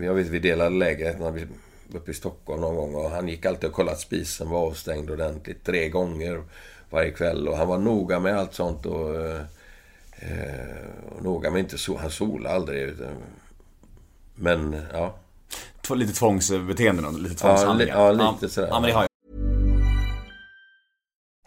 jag 0.00 0.14
vet, 0.14 0.26
vi 0.26 0.38
delade 0.38 0.70
lägenhet 0.70 1.20
när 1.20 1.30
vi 1.30 1.46
uppe 1.94 2.10
i 2.10 2.14
Stockholm 2.14 2.60
någon 2.60 2.76
gång 2.76 2.94
och 2.94 3.10
han 3.10 3.28
gick 3.28 3.46
alltid 3.46 3.68
och 3.68 3.74
kollade 3.74 3.94
att 3.94 4.00
spisen 4.00 4.50
var 4.50 4.66
avstängd 4.66 5.10
ordentligt 5.10 5.64
tre 5.64 5.88
gånger 5.88 6.42
varje 6.90 7.10
kväll 7.10 7.48
och 7.48 7.56
han 7.56 7.68
var 7.68 7.78
noga 7.78 8.20
med 8.20 8.38
allt 8.38 8.54
sånt 8.54 8.86
och... 8.86 9.16
Eh, 9.16 9.40
och 11.16 11.24
noga 11.24 11.50
med 11.50 11.60
inte 11.60 11.78
so 11.78 11.96
han 11.96 12.10
solade 12.10 12.54
aldrig. 12.54 12.82
Utan, 12.82 13.08
men 14.34 14.82
ja. 14.92 15.14
Lite 15.94 16.12
tvångsbeteenden 16.12 17.04
och 17.04 17.12
lite 17.12 17.22
Ja, 17.24 17.30
li, 17.30 17.34
tvångshandlingar. 17.56 17.96
ja, 17.96 18.32
lite 18.32 18.48
sådär. 18.48 18.68
Ja, 18.68 18.80
men 18.80 18.90
det 18.90 18.96
har. 18.96 19.09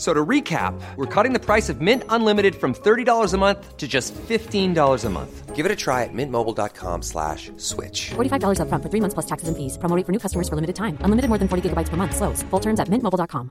F- 0.00 0.06
So 0.06 0.14
to 0.14 0.26
recap, 0.28 0.72
we're 0.96 1.22
cutting 1.22 1.34
the 1.38 1.52
price 1.52 1.72
of 1.72 1.80
Mint 1.80 2.02
Unlimited 2.08 2.54
from 2.54 2.72
$30 2.72 3.34
a 3.34 3.38
month 3.38 3.76
to 3.76 3.86
just 3.86 4.14
$15 4.28 5.04
a 5.04 5.10
month. 5.10 5.54
Give 5.56 5.66
it 5.66 5.72
a 5.72 5.76
try 5.76 6.04
at 6.04 6.14
mintmobile.com 6.14 7.02
slash 7.02 7.50
switch. 7.58 8.12
$45 8.16 8.60
upfront 8.60 8.82
for 8.82 8.88
three 8.90 9.00
months 9.00 9.14
plus 9.14 9.26
taxes 9.26 9.48
and 9.48 9.56
fees. 9.56 9.76
Promo 9.78 10.02
for 10.06 10.12
new 10.12 10.18
customers 10.18 10.48
for 10.48 10.54
limited 10.56 10.74
time. 10.76 10.96
Unlimited 11.04 11.28
more 11.28 11.38
than 11.38 11.48
40 11.48 11.68
gigabytes 11.68 11.90
per 11.90 11.96
month. 11.98 12.16
Slows. 12.16 12.42
Full 12.50 12.60
terms 12.60 12.80
at 12.80 12.88
mintmobile.com. 12.88 13.48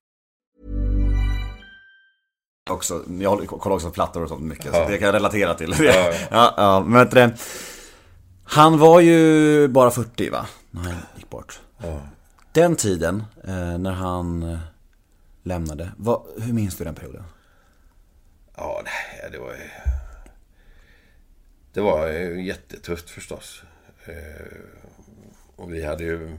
också, 2.72 3.04
jag 3.20 3.30
håller- 3.30 3.46
kollar 3.46 3.76
också 3.76 3.88
på 3.88 3.94
plattor 3.94 4.24
och 4.24 4.30
sånt 4.30 4.42
mycket, 4.42 4.74
så 4.74 4.88
det 4.90 4.98
kan 4.98 5.06
jag 5.06 5.16
relatera 5.16 5.54
till. 5.54 5.76
Ja, 5.80 5.84
Ja, 5.94 6.12
ja. 6.32 6.54
ja, 6.58 6.80
men 6.88 7.00
vet 7.00 7.12
du 7.12 7.16
det, 7.16 7.32
Han 8.44 8.80
var 8.80 9.00
ju 9.00 9.68
bara 9.68 9.92
40 9.92 10.30
va? 10.30 10.46
När 10.72 10.82
han 10.82 10.94
gick 11.18 11.30
bort. 11.30 11.60
Den 12.52 12.76
tiden, 12.76 13.24
eh, 13.44 13.78
när 13.78 13.92
han 13.92 14.44
eh, 14.44 14.60
lämnade, 15.44 15.92
vad, 15.98 16.22
hur 16.42 16.54
minns 16.54 16.78
du 16.78 16.84
den 16.84 16.96
perioden? 16.96 17.24
Ja, 18.56 18.84
det 19.32 19.38
var 19.38 19.52
ju... 19.52 19.70
Det 21.74 21.82
var 21.82 22.08
jättetufft 22.38 23.10
förstås. 23.10 23.64
Eh, 24.06 24.58
och 25.56 25.74
vi 25.74 25.84
hade 25.86 26.04
ju... 26.04 26.38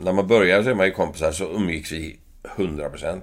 När 0.00 0.12
man 0.12 0.26
började 0.26 0.64
så 0.64 0.70
är 0.70 0.74
man 0.74 0.86
ju 0.86 0.92
kompisar 0.92 1.32
så 1.32 1.44
umgicks 1.44 1.92
vi 1.92 2.18
100%. 2.42 3.22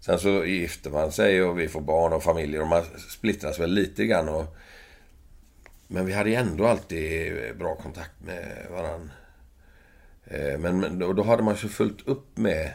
Sen 0.00 0.18
så 0.18 0.44
gifter 0.44 0.90
man 0.90 1.12
sig 1.12 1.42
och 1.42 1.58
vi 1.58 1.68
får 1.68 1.80
barn 1.80 2.12
och 2.12 2.22
familjer 2.22 2.60
och 2.60 2.68
man 2.68 2.84
splittras 3.10 3.58
väl 3.58 3.70
lite 3.70 4.06
grann. 4.06 4.28
Och, 4.28 4.56
men 5.86 6.06
vi 6.06 6.12
hade 6.12 6.30
ju 6.30 6.36
ändå 6.36 6.66
alltid 6.66 7.32
bra 7.58 7.74
kontakt 7.74 8.20
med 8.24 8.66
varann. 8.70 9.10
Eh, 10.24 10.58
men, 10.58 10.80
men 10.80 10.98
då, 10.98 11.22
hade 11.22 11.42
man 11.42 11.56
så 11.56 11.68
fullt 11.68 12.08
upp 12.08 12.36
med 12.38 12.72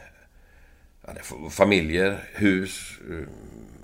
familjer, 1.49 2.29
hus, 2.33 2.99
eh, 3.09 3.27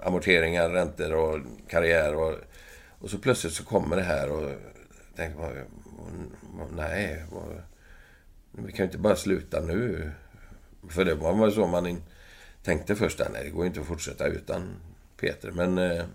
amorteringar, 0.08 0.70
räntor 0.70 1.14
och 1.14 1.40
karriär. 1.70 2.16
Och, 2.16 2.36
och 3.00 3.10
så 3.10 3.18
plötsligt 3.18 3.54
så 3.54 3.64
kommer 3.64 3.96
det 3.96 4.04
här 4.04 4.30
och 4.30 4.52
tänker 5.16 5.38
man, 5.38 6.68
nej, 6.76 7.26
vi 8.52 8.72
kan 8.72 8.78
ju 8.78 8.84
inte 8.84 8.98
bara 8.98 9.16
sluta 9.16 9.62
nu. 9.62 10.12
För 10.90 11.06
det 11.06 11.16
var 11.16 11.50
så 11.50 11.68
man 11.68 11.86
in, 11.86 12.04
tänkte 12.64 12.96
först, 12.96 13.20
nej 13.20 13.44
det 13.44 13.50
går 13.50 13.64
ju 13.64 13.68
inte 13.68 13.80
att 13.80 13.88
fortsätta 13.88 14.28
utan 14.28 14.76
Peter. 15.18 15.52
Men 15.52 15.78
eh, 15.78 16.06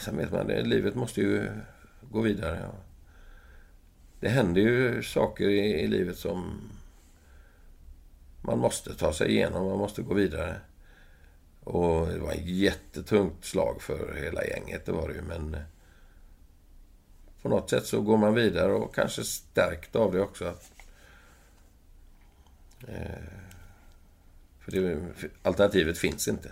Sen 0.00 0.16
vet 0.16 0.32
man, 0.32 0.46
det, 0.46 0.62
livet 0.62 0.94
måste 0.94 1.20
ju 1.20 1.48
gå 2.10 2.20
vidare. 2.20 2.58
Ja. 2.62 2.74
Det 4.20 4.28
händer 4.28 4.60
ju 4.60 5.02
saker 5.02 5.48
i, 5.48 5.80
i 5.80 5.86
livet 5.86 6.16
som 6.16 6.60
man 8.46 8.58
måste 8.58 8.94
ta 8.94 9.12
sig 9.12 9.30
igenom. 9.30 9.66
Man 9.66 9.78
måste 9.78 10.02
gå 10.02 10.14
vidare. 10.14 10.56
Och 11.64 12.06
det 12.06 12.18
var 12.18 12.32
ett 12.32 12.46
jättetungt 12.46 13.44
slag 13.44 13.82
för 13.82 14.14
hela 14.22 14.44
gänget, 14.44 14.86
det 14.86 14.92
var 14.92 15.08
det 15.08 15.14
ju. 15.14 15.22
Men 15.22 15.54
eh, 15.54 15.60
på 17.42 17.48
något 17.48 17.70
sätt 17.70 17.86
så 17.86 18.00
går 18.00 18.16
man 18.16 18.34
vidare 18.34 18.72
och 18.72 18.94
kanske 18.94 19.24
stärkt 19.24 19.96
av 19.96 20.12
det 20.12 20.20
också. 20.20 20.54
Eh, 22.88 23.24
För 24.60 24.72
det, 24.72 25.00
för 25.16 25.30
alternativet 25.42 25.98
finns 25.98 26.28
inte. 26.28 26.50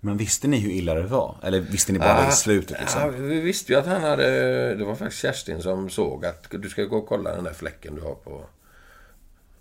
Men 0.00 0.16
visste 0.16 0.48
ni 0.48 0.58
hur 0.58 0.70
illa 0.70 0.94
det 0.94 1.02
var? 1.06 1.36
Eller 1.42 1.60
visste 1.60 1.92
ni 1.92 1.98
bara 1.98 2.28
i 2.28 2.32
slutet 2.32 2.80
liksom? 2.80 3.00
Ja, 3.00 3.08
vi 3.08 3.40
visste 3.40 3.72
ju 3.72 3.78
att 3.78 3.86
han 3.86 4.00
hade... 4.02 4.74
Det 4.74 4.84
var 4.84 4.94
faktiskt 4.94 5.22
Kerstin 5.22 5.62
som 5.62 5.90
såg 5.90 6.26
att 6.26 6.46
du 6.50 6.68
ska 6.68 6.84
gå 6.84 6.96
och 6.98 7.06
kolla 7.08 7.34
den 7.34 7.44
där 7.44 7.52
fläcken 7.52 7.94
du 7.94 8.00
har 8.00 8.14
på 8.14 8.46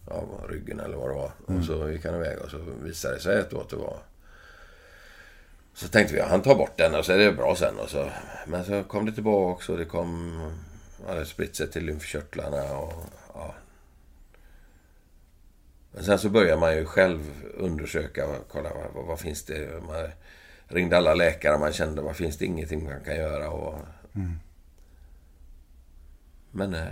ja, 0.09 0.23
ryggen 0.49 0.79
eller 0.79 0.97
vad 0.97 1.09
det 1.09 1.15
var. 1.15 1.31
Och 1.45 1.63
så 1.63 1.89
gick 1.89 2.05
han 2.05 2.15
iväg 2.15 2.37
och 2.39 2.49
så 2.49 2.57
visade 2.83 3.13
det 3.13 3.19
sig 3.19 3.39
att 3.39 3.69
det 3.69 3.75
var... 3.75 3.99
Så 5.73 5.87
tänkte 5.87 6.13
vi, 6.13 6.19
ja, 6.19 6.27
han 6.29 6.41
tar 6.41 6.55
bort 6.55 6.77
den 6.77 6.95
och 6.95 7.05
så 7.05 7.11
är 7.11 7.17
det 7.17 7.31
bra 7.31 7.55
sen. 7.55 7.79
Och 7.79 7.89
så, 7.89 8.09
men 8.47 8.65
så 8.65 8.83
kom 8.83 9.05
det 9.05 9.11
tillbaka 9.11 9.71
och 9.71 9.77
det 9.77 9.85
kom... 9.85 10.41
Ja, 11.07 11.13
det 11.13 11.25
spritt 11.25 11.55
sig 11.55 11.71
till 11.71 11.85
lymfkörtlarna 11.85 12.77
och... 12.77 12.93
Ja. 13.33 13.55
Men 15.91 16.03
sen 16.03 16.19
så 16.19 16.29
börjar 16.29 16.57
man 16.57 16.75
ju 16.75 16.85
själv 16.85 17.19
undersöka, 17.57 18.27
kolla 18.51 18.69
vad, 18.93 19.05
vad, 19.05 19.19
finns 19.19 19.43
det? 19.43 19.83
Man 19.83 20.09
ringde 20.67 20.97
alla 20.97 21.13
läkare, 21.13 21.57
man 21.57 21.73
kände, 21.73 22.01
vad 22.01 22.15
finns 22.15 22.37
det 22.37 22.45
ingenting 22.45 22.83
man 22.83 23.03
kan 23.03 23.15
göra? 23.15 23.49
Och... 23.49 23.79
Men 26.51 26.73
eh, 26.73 26.87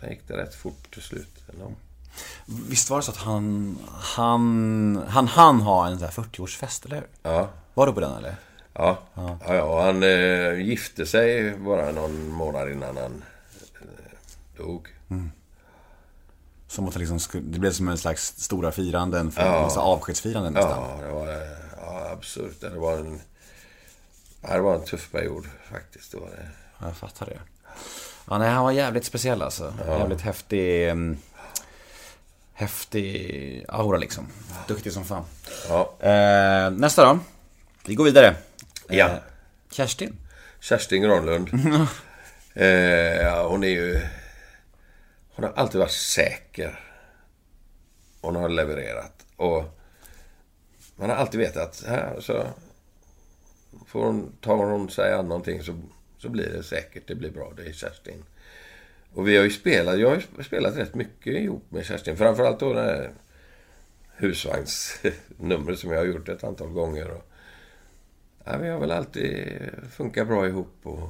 sen 0.00 0.10
gick 0.10 0.28
det 0.28 0.36
rätt 0.36 0.54
fort 0.54 0.90
till 0.90 1.02
slut. 1.02 1.44
ändå. 1.52 1.72
Visst 2.46 2.90
var 2.90 2.96
det 2.96 3.02
så 3.02 3.10
att 3.10 3.16
han, 3.16 3.78
han, 4.00 5.04
han 5.08 5.26
han 5.26 5.60
ha 5.60 5.86
en 5.86 5.98
sån 5.98 6.08
här 6.08 6.22
40-årsfest, 6.22 6.86
eller 6.86 6.96
hur? 6.96 7.06
Ja. 7.22 7.48
Var 7.74 7.86
du 7.86 7.92
på 7.92 8.00
den 8.00 8.16
eller? 8.16 8.36
Ja, 8.72 8.98
ja. 9.14 9.38
ja, 9.46 9.62
och 9.62 9.82
han 9.82 10.02
eh, 10.02 10.60
gifte 10.60 11.06
sig 11.06 11.56
bara 11.56 11.92
någon 11.92 12.28
månad 12.32 12.70
innan 12.72 12.96
han 12.96 13.22
eh, 13.80 14.58
dog. 14.64 14.88
Som 16.68 16.88
att 16.88 16.92
det 16.92 16.98
liksom 16.98 17.20
skulle, 17.20 17.44
det 17.46 17.58
blev 17.58 17.72
som 17.72 17.88
en 17.88 17.98
slags 17.98 18.26
stora 18.36 18.72
firanden, 18.72 19.32
för 19.32 19.42
ja. 19.42 19.80
avskedsfiranden 19.80 20.52
nästan. 20.52 20.78
Ja, 20.78 21.06
det 21.06 21.12
var 21.12 21.28
eh, 21.28 21.48
ja, 21.80 22.10
absurt. 22.12 22.60
Det 22.60 22.78
var 22.78 22.98
en... 22.98 23.20
Ja, 24.42 24.54
det 24.54 24.60
var 24.60 24.74
en 24.74 24.84
tuff 24.84 25.12
period 25.12 25.46
faktiskt. 25.72 26.12
Det 26.12 26.18
var 26.18 26.26
det. 26.26 26.48
Ja, 26.78 26.86
Jag 26.86 26.96
fattar 26.96 27.26
det. 27.26 27.38
Ja, 28.30 28.38
nej, 28.38 28.50
han 28.50 28.64
var 28.64 28.72
jävligt 28.72 29.04
speciell 29.04 29.42
alltså. 29.42 29.74
Jävligt 29.86 30.20
häftig... 30.20 30.92
Häftig 32.58 33.64
aura 33.68 33.98
liksom. 33.98 34.26
Duktig 34.68 34.92
som 34.92 35.04
fan. 35.04 35.24
Ja. 35.68 35.96
Eh, 36.00 36.70
nästa 36.70 37.04
då. 37.04 37.18
Vi 37.86 37.94
går 37.94 38.04
vidare. 38.04 38.36
Ja. 38.88 39.08
Eh, 39.08 39.18
Kerstin. 39.70 40.16
Kerstin 40.60 41.02
Granlund. 41.02 41.48
eh, 42.54 43.48
hon 43.48 43.64
är 43.64 43.68
ju... 43.68 44.00
Hon 45.34 45.44
har 45.44 45.52
alltid 45.56 45.80
varit 45.80 45.92
säker. 45.92 46.80
Hon 48.20 48.36
har 48.36 48.48
levererat. 48.48 49.26
Och 49.36 49.64
man 50.96 51.10
har 51.10 51.16
alltid 51.16 51.40
vetat 51.40 51.84
här 51.88 52.20
så 52.20 52.46
får 53.86 54.04
hon, 54.04 54.36
tar 54.40 54.56
hon 54.56 54.90
sig 54.90 55.12
an 55.12 55.28
någonting 55.28 55.62
så, 55.62 55.80
så 56.18 56.28
blir 56.28 56.48
det 56.48 56.62
säkert. 56.62 57.08
Det 57.08 57.14
blir 57.14 57.30
bra. 57.30 57.52
Det 57.56 57.62
är 57.62 57.72
Kerstin. 57.72 58.24
Och 59.18 59.28
vi 59.28 59.36
har 59.36 59.44
ju 59.44 59.50
spelat, 59.50 59.98
jag 59.98 60.08
har 60.08 60.16
ju 60.36 60.44
spelat 60.44 60.76
rätt 60.76 60.94
mycket 60.94 61.34
ihop 61.34 61.64
med 61.68 61.84
Kerstin. 61.84 62.16
Framförallt 62.16 62.60
då 62.60 62.72
det 62.72 62.82
här 62.82 63.10
husvagnsnumret 64.16 65.78
som 65.78 65.90
jag 65.90 65.98
har 65.98 66.04
gjort 66.04 66.28
ett 66.28 66.44
antal 66.44 66.68
gånger. 66.68 67.10
Och, 67.10 67.22
ja, 68.44 68.58
vi 68.58 68.68
har 68.68 68.80
väl 68.80 68.90
alltid 68.90 69.58
funkat 69.96 70.26
bra 70.26 70.46
ihop 70.46 70.74
och 70.82 71.08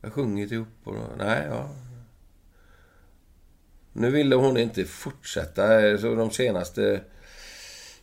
jag 0.00 0.08
har 0.08 0.10
sjungit 0.10 0.52
ihop. 0.52 0.68
Och, 0.84 0.96
nej, 1.18 1.46
ja. 1.50 1.70
Nu 3.92 4.10
ville 4.10 4.36
hon 4.36 4.56
inte 4.56 4.84
fortsätta. 4.84 5.98
Så 5.98 6.14
de 6.14 6.30
senaste 6.30 7.00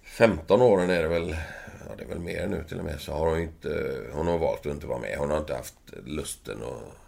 15 0.04 0.62
åren 0.62 0.90
är 0.90 1.02
det 1.02 1.10
väl, 1.10 1.30
ja 1.88 1.96
det 1.98 2.04
är 2.04 2.08
väl 2.08 2.20
mer 2.20 2.48
nu 2.48 2.64
till 2.68 2.80
och 2.80 2.86
med, 2.86 3.00
så 3.00 3.14
har 3.14 3.30
hon 3.30 3.40
inte, 3.40 4.02
hon 4.12 4.28
har 4.28 4.38
valt 4.38 4.60
att 4.60 4.74
inte 4.74 4.88
vara 4.88 5.00
med. 5.00 5.18
Hon 5.18 5.30
har 5.30 5.38
inte 5.38 5.56
haft 5.56 5.76
lusten 6.06 6.62
och 6.62 7.03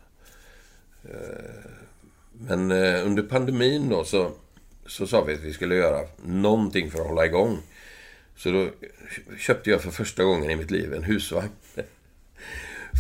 Eh, 1.12 1.72
men 2.32 2.72
eh, 2.72 3.06
under 3.06 3.24
pandemin 3.24 3.90
då 3.90 4.04
så, 4.04 4.32
så 4.86 5.08
sa 5.08 5.24
vi 5.24 5.34
att 5.34 5.44
vi 5.44 5.54
skulle 5.54 5.76
göra 5.76 6.08
någonting 6.26 6.92
för 6.92 7.00
att 7.00 7.08
hålla 7.08 7.26
igång. 7.26 7.58
Så 8.36 8.52
då 8.52 8.70
köpte 9.38 9.70
jag 9.70 9.82
för 9.82 9.92
första 9.92 10.24
gången 10.24 10.52
i 10.52 10.56
mitt 10.56 10.72
liv 10.72 10.94
en 10.94 11.04
husvagn. 11.04 11.50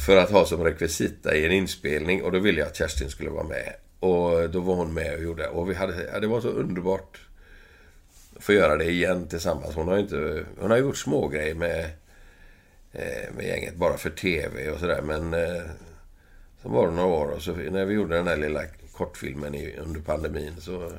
för 0.06 0.18
att 0.18 0.32
ha 0.32 0.46
som 0.46 0.64
rekvisita 0.64 1.36
i 1.36 1.46
en 1.46 1.52
inspelning. 1.52 2.24
Och 2.24 2.32
då 2.32 2.40
ville 2.40 2.60
jag 2.60 2.68
att 2.68 2.78
Kerstin 2.78 3.10
skulle 3.10 3.30
vara 3.30 3.44
med. 3.44 3.74
Och 4.00 4.50
då 4.50 4.60
var 4.60 4.76
hon 4.76 4.94
med 4.94 5.16
och 5.16 5.24
gjorde. 5.24 5.48
Och 5.48 5.70
vi 5.70 5.74
hade, 5.74 6.10
ja, 6.14 6.20
det 6.20 6.28
var 6.28 6.42
så 6.42 6.48
underbart 6.48 7.20
att 8.36 8.44
få 8.44 8.54
göra 8.54 8.78
det 8.78 8.92
igen 8.92 9.28
tillsammans. 9.28 9.76
Hon 9.76 9.88
har 9.88 9.96
ju 9.96 10.02
inte, 10.02 10.46
hon 10.60 10.72
har 10.72 10.78
gjort 10.78 10.98
små 10.98 11.28
grejer 11.28 11.56
med, 11.56 11.90
eh, 12.94 13.34
med 13.36 13.46
gänget 13.46 13.76
bara 13.76 13.98
för 13.98 14.10
TV 14.10 14.70
och 14.70 14.80
sådär. 14.80 15.02
Men 15.02 15.34
så 16.66 16.72
var 16.72 16.88
det 16.88 16.94
några 16.94 17.10
år 17.10 17.28
och 17.28 17.42
så 17.42 17.52
när 17.52 17.86
vi 17.86 17.94
gjorde 17.94 18.16
den 18.16 18.28
här 18.28 18.38
lilla 18.38 18.62
kortfilmen 18.98 19.56
i, 19.56 19.76
under 19.86 20.02
pandemin 20.02 20.54
så... 20.60 20.92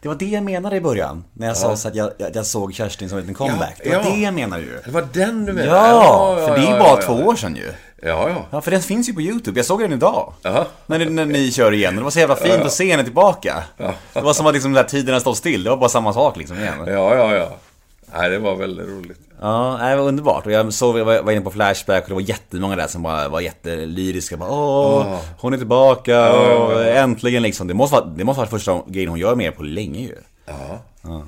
Det 0.00 0.08
var 0.08 0.14
det 0.14 0.26
jag 0.26 0.42
menade 0.42 0.76
i 0.76 0.80
början. 0.80 1.24
När 1.32 1.46
jag 1.46 1.56
sa 1.56 1.76
så 1.76 1.88
att 1.88 1.94
jag, 1.94 2.10
jag, 2.18 2.36
jag 2.36 2.46
såg 2.46 2.74
Kerstin 2.74 3.08
som 3.08 3.18
en 3.18 3.22
liten 3.22 3.34
comeback. 3.34 3.80
det 3.84 3.88
var 3.90 3.96
ja. 3.96 4.10
det 4.10 4.20
jag 4.20 4.34
menade 4.34 4.62
ju. 4.62 4.78
Det 4.84 4.90
var 4.90 5.08
den 5.12 5.44
du 5.44 5.52
menade? 5.52 5.78
Ja, 5.78 6.36
för 6.48 6.56
det 6.56 6.62
är 6.62 6.66
ju 6.66 6.72
ja, 6.72 6.78
bara 6.78 7.00
ja, 7.00 7.06
två 7.06 7.20
ja. 7.20 7.24
år 7.24 7.36
sedan 7.36 7.56
ju. 7.56 7.72
Ja, 8.02 8.28
ja. 8.28 8.46
Ja, 8.50 8.60
för 8.60 8.70
den 8.70 8.82
finns 8.82 9.08
ju 9.08 9.14
på 9.14 9.20
YouTube. 9.20 9.58
Jag 9.58 9.66
såg 9.66 9.80
den 9.80 9.92
idag. 9.92 10.32
Jaha. 10.42 10.66
När, 10.86 10.98
ni- 10.98 11.10
när 11.10 11.26
ni 11.26 11.52
kör 11.52 11.72
igen. 11.72 11.96
Det 11.96 12.02
var 12.02 12.10
så 12.10 12.18
jävla 12.18 12.36
fint 12.36 12.62
att 12.62 12.72
se 12.72 12.90
henne 12.90 13.04
tillbaka. 13.04 13.64
Det 14.12 14.20
var 14.20 14.32
som 14.32 14.46
att 14.46 14.54
liksom 14.54 14.72
den 14.72 14.82
där 14.82 14.90
tiden 14.90 15.12
har 15.14 15.20
stått 15.20 15.36
still. 15.38 15.64
Det 15.64 15.70
var 15.70 15.76
bara 15.76 15.88
samma 15.88 16.12
sak 16.12 16.36
liksom 16.36 16.58
igen. 16.58 16.74
Ja, 16.86 17.16
ja, 17.16 17.34
ja. 17.36 17.56
Nej, 18.12 18.30
det 18.30 18.38
var 18.38 18.56
väldigt 18.56 18.88
roligt. 18.88 19.20
Ja, 19.42 19.78
det 19.82 19.96
var 19.96 20.04
underbart. 20.08 20.46
Och 20.46 20.52
jag 20.52 20.72
såg, 20.72 20.98
jag 20.98 21.04
var 21.04 21.32
inne 21.32 21.40
på 21.40 21.50
Flashback 21.50 22.02
och 22.02 22.08
det 22.08 22.14
var 22.14 22.20
jättemånga 22.20 22.76
där 22.76 22.86
som 22.86 23.02
bara 23.02 23.28
var 23.28 23.40
jättelyriska. 23.40 24.36
Bara, 24.36 24.50
Åh, 24.50 25.18
hon 25.38 25.52
är 25.54 25.58
tillbaka 25.58 26.32
och 26.32 26.84
äntligen 26.84 27.42
liksom. 27.42 27.66
Det 27.68 27.74
måste 27.74 27.96
vara, 27.96 28.04
det 28.04 28.24
måste 28.24 28.38
vara 28.38 28.48
första 28.48 28.82
grejen 28.86 29.08
hon 29.10 29.18
gör 29.18 29.34
med 29.34 29.46
er 29.46 29.50
på 29.50 29.62
länge 29.62 30.00
ju. 30.00 30.16
Ja, 30.46 31.24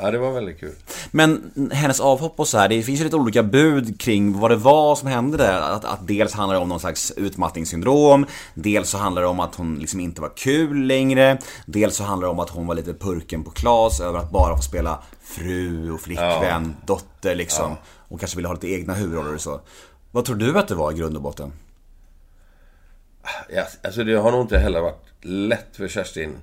det 0.00 0.18
var 0.18 0.32
väldigt 0.32 0.60
kul. 0.60 0.74
Men 1.10 1.50
hennes 1.72 2.00
avhopp 2.00 2.40
och 2.40 2.48
så 2.48 2.58
här, 2.58 2.68
det 2.68 2.82
finns 2.82 3.00
ju 3.00 3.04
lite 3.04 3.16
olika 3.16 3.42
bud 3.42 4.00
kring 4.00 4.38
vad 4.38 4.50
det 4.50 4.56
var 4.56 4.96
som 4.96 5.08
hände 5.08 5.36
där. 5.36 5.60
Att, 5.60 5.84
att 5.84 6.06
dels 6.06 6.32
handlar 6.32 6.54
det 6.54 6.62
om 6.62 6.68
någon 6.68 6.80
slags 6.80 7.12
utmattningssyndrom, 7.16 8.26
dels 8.54 8.90
så 8.90 8.98
handlar 8.98 9.22
det 9.22 9.28
om 9.28 9.40
att 9.40 9.54
hon 9.54 9.78
liksom 9.78 10.00
inte 10.00 10.20
var 10.20 10.30
kul 10.36 10.86
längre, 10.86 11.38
dels 11.66 11.96
så 11.96 12.04
handlar 12.04 12.28
det 12.28 12.32
om 12.32 12.38
att 12.38 12.50
hon 12.50 12.66
var 12.66 12.74
lite 12.74 12.94
purken 12.94 13.44
på 13.44 13.50
Klas 13.50 14.00
över 14.00 14.18
att 14.18 14.30
bara 14.30 14.56
få 14.56 14.62
spela 14.62 15.02
fru 15.22 15.92
och 15.92 16.00
flickvän, 16.00 16.76
dotter 16.86 17.34
liksom. 17.34 17.76
Och 18.08 18.20
kanske 18.20 18.36
ville 18.36 18.48
ha 18.48 18.54
lite 18.54 18.72
egna 18.72 18.94
huvudroller 18.94 19.34
och 19.34 19.40
så. 19.40 19.60
Vad 20.10 20.24
tror 20.24 20.36
du 20.36 20.58
att 20.58 20.68
det 20.68 20.74
var 20.74 20.92
i 20.92 20.94
grund 20.94 21.16
och 21.16 21.22
botten? 21.22 21.52
Ja, 23.48 23.66
alltså 23.84 24.04
det 24.04 24.14
har 24.14 24.32
nog 24.32 24.40
inte 24.40 24.58
heller 24.58 24.80
varit 24.80 25.06
lätt 25.22 25.76
för 25.76 25.88
Kerstin 25.88 26.36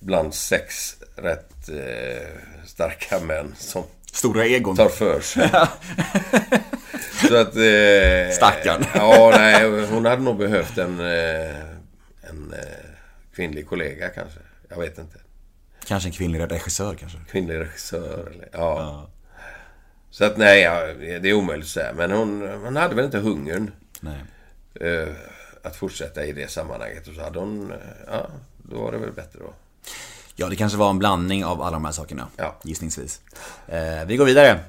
bland 0.00 0.34
sex 0.34 0.96
rätt 1.16 1.49
eh, 1.68 2.66
starka 2.66 3.20
män 3.20 3.54
som 3.58 3.84
Stora 4.12 4.46
egon. 4.46 4.76
tar 4.76 4.88
för 4.88 5.20
sig. 5.20 5.50
Så 7.28 7.36
att... 7.36 7.56
Eh, 7.56 8.34
Stackarn. 8.36 8.84
Ja, 8.94 9.30
nej, 9.36 9.86
hon 9.86 10.04
hade 10.06 10.22
nog 10.22 10.36
behövt 10.36 10.78
en, 10.78 11.00
eh, 11.00 11.60
en 12.22 12.52
eh, 12.52 12.90
kvinnlig 13.34 13.68
kollega 13.68 14.08
kanske. 14.08 14.40
Jag 14.68 14.80
vet 14.80 14.98
inte. 14.98 15.18
Kanske 15.86 16.08
en 16.08 16.12
kvinnlig 16.12 16.40
regissör 16.52 16.94
kanske. 16.94 17.18
Kvinnlig 17.30 17.58
regissör 17.58 18.32
eller... 18.34 18.48
Ja. 18.52 19.10
Så 20.10 20.24
att 20.24 20.36
nej, 20.36 20.60
ja, 20.60 20.86
det 21.20 21.28
är 21.28 21.32
omöjligt 21.32 21.66
att 21.66 21.70
säga. 21.70 21.92
Men 21.92 22.10
hon, 22.10 22.48
hon 22.64 22.76
hade 22.76 22.94
väl 22.94 23.04
inte 23.04 23.18
hungern 23.18 23.70
Nej. 24.00 24.20
eh, 24.80 25.08
att 25.62 25.76
fortsätta 25.76 26.24
i 26.24 26.32
det 26.32 26.50
sammanhanget. 26.50 27.08
Och 27.08 27.14
så 27.14 27.20
hade 27.22 27.38
hon... 27.38 27.72
Ja, 28.06 28.30
då 28.56 28.82
var 28.82 28.92
det 28.92 28.98
väl 28.98 29.12
bättre 29.12 29.38
då. 29.38 29.54
Ja, 30.40 30.48
det 30.48 30.56
kanske 30.56 30.78
var 30.78 30.90
en 30.90 30.98
blandning 30.98 31.44
av 31.44 31.62
alla 31.62 31.70
de 31.76 31.84
här 31.84 31.92
sakerna. 31.92 32.28
Ja. 32.36 32.56
Gissningsvis. 32.64 33.20
Eh, 33.68 34.04
vi 34.06 34.16
går 34.16 34.24
vidare. 34.24 34.60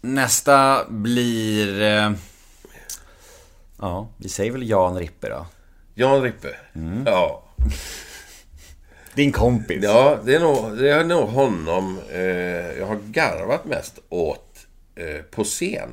Nästa 0.00 0.84
blir... 0.88 1.82
Eh, 1.82 2.12
ja, 3.78 4.08
vi 4.16 4.28
säger 4.28 4.52
väl 4.52 4.68
Jan 4.70 4.98
Rippe 4.98 5.28
då. 5.28 5.46
Jan 5.94 6.22
Rippe. 6.22 6.48
Ja. 7.06 7.44
Din 9.14 9.32
kompis. 9.32 9.78
Ja, 9.82 10.18
det 10.24 10.34
är 10.34 10.40
nog, 10.40 10.78
det 10.78 10.90
är 10.90 11.04
nog 11.04 11.28
honom 11.28 12.00
eh, 12.10 12.78
jag 12.78 12.86
har 12.86 12.96
garvat 13.04 13.64
mest 13.64 13.98
åt 14.08 14.66
eh, 14.94 15.22
på 15.30 15.44
scen. 15.44 15.90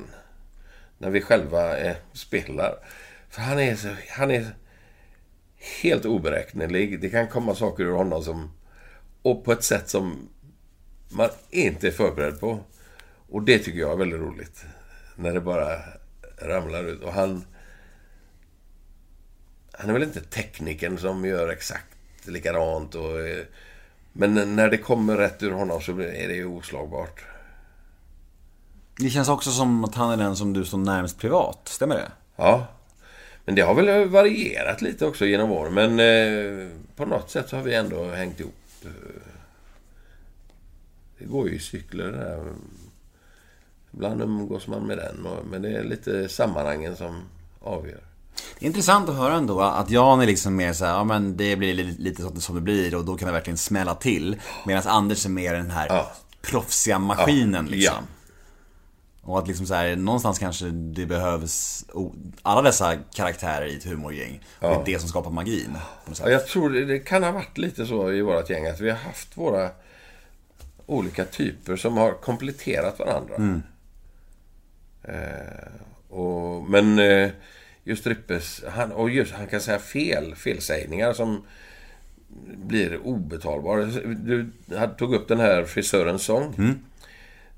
när 0.98 1.10
vi 1.10 1.20
själva 1.20 1.78
eh, 1.78 1.96
spelar. 2.12 2.74
För 3.30 3.40
han 3.40 3.60
är, 3.60 3.76
så, 3.76 3.88
han 4.10 4.30
är 4.30 4.46
helt 5.82 6.04
oberäknelig. 6.04 7.00
Det 7.00 7.08
kan 7.08 7.28
komma 7.28 7.54
saker 7.54 7.84
ur 7.84 7.92
honom 7.92 8.22
som... 8.22 8.50
Och 9.22 9.44
på 9.44 9.52
ett 9.52 9.64
sätt 9.64 9.88
som 9.88 10.28
man 11.08 11.28
inte 11.50 11.86
är 11.86 11.92
förberedd 11.92 12.40
på. 12.40 12.60
Och 13.28 13.42
det 13.42 13.58
tycker 13.58 13.78
jag 13.78 13.92
är 13.92 13.96
väldigt 13.96 14.20
roligt. 14.20 14.64
När 15.16 15.32
det 15.32 15.40
bara 15.40 15.78
ramlar 16.38 16.84
ut. 16.84 17.02
Och 17.02 17.12
han... 17.12 17.44
Han 19.72 19.88
är 19.88 19.92
väl 19.92 20.02
inte 20.02 20.20
tekniken 20.20 20.98
som 20.98 21.24
gör 21.24 21.48
exakt 21.48 21.96
likadant 22.24 22.94
och... 22.94 23.10
Men 24.12 24.56
när 24.56 24.70
det 24.70 24.78
kommer 24.78 25.16
rätt 25.16 25.42
ur 25.42 25.50
honom 25.50 25.80
så 25.80 25.92
är 25.92 26.28
det 26.28 26.34
ju 26.34 26.46
oslagbart. 26.46 27.24
Det 28.96 29.10
känns 29.10 29.28
också 29.28 29.50
som 29.50 29.84
att 29.84 29.94
han 29.94 30.10
är 30.10 30.24
den 30.24 30.36
som 30.36 30.52
du 30.52 30.64
står 30.64 30.78
närmast 30.78 31.18
privat, 31.18 31.60
stämmer 31.64 31.94
det? 31.94 32.12
Ja. 32.36 32.66
Men 33.44 33.54
det 33.54 33.62
har 33.62 33.74
väl 33.74 34.08
varierat 34.08 34.82
lite 34.82 35.06
också 35.06 35.26
genom 35.26 35.50
åren. 35.50 35.74
Men 35.74 36.00
eh, 36.00 36.68
på 36.96 37.04
något 37.04 37.30
sätt 37.30 37.48
så 37.48 37.56
har 37.56 37.62
vi 37.62 37.74
ändå 37.74 38.10
hängt 38.10 38.40
ihop. 38.40 38.54
Eh, 38.84 38.90
Det 41.18 41.24
går 41.24 41.48
ju 41.48 41.54
i 41.54 41.58
cykler 41.58 42.04
det 42.04 42.16
där. 42.18 42.52
Ibland 43.94 44.22
umgås 44.22 44.66
man 44.66 44.86
med 44.86 44.98
den. 44.98 45.26
Men 45.50 45.62
det 45.62 45.68
är 45.68 45.84
lite 45.84 46.28
sammanhangen 46.28 46.96
som 46.96 47.22
avgör. 47.60 48.00
Det 48.58 48.64
är 48.64 48.66
intressant 48.66 49.08
att 49.08 49.16
höra 49.16 49.34
ändå 49.34 49.60
att 49.60 49.90
Jan 49.90 50.20
är 50.20 50.26
liksom 50.26 50.56
mer 50.56 50.72
så 50.72 50.84
här, 50.84 50.92
ja 50.92 51.04
men 51.04 51.36
det 51.36 51.56
blir 51.56 51.74
li- 51.74 51.96
lite 51.98 52.22
så- 52.22 52.40
som 52.40 52.54
det 52.54 52.60
blir 52.60 52.94
och 52.94 53.04
då 53.04 53.16
kan 53.16 53.26
det 53.26 53.32
verkligen 53.32 53.56
smälla 53.58 53.94
till. 53.94 54.40
Medan 54.66 54.82
Anders 54.86 55.26
är 55.26 55.30
mer 55.30 55.54
den 55.54 55.70
här 55.70 55.86
Ja. 55.86 56.12
proffsiga 56.42 56.98
maskinen 56.98 57.64
Ja. 57.64 57.70
liksom. 57.70 58.04
Och 59.24 59.38
att 59.38 59.48
liksom 59.48 59.66
så 59.66 59.74
här, 59.74 59.96
någonstans 59.96 60.38
kanske 60.38 60.64
det 60.70 61.06
behövs 61.06 61.84
alla 62.42 62.62
dessa 62.62 62.96
karaktärer 63.14 63.66
i 63.66 63.76
ett 63.76 63.84
humorgäng. 63.84 64.40
Och 64.60 64.68
det 64.84 64.90
är 64.90 64.94
det 64.94 64.98
som 64.98 65.08
skapar 65.08 65.30
magin. 65.30 65.78
Ja, 66.20 66.30
jag 66.30 66.46
tror 66.46 66.70
det, 66.70 66.98
kan 66.98 67.22
ha 67.22 67.32
varit 67.32 67.58
lite 67.58 67.86
så 67.86 68.12
i 68.12 68.22
vårt 68.22 68.50
gäng 68.50 68.66
att 68.66 68.80
vi 68.80 68.90
har 68.90 68.96
haft 68.96 69.36
våra 69.36 69.70
olika 70.86 71.24
typer 71.24 71.76
som 71.76 71.96
har 71.96 72.12
kompletterat 72.12 72.98
varandra. 72.98 73.34
Eh, 75.02 76.16
och, 76.16 76.70
men 76.70 76.98
eh, 76.98 77.30
just 77.84 78.06
Rippes, 78.06 78.64
han, 78.68 78.92
och 78.92 79.10
just, 79.10 79.32
han 79.32 79.46
kan 79.46 79.60
säga 79.60 79.78
fel, 79.78 80.34
felsägningar 80.34 81.12
som 81.12 81.44
blir 82.56 83.06
obetalbara. 83.06 83.84
Du 84.04 84.50
tog 84.98 85.14
upp 85.14 85.28
den 85.28 85.40
här 85.40 85.64
frisörens 85.64 86.22
sång. 86.22 86.54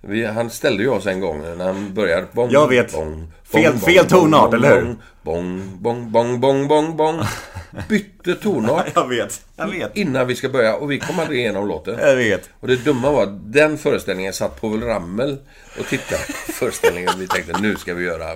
Vi, 0.08 0.24
han 0.24 0.50
ställde 0.50 0.82
ju 0.82 0.88
oss 0.88 1.06
en 1.06 1.20
gång 1.20 1.42
när 1.58 1.64
han 1.66 1.94
började. 1.94 2.26
Bong, 2.32 2.50
Jag 2.50 2.68
vet. 2.68 2.92
Bong, 2.92 3.32
Fel- 3.52 3.72
bong, 3.72 3.80
fel 3.80 4.06
tonart, 4.06 4.50
bong, 4.50 4.54
eller 4.54 4.76
hur? 4.80 4.96
Bong, 5.22 5.70
bong, 5.80 6.10
bong, 6.12 6.40
bong, 6.40 6.68
bong, 6.68 6.96
bong. 6.96 7.20
Bytte 7.88 8.34
tonart 8.34 8.86
Jag 8.94 9.08
vet, 9.08 9.42
jag 9.56 9.66
vet. 9.66 9.96
innan 9.96 10.26
vi 10.26 10.34
ska 10.36 10.48
börja 10.48 10.76
och 10.76 10.90
vi 10.90 10.98
kom 10.98 11.18
aldrig 11.18 11.38
igenom 11.40 11.68
låten. 11.68 11.98
Jag 12.00 12.16
vet. 12.16 12.50
Och 12.60 12.68
det 12.68 12.76
dumma 12.76 13.10
var 13.10 13.22
att 13.22 13.52
den 13.52 13.78
föreställningen 13.78 14.32
satt 14.32 14.60
Povel 14.60 14.82
Ramel 14.82 15.38
och 15.80 15.86
tittade 15.86 16.22
på 16.46 16.52
föreställningen 16.52 17.10
och 17.14 17.20
vi 17.20 17.26
tänkte 17.26 17.60
nu 17.60 17.76
ska 17.76 17.94
vi 17.94 18.04
göra 18.04 18.26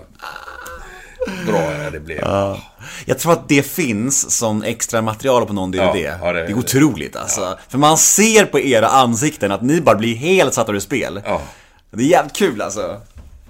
bra 1.47 1.91
det 1.93 2.01
blev. 2.01 2.25
Jag 3.05 3.19
tror 3.19 3.33
att 3.33 3.49
det 3.49 3.63
finns 3.63 4.31
som 4.31 4.63
extra 4.63 5.03
material 5.03 5.47
på 5.47 5.53
någon 5.53 5.71
DVD. 5.71 5.81
Ja, 5.97 6.19
ja, 6.23 6.33
det- 6.33 6.43
det 6.47 6.53
är 6.53 6.59
otroligt 6.59 7.17
alltså. 7.17 7.59
För 7.69 7.79
man 7.79 7.99
ser 7.99 8.45
på 8.45 8.61
era 8.61 8.89
ansikten 8.89 9.53
att 9.53 9.63
ni 9.63 9.81
bara 9.81 9.97
blir 9.97 10.15
helt 10.17 10.55
satta 10.55 10.73
ur 10.73 10.81
spel. 10.81 11.21
Ja. 11.25 11.41
Det 11.91 12.03
är 12.05 12.07
jävligt 12.09 12.37
kul 12.37 12.63
alltså. 12.63 13.01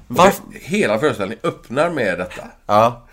Varför? 0.06 0.42
Hela 0.60 0.98
föreställningen 0.98 1.40
öppnar 1.46 1.90
med 1.90 2.18
detta. 2.18 2.42
Ja. 2.66 3.06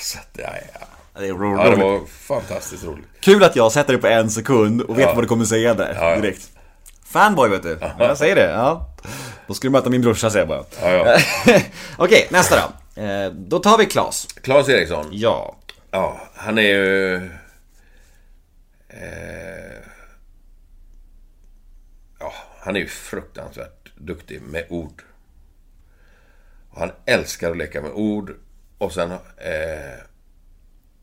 Så 0.00 0.18
att, 0.18 0.28
ja, 0.32 0.48
ja. 0.80 0.86
Det 1.20 1.24
är 1.26 1.28
ja, 1.28 1.34
det 1.34 1.44
roligt. 1.70 1.78
var 1.78 2.00
fantastiskt 2.26 2.84
roligt. 2.84 3.06
Kul 3.20 3.44
att 3.44 3.56
jag 3.56 3.72
sätter 3.72 3.92
det 3.92 3.98
på 3.98 4.06
en 4.06 4.30
sekund 4.30 4.82
och 4.82 4.98
vet 4.98 5.04
Ja. 5.06 5.14
vad 5.14 5.24
du 5.24 5.28
kommer 5.28 5.44
säga 5.44 5.74
där 5.74 5.94
Ja, 6.00 6.10
ja. 6.10 6.16
direkt. 6.20 6.48
Fanboy 7.10 7.48
vet 7.50 7.62
du. 7.62 7.78
Jag 7.98 8.18
säger 8.18 8.36
det. 8.36 8.50
Ja. 8.50 8.86
Då 9.46 9.54
ska 9.54 9.66
du 9.68 9.72
möta 9.72 9.90
min 9.90 10.00
brorsa 10.02 10.30
säger 10.30 10.46
jag 10.46 10.48
bara. 10.80 10.90
Ja, 10.98 11.18
ja. 11.46 11.60
Okej, 11.96 12.26
nästa 12.30 12.56
då. 12.56 13.02
Eh, 13.02 13.30
Då 13.32 13.58
tar 13.58 13.78
vi 13.78 13.86
Klas. 13.86 14.26
Claes 14.42 14.68
Eriksson. 14.68 15.06
Ja. 15.10 15.56
Ja, 15.92 16.28
han 16.34 16.58
är 16.58 16.62
ju... 16.62 17.14
Eh, 18.88 19.82
ja, 22.18 22.32
han 22.58 22.76
är 22.76 22.80
ju 22.80 22.86
fruktansvärt 22.86 23.92
duktig 23.96 24.42
med 24.42 24.66
ord. 24.68 25.02
Och 26.70 26.80
han 26.80 26.92
älskar 27.06 27.50
att 27.50 27.56
leka 27.56 27.82
med 27.82 27.90
ord. 27.90 28.34
Och 28.78 28.92
sen 28.92 29.10
eh, 29.36 30.00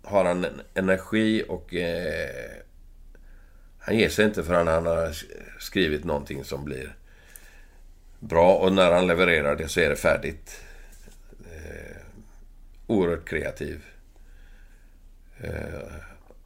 har 0.03 0.25
han 0.25 0.45
en 0.45 0.61
energi 0.73 1.45
och... 1.47 1.73
Eh, 1.73 2.57
han 3.79 3.97
ger 3.97 4.09
sig 4.09 4.25
inte 4.25 4.43
förrän 4.43 4.67
han 4.67 4.85
har 4.85 5.15
skrivit 5.59 6.03
någonting 6.03 6.43
som 6.43 6.65
blir 6.65 6.95
bra. 8.19 8.55
Och 8.55 8.73
när 8.73 8.91
han 8.91 9.07
levererar 9.07 9.55
det 9.55 9.67
så 9.67 9.79
är 9.79 9.89
det 9.89 9.95
färdigt. 9.95 10.61
Eh, 11.39 11.97
oerhört 12.87 13.29
kreativ. 13.29 13.85
Eh, 15.41 15.51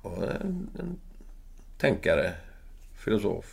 och 0.02 0.24
en, 0.24 0.70
en 0.80 1.00
tänkare, 1.78 2.34
filosof. 2.98 3.46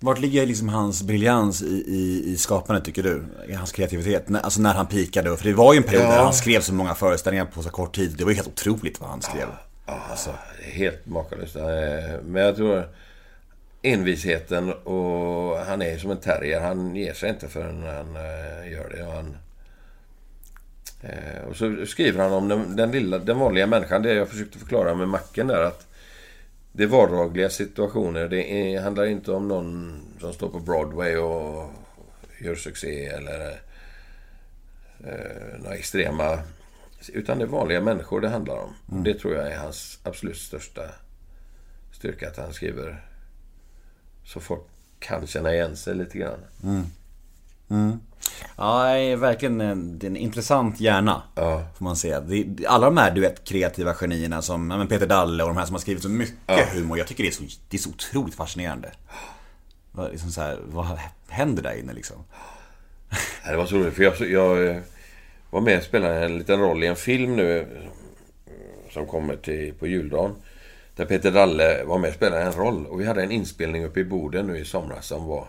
Vart 0.00 0.18
ligger 0.18 0.46
liksom 0.46 0.68
hans 0.68 1.02
briljans 1.02 1.62
i, 1.62 1.66
i, 1.86 2.32
i 2.32 2.36
skapandet 2.38 2.84
tycker 2.84 3.02
du? 3.02 3.24
I 3.48 3.52
hans 3.52 3.72
kreativitet? 3.72 4.24
Alltså 4.42 4.60
när 4.60 4.74
han 4.74 4.86
pikade, 4.86 5.36
för 5.36 5.44
det 5.44 5.52
var 5.54 5.72
ju 5.72 5.76
en 5.76 5.82
period 5.82 6.02
Ja. 6.04 6.08
där 6.10 6.22
han 6.24 6.32
skrev 6.34 6.60
så 6.60 6.74
många 6.74 6.94
föreställningar 6.94 7.44
på 7.46 7.62
så 7.62 7.70
kort 7.70 7.94
tid. 7.94 8.14
Det 8.18 8.24
var 8.24 8.30
ju 8.30 8.36
helt 8.36 8.48
otroligt 8.48 9.00
vad 9.00 9.10
han 9.10 9.22
skrev. 9.22 9.48
Alltså, 9.86 10.30
det 10.58 10.66
är 10.70 10.74
helt 10.74 11.06
makalöst. 11.06 11.56
Eh, 11.56 11.62
Men 12.24 12.42
jag 12.42 12.56
tror 12.56 12.88
envisheten 13.82 14.72
och 14.72 15.58
han 15.58 15.82
är 15.82 15.98
som 15.98 16.10
en 16.10 16.16
terrier. 16.20 16.60
Han 16.60 16.96
ger 16.96 17.14
sig 17.14 17.30
inte 17.30 17.48
förrän 17.48 17.82
han 17.82 18.16
eh, 18.16 18.72
gör 18.72 18.92
det. 18.96 19.06
Och, 19.06 19.12
han, 19.12 19.36
eh, 21.00 21.42
och 21.48 21.56
så 21.56 21.86
skriver 21.86 22.22
han 22.22 22.32
om 22.32 22.48
den, 22.48 22.76
den, 22.76 22.90
lilla, 22.90 23.18
den 23.18 23.38
vanliga 23.38 23.66
människan. 23.66 24.02
Det 24.02 24.14
jag 24.14 24.28
försökte 24.28 24.58
förklara 24.58 24.94
med 24.94 25.08
macken 25.08 25.46
där 25.46 25.62
att 25.62 25.86
det 26.72 26.82
är 26.82 26.86
vardagliga 26.86 27.50
situationer. 27.50 28.28
Det 28.28 28.52
är, 28.52 28.80
handlar 28.80 29.06
inte 29.06 29.32
om 29.32 29.48
någon 29.48 30.00
som 30.20 30.32
står 30.32 30.48
på 30.48 30.58
Broadway 30.58 31.16
och 31.16 31.70
gör 32.40 32.54
succé 32.54 33.06
eller 33.06 33.50
eh, 35.04 35.58
några 35.58 35.74
extrema... 35.74 36.38
Utan 37.12 37.38
det 37.38 37.44
är 37.44 37.48
vanliga 37.48 37.80
människor 37.80 38.20
det 38.20 38.28
handlar 38.28 38.56
om. 38.56 38.74
Det 39.04 39.14
tror 39.14 39.34
jag 39.34 39.52
är 39.52 39.58
hans 39.58 39.98
absolut 40.02 40.36
största 40.36 40.82
styrka. 41.92 42.28
Att 42.28 42.36
han 42.36 42.52
skriver 42.52 43.04
så 44.24 44.40
folk 44.40 44.62
kan 44.98 45.26
känna 45.26 45.54
igen 45.54 45.76
sig 45.76 45.94
lite 45.94 46.18
grann. 46.18 46.40
Ja, 47.68 47.76
det 47.76 48.05
är 48.56 49.16
verkligen 49.16 49.60
en, 49.60 49.98
det 49.98 50.06
är 50.06 50.10
en 50.10 50.16
intressant 50.16 50.80
hjärna. 50.80 51.22
Ja. 51.34 51.62
Får 51.78 51.84
man 51.84 51.96
säga. 51.96 52.20
Det, 52.20 52.66
alla 52.66 52.86
de 52.86 52.96
här 52.96 53.10
du 53.10 53.20
vet, 53.20 53.44
kreativa 53.44 53.94
genierna 53.94 54.42
som 54.42 54.70
ja, 54.70 54.78
men 54.78 54.88
Peter 54.88 55.06
Dalle 55.06 55.42
och 55.42 55.48
de 55.48 55.56
här 55.56 55.66
som 55.66 55.74
har 55.74 55.80
skrivit 55.80 56.02
så 56.02 56.08
mycket 56.08 56.74
humor. 56.74 56.98
Jag 56.98 57.06
tycker 57.06 57.22
det 57.22 57.28
är 57.28 57.32
så, 57.32 57.42
det 57.68 57.76
är 57.76 57.78
så 57.78 57.90
otroligt 57.90 58.34
fascinerande. 58.34 58.90
Vad, 59.92 60.10
liksom 60.10 60.30
så 60.30 60.40
här, 60.40 60.58
vad 60.66 60.86
händer 61.28 61.62
där 61.62 61.78
inne 61.78 61.92
liksom? 61.92 62.16
Ja, 63.44 63.50
Det 63.50 63.56
var 63.56 63.66
så 63.66 63.76
roligt 63.76 63.94
för 63.94 64.02
jag, 64.02 64.14
jag 64.20 64.66
eh, 64.66 64.76
var 65.50 65.60
med 65.60 65.78
och 65.78 65.84
spelade 65.84 66.24
en 66.24 66.38
liten 66.38 66.60
roll 66.60 66.84
i 66.84 66.86
en 66.86 66.96
film 66.96 67.36
nu 67.36 67.58
eh, 67.58 67.66
som 68.90 69.06
kommer 69.06 69.36
till, 69.36 69.74
på 69.74 69.86
juldagen. 69.86 70.34
Där 70.96 71.04
Peter 71.04 71.30
Dalle 71.30 71.84
var 71.84 71.98
med 71.98 72.08
och 72.08 72.14
spelade 72.14 72.42
en 72.42 72.52
roll. 72.52 72.86
Och 72.86 73.00
vi 73.00 73.06
hade 73.06 73.22
en 73.22 73.30
inspelning 73.30 73.84
uppe 73.84 74.00
i 74.00 74.04
Boden 74.04 74.46
nu 74.46 74.58
i 74.58 74.64
somras 74.64 75.06
som 75.06 75.26
var... 75.26 75.46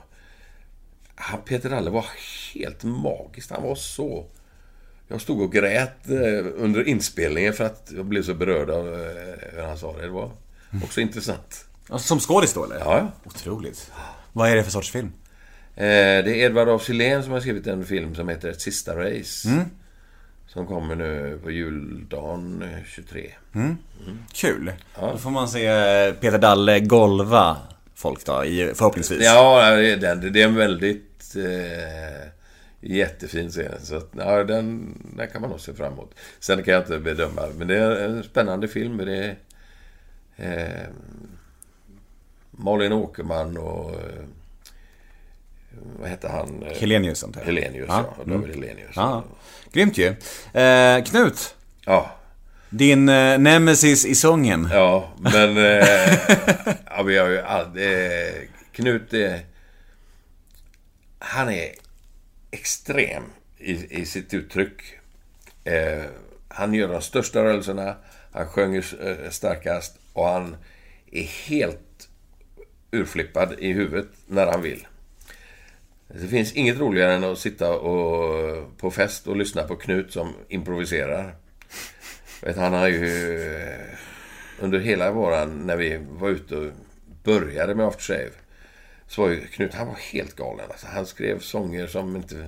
Han, 1.20 1.42
Peter 1.42 1.70
Dalle 1.70 1.90
var 1.90 2.06
helt 2.54 2.84
magisk. 2.84 3.52
Han 3.52 3.64
var 3.64 3.76
så... 3.76 4.26
Jag 5.08 5.22
stod 5.22 5.42
och 5.42 5.52
grät 5.54 6.10
eh, 6.10 6.46
under 6.56 6.88
inspelningen 6.88 7.54
för 7.54 7.64
att 7.64 7.92
jag 7.96 8.06
blev 8.06 8.24
så 8.24 8.34
berörd 8.34 8.70
av 8.70 8.88
eh, 8.88 9.54
hur 9.54 9.64
han 9.64 9.78
sa 9.78 9.94
det. 9.94 10.02
Det 10.02 10.10
var 10.10 10.32
också 10.84 11.02
intressant. 11.02 11.66
Alltså, 11.90 12.08
som 12.08 12.20
skådis 12.20 12.54
då 12.54 12.66
eller? 12.66 12.80
Ja, 12.80 12.98
ja. 12.98 13.12
Otroligt. 13.26 13.92
Vad 14.34 14.50
är 14.50 14.56
det 14.56 14.64
för 14.64 14.72
sorts 14.72 14.92
film? 14.92 15.12
Eh, 15.76 15.84
det 15.86 16.30
är 16.30 16.46
Edvard 16.46 16.70
af 16.70 16.82
Sillén 16.82 17.24
som 17.24 17.32
har 17.32 17.40
skrivit 17.40 17.68
en 17.68 17.86
film 17.86 18.16
som 18.16 18.30
heter 18.30 18.50
Ett 18.50 18.62
sista 18.62 18.96
race. 18.96 19.66
Som 20.48 20.68
kommer 20.68 20.96
nu 20.96 21.40
på 21.44 21.52
juldagen 21.52 22.62
eh, 22.62 22.84
23. 22.86 23.32
Kul. 24.34 24.72
Då 25.00 25.18
får 25.18 25.30
man 25.30 25.50
se 25.50 25.68
Peter 26.14 26.38
Dalle 26.38 26.80
golva 26.80 27.58
folk 27.98 28.26
då, 28.26 28.46
i- 28.46 28.72
förhoppningsvis. 28.76 29.24
Ja, 29.24 29.72
det 29.72 29.96
det 30.16 30.42
är 30.42 30.46
en 30.48 30.56
väldigt 30.56 31.36
eh, 31.36 32.28
jättefin 32.82 33.50
scen. 33.50 33.72
Så 33.84 33.96
att, 33.96 34.10
ja, 34.18 34.44
den, 34.44 34.98
den 35.18 35.28
kan 35.28 35.42
man 35.42 35.50
nog 35.50 35.60
se 35.60 35.74
fram 35.74 35.94
emot. 35.94 36.12
Sen 36.40 36.64
kan 36.64 36.74
jag 36.74 36.84
inte 36.84 37.00
bedöma, 37.00 37.42
men 37.58 37.68
det 37.68 37.78
är 37.78 37.92
en 38.06 38.24
spännande 38.24 38.68
film. 38.68 38.98
Det 38.98 39.16
är 39.16 39.36
eh, 40.36 40.88
Malin 42.52 42.94
Åkerman 42.94 43.58
och 43.58 43.92
eh, 43.92 44.24
vad 46.00 46.10
hette 46.10 46.28
han? 46.30 46.64
Eh, 46.64 46.78
Helenius 46.80 47.24
antar 47.24 47.42
jag. 47.42 47.46
Helenius, 47.46 47.86
ja. 47.90 48.16
David 48.26 48.56
Helenius. 48.56 48.92
Ja. 48.96 49.24
Grymt 49.72 49.98
ju. 49.98 50.08
Eh, 50.62 51.04
Knut, 51.04 51.56
Ja 51.86 52.12
din 52.70 53.10
eh, 53.10 53.40
nemesis 53.40 54.06
i 54.06 54.16
sången. 54.16 54.70
Ja, 54.72 55.14
men... 55.20 55.58
Eh, 55.58 56.20
ja, 56.86 57.04
vi 57.04 57.18
har 57.18 57.28
ju 57.30 57.40
aldrig... 57.40 57.86
Eh, 57.86 58.34
Knut 58.72 59.14
är... 59.14 59.40
Han 61.20 61.50
är 61.50 61.72
extrem 62.52 63.24
i, 63.58 64.02
i 64.02 64.06
sitt 64.06 64.34
uttryck. 64.34 64.82
Eh, 65.64 66.04
han 66.48 66.74
gör 66.74 66.88
de 66.88 67.02
största 67.02 67.44
rörelserna, 67.44 67.96
han 68.32 68.48
sjunger 68.48 68.86
eh, 69.08 69.30
starkast 69.30 69.98
och 70.14 70.28
han 70.28 70.56
är 71.12 71.24
helt 71.24 72.10
urflippad 72.92 73.56
i 73.60 73.74
huvudet 73.74 74.08
när 74.28 74.48
han 74.48 74.62
vill. 74.62 74.88
Det 76.08 76.28
finns 76.28 76.54
inget 76.54 76.78
roligare 76.78 77.14
än 77.14 77.24
att 77.24 77.40
sitta 77.40 77.74
och, 77.74 78.78
på 78.78 78.92
fest 78.92 79.28
och 79.28 79.36
lyssna 79.36 79.64
på 79.64 79.76
Knut 79.76 80.12
som 80.14 80.34
improviserar. 80.50 81.36
Vet, 82.42 82.58
han 82.58 82.74
har 82.74 82.88
ju... 82.88 83.42
eh, 83.62 83.86
Under 84.60 84.80
hela 84.80 85.12
våran... 85.12 85.50
När 85.50 85.76
vi 85.78 86.00
var 86.10 86.30
ute 86.30 86.56
och 86.56 86.72
började 87.24 87.76
med 87.76 87.86
After 87.88 88.04
Shave. 88.04 88.30
Så 89.08 89.22
var 89.22 89.30
ju 89.30 89.48
Knut, 89.48 89.74
han 89.74 89.88
var 89.88 89.96
helt 89.96 90.36
galen. 90.36 90.66
Alltså, 90.72 90.88
han 90.88 91.06
skrev 91.06 91.40
sånger 91.40 91.88
som 91.88 92.16
inte... 92.16 92.48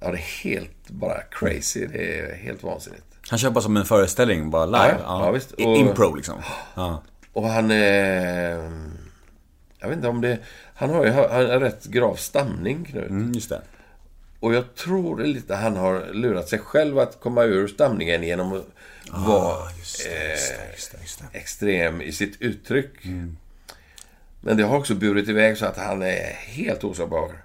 Ja, 0.00 0.10
det 0.10 0.16
är 0.18 0.42
helt 0.44 0.88
bara 0.90 1.22
crazy. 1.30 1.86
Det 1.86 2.18
är 2.20 2.34
helt 2.34 2.62
vansinnigt. 2.62 3.04
Han 3.30 3.38
kör 3.38 3.50
bara 3.50 3.60
som 3.60 3.76
en 3.76 3.84
föreställning, 3.84 4.50
bara 4.50 4.66
live. 4.66 4.96
Ja, 5.02 5.32
ja. 5.56 5.62
I- 5.62 5.64
Och- 5.66 5.76
Impro 5.76 6.14
liksom. 6.14 6.42
Ja. 6.74 7.02
Och 7.32 7.48
han... 7.48 7.70
Eh, 7.70 7.78
jag 9.78 9.88
vet 9.88 9.96
inte 9.96 10.08
om 10.08 10.20
det... 10.20 10.38
Han 10.74 10.90
har 10.90 11.04
ju 11.04 11.10
han 11.10 11.30
har 11.30 11.60
rätt 11.60 11.84
grav 11.86 12.14
stamning, 12.14 12.84
Knut. 12.84 13.10
Mm, 13.10 13.32
just 13.32 13.48
det. 13.48 13.62
Och 14.42 14.54
jag 14.54 14.74
tror 14.74 15.20
lite 15.20 15.54
han 15.54 15.76
har 15.76 16.06
lurat 16.12 16.48
sig 16.48 16.58
själv 16.58 16.98
att 16.98 17.20
komma 17.20 17.42
ur 17.44 17.68
stamningen 17.68 18.22
genom 18.22 18.52
att 18.52 18.66
vara 19.10 19.54
Ah, 19.54 19.68
det, 19.68 19.78
just 19.78 20.04
det, 20.04 20.32
just 20.72 20.92
det, 20.92 20.98
just 21.00 21.18
det. 21.32 21.38
extrem 21.38 22.02
i 22.02 22.12
sitt 22.12 22.40
uttryck. 22.40 22.90
Men 24.40 24.56
det 24.56 24.62
har 24.62 24.78
också 24.78 24.94
burit 24.94 25.28
iväg 25.28 25.58
så 25.58 25.66
att 25.66 25.76
han 25.76 26.02
är 26.02 26.32
helt 26.34 26.84
osårbar. 26.84 27.44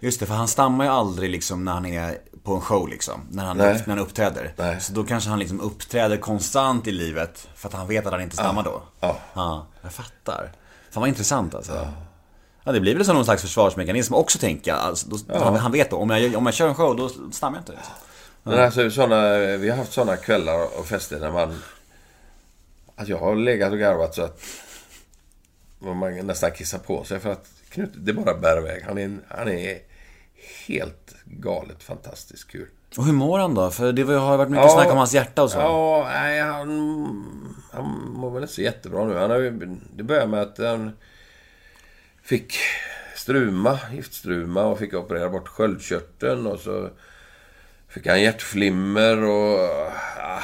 Just 0.00 0.20
det, 0.20 0.26
för 0.26 0.34
han 0.34 0.48
stammar 0.48 0.84
ju 0.84 0.90
aldrig 0.90 1.30
liksom 1.30 1.64
när 1.64 1.72
han 1.72 1.86
är 1.86 2.18
på 2.42 2.54
en 2.54 2.60
show 2.60 2.88
liksom. 2.88 3.20
När 3.30 3.44
han, 3.44 3.56
Nej. 3.56 3.82
när 3.86 3.96
han 3.96 3.98
uppträder. 3.98 4.52
Nej. 4.56 4.80
Så 4.80 4.92
då 4.92 5.04
kanske 5.04 5.30
han 5.30 5.38
liksom 5.38 5.60
uppträder 5.60 6.16
konstant 6.16 6.86
i 6.86 6.92
livet. 6.92 7.48
För 7.54 7.68
att 7.68 7.74
han 7.74 7.88
vet 7.88 8.06
att 8.06 8.12
han 8.12 8.22
inte 8.22 8.36
stammar 8.36 8.62
då. 8.62 8.82
Ja. 9.00 9.18
Ja, 9.34 9.66
jag 9.82 9.92
fattar. 9.92 10.52
Fan 10.90 11.00
vad 11.00 11.08
intressant 11.08 11.54
alltså. 11.54 11.74
Ja. 11.74 11.92
Det 12.72 12.80
blir 12.80 12.94
väl 12.94 13.04
som 13.04 13.14
någon 13.16 13.24
slags 13.24 13.42
försvarsmekanism 13.42 14.14
också 14.14 14.38
tänker 14.38 14.70
jag. 14.70 14.80
Alltså, 14.80 15.08
då, 15.08 15.38
han, 15.38 15.56
han 15.56 15.72
vet 15.72 15.90
då, 15.90 15.96
om 15.96 16.10
jag, 16.10 16.36
om 16.36 16.46
jag 16.46 16.54
kör 16.54 16.68
en 16.68 16.74
show 16.74 16.96
då 16.96 17.08
stammar 17.32 17.58
jag 17.58 17.62
inte. 17.62 17.72
Liksom. 17.72 17.94
Men 18.42 18.58
alltså 18.64 18.90
såna, 18.90 19.38
vi 19.56 19.68
har 19.70 19.76
haft 19.76 19.92
såna 19.92 20.16
kvällar 20.16 20.78
och 20.78 20.86
fester 20.86 21.20
när 21.20 21.30
man... 21.32 21.62
Att 22.96 23.08
jag 23.08 23.18
har 23.18 23.34
legat 23.36 23.72
och 23.72 23.78
garvat 23.78 24.14
så 24.14 24.22
att 24.22 24.40
man 25.78 26.26
nästan 26.26 26.50
kissar 26.50 26.78
på 26.78 27.04
sig 27.04 27.20
för 27.20 27.32
att 27.32 27.46
Knut, 27.70 27.90
det 27.94 28.12
bara 28.12 28.34
bär 28.38 28.58
iväg. 28.58 28.84
Han 28.86 28.98
är, 28.98 29.18
han 29.28 29.48
är 29.48 29.78
helt 30.66 31.14
galet 31.24 31.82
fantastiskt 31.82 32.48
kul. 32.50 32.68
Och 32.96 33.04
hur 33.04 33.12
mår 33.12 33.38
han 33.38 33.54
då? 33.54 33.70
För 33.70 33.92
det 33.92 34.04
var- 34.04 34.14
har 34.18 34.36
varit 34.36 34.50
mycket 34.50 34.64
Ja. 34.66 34.74
snack 34.74 34.92
om 34.92 34.98
hans 34.98 35.14
hjärta 35.14 35.42
och 35.42 35.50
så. 35.50 35.58
Ja, 35.58 36.06
nej, 36.12 36.40
han, 36.40 36.68
han 37.72 37.84
mår 38.14 38.30
väl 38.30 38.42
inte 38.42 38.54
så 38.54 38.62
jättebra 38.62 39.04
nu. 39.04 39.16
Han 39.16 39.30
har 39.30 39.38
det 39.96 40.02
började 40.02 40.26
med 40.26 40.40
att 40.42 40.58
han 40.58 40.92
fick 42.28 42.54
struma, 43.16 43.78
giftstruma 43.92 44.64
och 44.64 44.78
fick 44.78 44.94
operera 44.94 45.28
bort 45.28 45.48
sköldkörteln 45.48 46.46
och 46.46 46.60
så 46.60 46.88
fick 47.88 48.06
han 48.06 48.22
hjärtflimmer 48.22 49.22
och... 49.24 49.58
ah, 50.20 50.42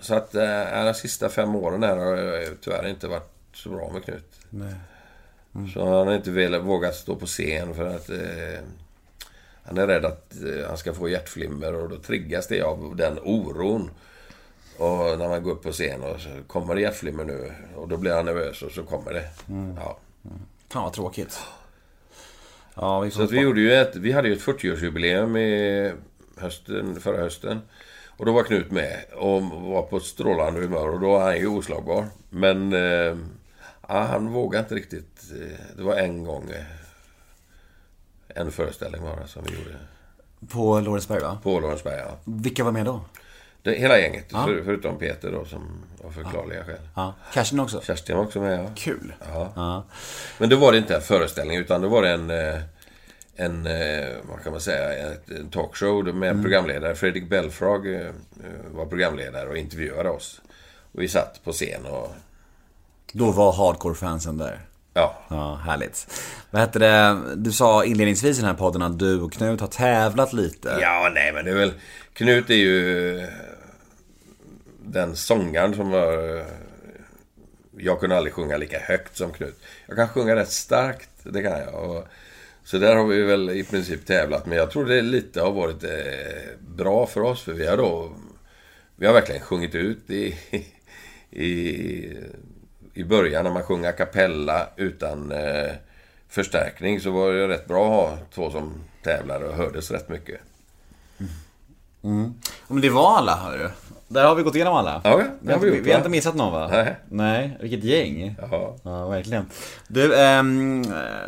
Så 0.00 0.14
att 0.14 0.34
eh, 0.34 0.84
de 0.84 0.94
sista 0.94 1.28
fem 1.28 1.54
åren 1.54 1.82
här 1.82 1.96
har 1.96 2.16
det 2.16 2.48
tyvärr 2.60 2.88
inte 2.88 3.08
varit 3.08 3.32
så 3.54 3.68
bra 3.68 3.90
med 3.92 4.04
Knut. 4.04 4.40
Så 5.74 5.84
han 5.96 6.06
har 6.06 6.14
inte 6.14 6.30
velat, 6.30 6.62
vågat 6.62 6.94
stå 6.94 7.16
på 7.16 7.26
scen 7.26 7.74
för 7.74 7.86
att... 7.96 8.10
Eh, 8.10 8.60
han 9.62 9.78
är 9.78 9.86
rädd 9.86 10.04
att 10.04 10.34
eh, 10.34 10.68
han 10.68 10.78
ska 10.78 10.94
få 10.94 11.08
hjärtflimmer 11.08 11.74
och 11.74 11.88
då 11.88 11.96
triggas 11.96 12.46
det 12.46 12.62
av 12.62 12.96
den 12.96 13.18
oron. 13.22 13.90
Och 14.78 15.18
när 15.18 15.28
man 15.28 15.42
går 15.42 15.50
upp 15.52 15.62
på 15.62 15.72
scen 15.72 16.02
och 16.02 16.20
så 16.20 16.28
kommer 16.46 16.74
det 16.74 16.80
hjärtflimmer 16.80 17.24
nu 17.24 17.52
och 17.76 17.88
då 17.88 17.96
blir 17.96 18.12
han 18.12 18.24
nervös 18.24 18.62
och 18.62 18.72
så 18.72 18.82
kommer 18.82 19.12
det. 19.12 19.28
Ja. 19.76 19.98
Fan 20.70 20.82
vad 20.82 20.92
tråkigt. 20.92 21.38
Ja, 22.74 23.00
vi 23.00 23.10
Så 23.10 23.22
att 23.22 23.30
vi, 23.30 23.40
gjorde 23.40 23.60
ju 23.60 23.72
ett, 23.74 23.96
vi 23.96 24.12
hade 24.12 24.28
ju 24.28 24.34
ett 24.34 24.42
40-årsjubileum 24.42 25.38
i 25.38 25.92
hösten, 26.36 27.00
förra 27.00 27.16
hösten. 27.22 27.60
Och 28.16 28.26
då 28.26 28.32
var 28.32 28.42
Knut 28.42 28.70
med 28.70 29.04
och 29.16 29.42
var 29.42 29.82
på 29.82 29.96
ett 29.96 30.02
strålande 30.02 30.60
humör 30.60 30.88
och 30.88 31.00
då 31.00 31.08
var 31.10 31.20
han 31.24 31.36
ju 31.36 31.46
oslagbar. 31.46 32.06
Men 32.30 32.72
eh, 32.72 33.16
ja, 33.88 34.00
han 34.10 34.32
vågade 34.32 34.62
inte 34.62 34.74
riktigt. 34.74 35.24
eh, 35.40 35.58
Det 35.76 35.82
var 35.82 35.94
en 35.96 36.24
gång. 36.24 36.50
eh, 36.50 36.64
En 38.28 38.50
föreställning 38.52 39.02
bara 39.02 39.26
som 39.26 39.42
vi 39.44 39.54
gjorde. 39.58 39.76
På 40.48 40.80
Lorensberg 40.80 41.20
va? 41.20 41.38
På 41.42 41.60
Lorensberg, 41.60 41.98
ja. 41.98 42.16
Vilka 42.24 42.64
var 42.64 42.72
med 42.72 42.84
då? 42.86 43.00
Det, 43.62 43.72
hela 43.74 43.98
gänget. 43.98 44.30
För, 44.30 44.62
förutom 44.64 44.98
Peter 44.98 45.32
då 45.32 45.44
som 45.44 45.84
av 46.04 46.10
förklarliga 46.10 46.64
skäl. 46.64 46.80
Ja, 46.96 47.14
Kerstin 47.34 47.60
också? 47.60 47.80
Kerstin 47.80 48.16
var 48.16 48.24
också 48.24 48.40
med, 48.40 48.58
ja. 48.64 48.70
Kul. 48.76 49.12
Ja. 49.32 49.52
Ja. 49.56 49.84
Men 50.38 50.48
då 50.48 50.56
var 50.56 50.72
det 50.72 50.78
inte 50.78 50.94
en 50.96 51.02
föreställning 51.02 51.56
utan 51.56 51.82
då 51.82 51.88
var 51.88 52.02
det 52.02 52.10
en... 52.10 52.30
eh, 52.30 52.60
En, 53.40 53.66
eh, 53.66 54.08
vad 54.28 54.42
kan 54.42 54.52
man 54.52 54.60
säga, 54.60 55.14
en 55.38 55.48
talkshow 55.50 56.14
med 56.14 56.30
en 56.30 56.42
programledare. 56.42 56.94
Fredrik 56.94 57.28
Belfrage 57.30 57.86
eh, 57.86 58.10
var 58.70 58.86
programledare 58.86 59.48
och 59.48 59.56
intervjuade 59.56 60.10
oss. 60.10 60.40
Och 60.92 61.02
vi 61.02 61.08
satt 61.08 61.40
på 61.44 61.52
scen 61.52 61.86
och... 61.86 62.12
Då 63.12 63.30
var 63.30 63.52
hardcore-fansen 63.52 64.38
där. 64.38 64.60
Ja, 64.94 65.18
Ja, 65.28 65.54
härligt. 65.54 66.06
Vad 66.50 66.62
heter 66.62 66.80
det? 66.80 67.18
Du 67.36 67.52
sa 67.52 67.84
inledningsvis 67.84 68.38
i 68.38 68.40
den 68.40 68.50
här 68.50 68.56
podden 68.56 68.82
att 68.82 68.98
du 68.98 69.20
och 69.20 69.32
Knut 69.32 69.60
har 69.60 69.68
tävlat 69.68 70.32
lite. 70.32 70.78
Ja, 70.80 71.10
nej 71.14 71.32
men 71.32 71.44
det 71.44 71.50
är 71.50 71.54
väl... 71.54 71.72
Knut 72.12 72.50
är 72.50 72.54
ju 72.54 73.26
den 74.92 75.16
sångaren 75.16 75.74
som 75.74 75.90
var... 75.90 76.36
Eh, 76.38 76.44
jag 77.76 78.00
kunde 78.00 78.16
aldrig 78.16 78.34
sjunga 78.34 78.56
lika 78.56 78.78
högt 78.78 79.16
som 79.16 79.32
Knut. 79.32 79.60
Jag 79.86 79.96
kan 79.96 80.08
sjunga 80.08 80.36
rätt 80.36 80.50
starkt, 80.50 81.10
det 81.22 81.42
kan 81.42 81.58
jag. 81.58 81.90
Och, 81.90 82.04
så 82.64 82.78
där 82.78 82.96
har 82.96 83.06
vi 83.06 83.22
väl 83.22 83.50
i 83.50 83.64
princip 83.64 84.06
tävlat. 84.06 84.46
Men 84.46 84.58
jag 84.58 84.70
tror 84.70 84.86
det 84.86 85.02
lite 85.02 85.40
har 85.40 85.52
varit 85.52 85.84
eh, 85.84 86.58
bra 86.60 87.06
för 87.06 87.20
oss. 87.20 87.42
För 87.42 87.52
vi 87.52 87.66
har 87.66 87.76
då... 87.76 88.12
Vi 88.96 89.06
har 89.06 89.14
verkligen 89.14 89.42
sjungit 89.42 89.74
ut 89.74 90.10
i... 90.10 90.38
i 91.30 92.16
i 92.98 93.04
början 93.04 93.44
när 93.44 93.50
man 93.50 93.62
sjöng 93.62 93.86
a 93.86 93.92
cappella 93.92 94.68
utan 94.76 95.32
eh, 95.32 95.72
förstärkning 96.28 97.00
så 97.00 97.10
var 97.10 97.32
det 97.32 97.48
rätt 97.48 97.66
bra 97.66 97.84
att 97.84 98.18
ha 98.18 98.18
två 98.34 98.50
som 98.50 98.74
tävlade 99.02 99.48
och 99.48 99.54
hördes 99.54 99.90
rätt 99.90 100.08
mycket. 100.08 100.40
Mm. 102.02 102.34
Men 102.68 102.80
det 102.80 102.90
var 102.90 103.16
alla, 103.16 103.36
hör 103.36 103.58
du. 103.58 103.70
Där 104.08 104.24
har 104.24 104.34
vi 104.34 104.42
gått 104.42 104.54
igenom 104.54 104.74
alla. 104.74 105.00
Ja, 105.04 105.16
vi, 105.16 105.22
har 105.22 105.28
vi 105.40 105.54
inte, 105.54 105.66
gjort, 105.66 105.86
vi 105.86 105.90
har 105.90 105.98
inte 105.98 106.08
missat 106.08 106.34
någon 106.34 106.52
va? 106.52 106.68
Nej. 106.72 106.96
Nej, 107.08 107.58
vilket 107.60 107.84
gäng. 107.84 108.36
Ja. 108.50 108.76
Ja, 108.82 109.08
verkligen. 109.08 109.46
Du, 109.88 110.16
ehm, 110.20 110.82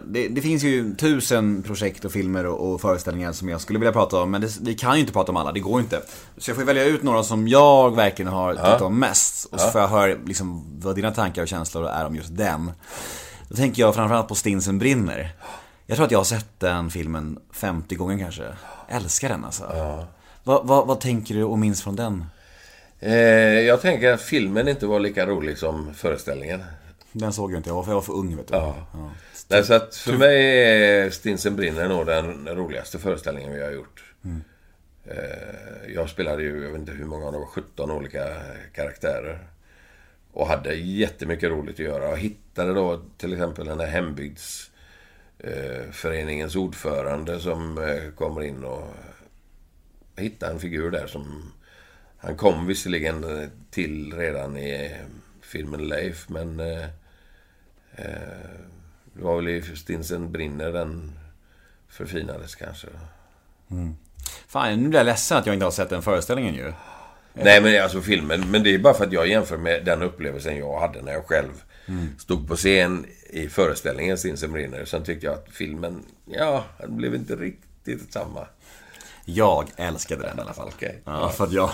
det, 0.04 0.28
det 0.28 0.40
finns 0.40 0.62
ju 0.62 0.94
tusen 0.94 1.62
projekt 1.62 2.04
och 2.04 2.12
filmer 2.12 2.46
och, 2.46 2.72
och 2.72 2.80
föreställningar 2.80 3.32
som 3.32 3.48
jag 3.48 3.60
skulle 3.60 3.78
vilja 3.78 3.92
prata 3.92 4.22
om, 4.22 4.30
men 4.30 4.40
det, 4.40 4.58
vi 4.60 4.74
kan 4.74 4.94
ju 4.94 5.00
inte 5.00 5.12
prata 5.12 5.32
om 5.32 5.36
alla, 5.36 5.52
det 5.52 5.60
går 5.60 5.80
inte. 5.80 6.02
Så 6.38 6.50
jag 6.50 6.56
får 6.56 6.64
välja 6.64 6.84
ut 6.84 7.02
några 7.02 7.22
som 7.22 7.48
jag 7.48 7.96
verkligen 7.96 8.32
har 8.32 8.54
tyckt 8.54 8.82
om 8.82 8.98
mest. 8.98 9.44
Och 9.52 9.60
så 9.60 9.70
får 9.70 9.80
jag 9.80 9.88
höra 9.88 10.16
liksom, 10.24 10.64
vad 10.80 10.96
dina 10.96 11.10
tankar 11.10 11.42
och 11.42 11.48
känslor 11.48 11.88
är 11.88 12.06
om 12.06 12.14
just 12.16 12.36
den. 12.36 12.72
Då 13.48 13.56
tänker 13.56 13.82
jag 13.82 13.94
framförallt 13.94 14.28
på 14.28 14.34
Stinsen 14.34 14.78
brinner. 14.78 15.32
Jag 15.86 15.96
tror 15.96 16.06
att 16.06 16.12
jag 16.12 16.18
har 16.18 16.24
sett 16.24 16.60
den 16.60 16.90
filmen 16.90 17.38
50 17.52 17.94
gånger 17.94 18.18
kanske. 18.18 18.42
Älskar 18.88 19.28
den 19.28 19.44
alltså. 19.44 19.64
Vad, 20.44 20.66
vad, 20.66 20.86
vad 20.86 21.00
tänker 21.00 21.34
du 21.34 21.44
och 21.44 21.58
minns 21.58 21.82
från 21.82 21.96
den? 21.96 22.24
Eh, 23.00 23.60
jag 23.60 23.80
tänker 23.80 24.12
att 24.12 24.22
filmen 24.22 24.68
inte 24.68 24.86
var 24.86 25.00
lika 25.00 25.26
rolig 25.26 25.58
som 25.58 25.94
föreställningen. 25.94 26.62
Den 27.12 27.32
såg 27.32 27.52
jag 27.52 27.58
inte, 27.58 27.70
jag 27.70 27.74
var 27.74 27.82
för, 27.82 27.90
jag 27.90 27.96
var 27.96 28.02
för 28.02 28.12
ung 28.12 28.36
vet 28.36 28.48
du. 28.48 28.54
Ja. 28.54 28.86
Nej, 29.48 29.64
så 29.64 29.74
att 29.74 29.96
för 29.96 30.12
mig 30.12 30.62
är 30.62 31.10
Stinsen 31.10 31.56
brinner 31.56 31.88
nog 31.88 32.06
den 32.06 32.48
roligaste 32.48 32.98
föreställningen 32.98 33.52
vi 33.52 33.62
har 33.62 33.70
gjort. 33.70 34.04
Eh, 35.04 35.94
jag 35.94 36.10
spelade 36.10 36.42
ju, 36.42 36.62
jag 36.62 36.70
vet 36.70 36.80
inte 36.80 36.92
hur 36.92 37.04
många, 37.04 37.30
det 37.30 37.38
var 37.38 37.46
17 37.46 37.90
olika 37.90 38.36
karaktärer. 38.74 39.38
Och 40.32 40.46
hade 40.46 40.74
jättemycket 40.74 41.50
roligt 41.50 41.74
att 41.74 41.78
göra. 41.86 42.08
Och 42.08 42.18
hittade 42.18 42.74
då 42.74 43.00
till 43.16 43.32
exempel 43.32 43.66
den 43.66 43.80
här 43.80 43.86
hembygds 43.86 44.70
eh, 45.38 45.90
föreningens 45.92 46.56
ordförande 46.56 47.40
som 47.40 47.78
eh, 47.78 48.10
kommer 48.14 48.42
in 48.42 48.64
och 48.64 48.94
hittade 50.16 50.52
en 50.52 50.60
figur 50.60 50.90
där 50.90 51.06
som... 51.06 51.52
Han 52.20 52.36
kom 52.36 52.66
visserligen 52.66 53.24
eh, 53.24 53.48
till 53.70 54.12
redan 54.16 54.56
i 54.56 54.84
eh, 54.84 55.06
filmen 55.42 55.88
Leif, 55.88 56.28
men... 56.28 56.60
Eh, 56.60 56.84
eh, 57.96 58.50
Det 59.14 59.22
var 59.22 59.36
väl 59.36 59.48
i 59.48 59.62
Stinsen 59.76 60.32
brinner 60.32 60.72
den 60.72 61.12
förfinades 61.88 62.54
kanske. 62.54 62.86
Fan, 64.48 64.82
nu 64.82 64.88
blir 64.88 64.98
jag 64.98 65.04
ledsen 65.06 65.38
att 65.38 65.46
jag 65.46 65.54
inte 65.54 65.66
har 65.66 65.70
sett 65.70 65.90
den 65.90 66.02
föreställningen 66.02 66.54
ju. 66.54 66.72
Nej 67.34 67.60
men 67.62 67.82
alltså 67.82 68.00
filmen, 68.00 68.50
men 68.50 68.62
det 68.62 68.74
är 68.74 68.78
bara 68.78 68.94
för 68.94 69.06
att 69.06 69.12
jag 69.12 69.26
jämför 69.28 69.56
med 69.56 69.84
den 69.84 70.02
upplevelsen 70.02 70.56
jag 70.56 70.80
hade 70.80 71.02
när 71.02 71.12
jag 71.12 71.26
själv 71.26 71.62
stod 72.18 72.48
på 72.48 72.56
scen 72.56 73.06
i 73.30 73.48
föreställningen 73.48 74.18
Stinsen 74.18 74.52
brinner. 74.52 74.84
Sen 74.84 75.04
tyckte 75.04 75.26
jag 75.26 75.34
att 75.34 75.48
filmen, 75.52 76.04
ja, 76.24 76.64
den 76.78 76.96
blev 76.96 77.14
inte 77.14 77.36
riktigt 77.36 78.12
samma. 78.12 78.46
Jag 79.24 79.70
älskade 79.76 80.22
den 80.22 80.38
i 80.38 80.40
alla 80.40 80.52
fall. 80.52 80.68
Okej. 80.76 81.02
Ja, 81.04 81.28
för 81.28 81.44
att 81.44 81.52
jag... 81.52 81.70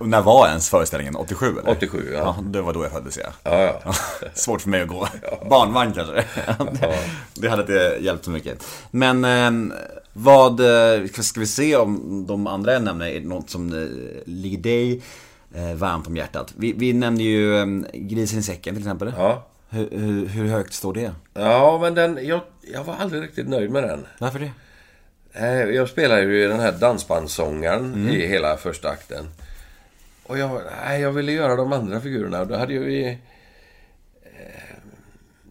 När 0.00 0.22
var 0.22 0.48
ens 0.48 0.70
föreställningen? 0.70 1.16
87 1.16 1.58
eller? 1.58 1.70
87, 1.70 2.10
ja. 2.12 2.18
Ja, 2.18 2.42
det 2.42 2.62
var 2.62 2.72
då 2.72 2.82
jag 2.82 2.92
föddes 2.92 3.18
ja. 3.18 3.28
Ja, 3.42 3.80
ja. 3.84 3.92
Svårt 4.34 4.60
för 4.60 4.68
mig 4.68 4.82
att 4.82 4.88
gå. 4.88 5.08
Barnvagn 5.50 5.92
kanske. 5.92 6.24
det, 6.72 6.98
det 7.34 7.48
hade 7.48 7.62
inte 7.62 7.96
hjälpt 8.00 8.24
så 8.24 8.30
mycket. 8.30 8.66
Men 8.90 9.24
eh, 9.24 9.76
vad, 10.12 10.60
eh, 10.60 11.06
ska 11.06 11.40
vi 11.40 11.46
se 11.46 11.76
om 11.76 12.24
de 12.26 12.46
andra 12.46 12.72
jag 12.72 12.82
nämner 12.82 13.06
är 13.06 13.20
något 13.20 13.50
som 13.50 13.72
eh, 13.72 13.88
ligger 14.24 14.58
dig 14.58 15.02
varmt 15.74 16.06
om 16.06 16.16
hjärtat. 16.16 16.54
Vi, 16.56 16.72
vi 16.72 16.92
nämnde 16.92 17.22
ju 17.22 17.82
Grisen 17.92 18.38
i 18.38 18.42
säcken 18.42 18.74
till 18.74 18.82
exempel. 18.82 19.12
Ja. 19.16 19.46
Hur, 19.70 19.88
hur, 19.90 20.26
hur 20.26 20.48
högt 20.48 20.74
står 20.74 20.94
det? 20.94 21.12
Ja, 21.34 21.78
men 21.82 21.94
den, 21.94 22.18
jag, 22.26 22.40
jag 22.72 22.84
var 22.84 22.94
aldrig 22.94 23.22
riktigt 23.22 23.48
nöjd 23.48 23.70
med 23.70 23.82
den. 23.82 24.06
Varför 24.18 24.38
det? 24.38 24.50
Eh, 25.38 25.46
Jag 25.70 25.88
spelade 25.88 26.22
ju 26.22 26.48
den 26.48 26.60
här 26.60 26.72
dansbandssångaren 26.72 28.08
i 28.08 28.26
hela 28.26 28.56
första 28.56 28.88
akten. 28.90 29.28
Och 30.22 30.38
jag, 30.38 30.60
nej, 30.84 31.00
jag 31.00 31.12
ville 31.12 31.32
göra 31.32 31.56
de 31.56 31.72
andra 31.72 32.00
figurerna. 32.00 32.44
Då 32.44 32.56
hade 32.56 32.72
ju 32.72 32.84
vi... 32.84 33.08
eh, 33.08 33.16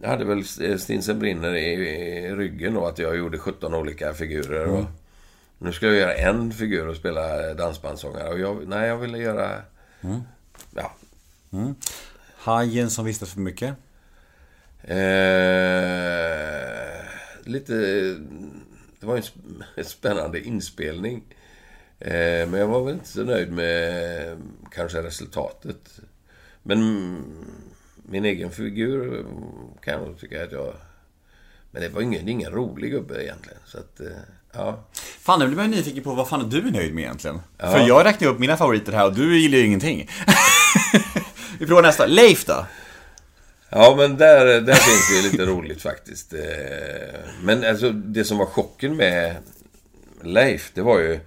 Jag 0.02 0.10
hade 0.10 0.26
väl 0.26 0.46
Stinsen 0.80 1.20
brinner 1.20 1.56
i, 1.56 1.74
i 1.74 2.36
ryggen 2.36 2.74
då, 2.74 2.86
att 2.88 3.00
jag 3.00 3.18
gjorde 3.18 3.38
17 3.38 3.74
olika 3.74 4.14
figurer. 4.14 4.66
Och 4.66 4.86
nu 5.58 5.72
ska 5.74 5.86
jag 5.86 5.96
göra 5.96 6.14
en 6.16 6.52
figur 6.52 6.88
och 6.88 6.96
spela 6.96 7.54
dansbandssångare. 7.54 8.30
Och 8.30 8.40
jag, 8.40 8.68
nej, 8.68 8.88
jag 8.88 8.98
ville 8.98 9.18
göra... 9.18 9.62
Ja. 10.76 10.96
Hajen 12.38 12.90
som 12.90 13.06
vistas 13.06 13.34
för 13.34 13.40
mycket? 13.40 13.76
Eh, 14.84 14.98
lite... 17.44 17.74
Det 19.00 19.06
var 19.06 19.16
en 19.16 19.22
sp- 19.22 19.64
en 19.76 19.86
spännande 19.86 20.42
inspelning. 20.42 21.24
Eh, 22.00 22.12
men 22.48 22.54
jag 22.54 22.68
var 22.68 22.84
väl 22.84 22.94
inte 22.94 23.08
så 23.08 23.24
nöjd 23.24 23.52
med 23.52 24.38
kanske 24.72 25.02
resultatet. 25.04 26.00
Men 26.64 26.80
min 28.10 28.26
egen 28.26 28.52
figur 28.52 29.26
kan 29.84 29.94
jag 29.94 30.02
nog 30.08 30.20
tycka 30.20 30.44
att 30.44 30.52
jag... 30.52 30.74
Men 31.72 31.82
det 31.82 31.90
var 31.90 32.02
ingen, 32.02 32.28
ingen 32.30 32.52
rolig 32.52 32.92
gubbe 32.92 33.24
egentligen. 33.24 33.60
Så 33.66 33.78
att, 33.78 34.00
eh, 34.00 34.08
ja. 34.54 34.84
Fan, 35.20 35.40
nu 35.40 35.46
blir 35.48 35.56
man 35.58 35.72
ju 35.72 35.76
nyfiken 35.78 36.04
på 36.04 36.14
vad 36.14 36.28
fan 36.30 36.42
är 36.42 36.50
du 36.50 36.72
nöjd 36.72 36.94
med 36.94 37.04
egentligen? 37.04 37.40
För 37.60 37.88
jag 37.88 38.06
räknar 38.06 38.28
upp 38.30 38.40
mina 38.40 38.58
favoriter 38.58 38.92
här 38.92 39.06
och 39.06 39.16
du 39.16 39.40
gillar 39.40 39.58
ju 39.58 39.66
ingenting. 39.66 40.10
Vi 41.60 41.66
provar 41.66 41.82
nästa. 41.82 42.06
Leif 42.06 42.46
då? 42.46 42.66
Ja, 43.70 43.96
men 43.98 44.18
där, 44.18 44.62
där 44.62 44.74
finns 44.74 45.24
det 45.24 45.32
lite 45.32 45.46
roligt 45.46 45.82
faktiskt. 45.82 46.34
Eh, 46.34 47.20
men 47.44 47.64
alltså, 47.64 47.92
det 47.92 48.24
som 48.24 48.38
var 48.38 48.46
chocken 48.46 48.96
med 48.96 49.36
Leif, 50.22 50.72
det 50.74 50.82
var 50.82 51.00
ju... 51.00 51.20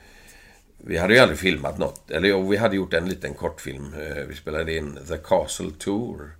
Vi 0.76 0.98
hade 0.98 1.14
ju 1.14 1.20
aldrig 1.20 1.38
filmat 1.38 1.78
något. 1.78 2.10
Eller 2.10 2.48
vi 2.48 2.56
hade 2.56 2.76
gjort 2.76 2.94
en 2.94 3.08
liten 3.08 3.34
kortfilm. 3.34 3.94
Eh, 3.94 4.24
vi 4.28 4.34
spelade 4.34 4.76
in 4.76 4.98
The 5.08 5.16
Castle 5.16 5.70
Tour 5.78 6.30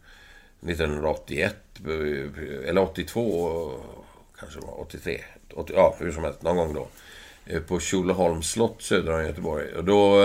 1981. 0.67 1.57
Eller 2.67 2.83
82, 2.83 3.73
kanske 4.39 4.61
det 4.61 4.67
var 4.67 4.81
83. 4.81 5.21
80, 5.55 5.73
ja, 5.77 5.97
hur 5.99 6.13
som 6.13 6.25
helst, 6.25 6.43
någon 6.43 6.57
gång 6.57 6.75
då. 6.75 6.89
Eh, 7.47 7.61
på 7.61 7.81
Tjolöholms 7.81 8.51
slott 8.51 8.83
söder 8.83 9.13
om 9.13 9.25
Göteborg. 9.25 9.75
Och 9.75 9.85
då... 9.85 10.21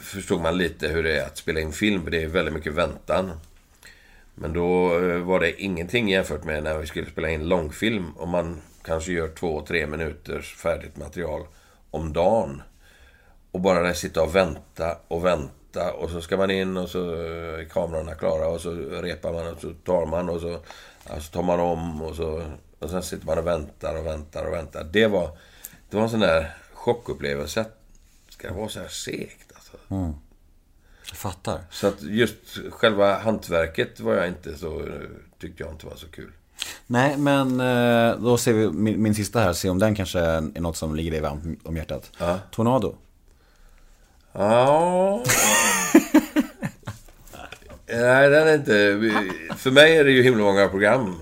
förstod 0.00 0.40
man 0.40 0.58
lite 0.58 0.88
hur 0.88 1.02
det 1.02 1.20
är 1.20 1.26
att 1.26 1.38
spela 1.38 1.60
in 1.60 1.72
film, 1.72 2.04
för 2.04 2.10
det 2.10 2.22
är 2.22 2.26
väldigt 2.26 2.54
mycket 2.54 2.72
väntan. 2.72 3.30
Men 4.34 4.52
då 4.52 4.98
eh, 4.98 5.18
var 5.18 5.40
det 5.40 5.62
ingenting 5.62 6.08
jämfört 6.08 6.44
med 6.44 6.62
när 6.62 6.78
vi 6.78 6.86
skulle 6.86 7.10
spela 7.10 7.30
in 7.30 7.48
långfilm. 7.48 8.12
och 8.16 8.28
man 8.28 8.60
kanske 8.82 9.12
gör 9.12 9.28
två, 9.28 9.60
tre 9.66 9.86
minuters 9.86 10.54
färdigt 10.54 10.96
material 10.96 11.42
om 11.90 12.12
dagen. 12.12 12.62
Och 13.50 13.60
bara 13.60 13.82
där 13.82 13.92
sitta 13.92 14.22
och 14.22 14.34
vänta 14.34 14.98
och 15.08 15.24
vänta. 15.24 15.92
Och 15.92 16.10
så 16.10 16.20
ska 16.20 16.36
man 16.36 16.50
in 16.50 16.76
och 16.76 16.88
så 16.88 17.14
eh, 17.14 17.60
är 17.60 17.64
kamerorna 17.64 18.14
klara 18.14 18.48
och 18.48 18.60
så 18.60 18.70
repar 19.02 19.32
man 19.32 19.48
och 19.48 19.60
så 19.60 19.72
tar 19.84 20.06
man 20.06 20.28
och 20.28 20.40
så, 20.40 20.58
ja, 21.08 21.20
så 21.20 21.32
tar 21.32 21.42
man 21.42 21.60
om 21.60 22.02
och 22.02 22.16
så... 22.16 22.42
Och 22.78 22.90
sen 22.90 23.02
sitter 23.02 23.26
man 23.26 23.38
och 23.38 23.46
väntar 23.46 23.98
och 23.98 24.06
väntar 24.06 24.46
och 24.46 24.52
väntar. 24.52 24.84
Det 24.92 25.06
var, 25.06 25.38
det 25.90 25.96
var 25.96 26.04
en 26.04 26.10
sån 26.10 26.20
där 26.20 26.54
chockupplevelse. 26.72 27.64
Ska 28.28 28.48
det 28.48 28.54
vara 28.54 28.68
så 28.68 28.80
här 28.80 28.88
segt 28.88 29.52
alltså? 29.54 29.76
Mm. 29.90 30.12
Jag 31.08 31.16
fattar. 31.16 31.60
Så 31.70 31.86
att 31.86 32.02
just 32.02 32.58
själva 32.70 33.18
hantverket 33.18 34.00
var 34.00 34.14
jag 34.14 34.28
inte 34.28 34.58
så... 34.58 34.88
Tyckte 35.38 35.62
jag 35.62 35.72
inte 35.72 35.86
var 35.86 35.96
så 35.96 36.06
kul. 36.06 36.30
Nej, 36.86 37.16
men 37.16 37.60
eh, 37.60 38.16
då 38.18 38.36
ser 38.36 38.52
vi 38.52 38.70
min, 38.70 39.02
min 39.02 39.14
sista 39.14 39.40
här, 39.40 39.52
se 39.52 39.70
om 39.70 39.78
den 39.78 39.94
kanske 39.94 40.20
är 40.20 40.60
något 40.60 40.76
som 40.76 40.94
ligger 40.94 41.10
dig 41.10 41.20
varmt 41.20 41.60
om 41.64 41.76
hjärtat. 41.76 42.10
Ja. 42.18 42.38
Tornado. 42.50 42.96
Ja... 44.32 45.24
Nej, 47.86 48.30
den 48.30 48.48
är 48.48 48.54
inte... 48.54 48.72
För 49.56 49.70
mig 49.70 49.96
är 49.96 50.04
det 50.04 50.10
ju 50.10 50.22
himla 50.22 50.44
många 50.44 50.68
program. 50.68 51.20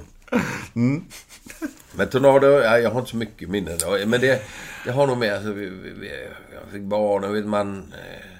Men 1.92 2.08
Tornado, 2.10 2.46
ja, 2.46 2.78
jag 2.78 2.90
har 2.90 2.98
inte 2.98 3.10
så 3.10 3.16
mycket 3.16 3.48
minnen. 3.48 3.78
Men 4.06 4.20
det, 4.20 4.42
det 4.84 4.90
har 4.90 5.06
nog 5.06 5.18
med... 5.18 5.34
Alltså, 5.34 5.52
vi, 5.52 5.68
vi, 5.68 6.10
jag 6.54 6.72
fick 6.72 6.82
barn 6.82 7.24
och 7.24 7.36
vet 7.36 7.46
man... 7.46 7.92
Eh, 7.92 8.31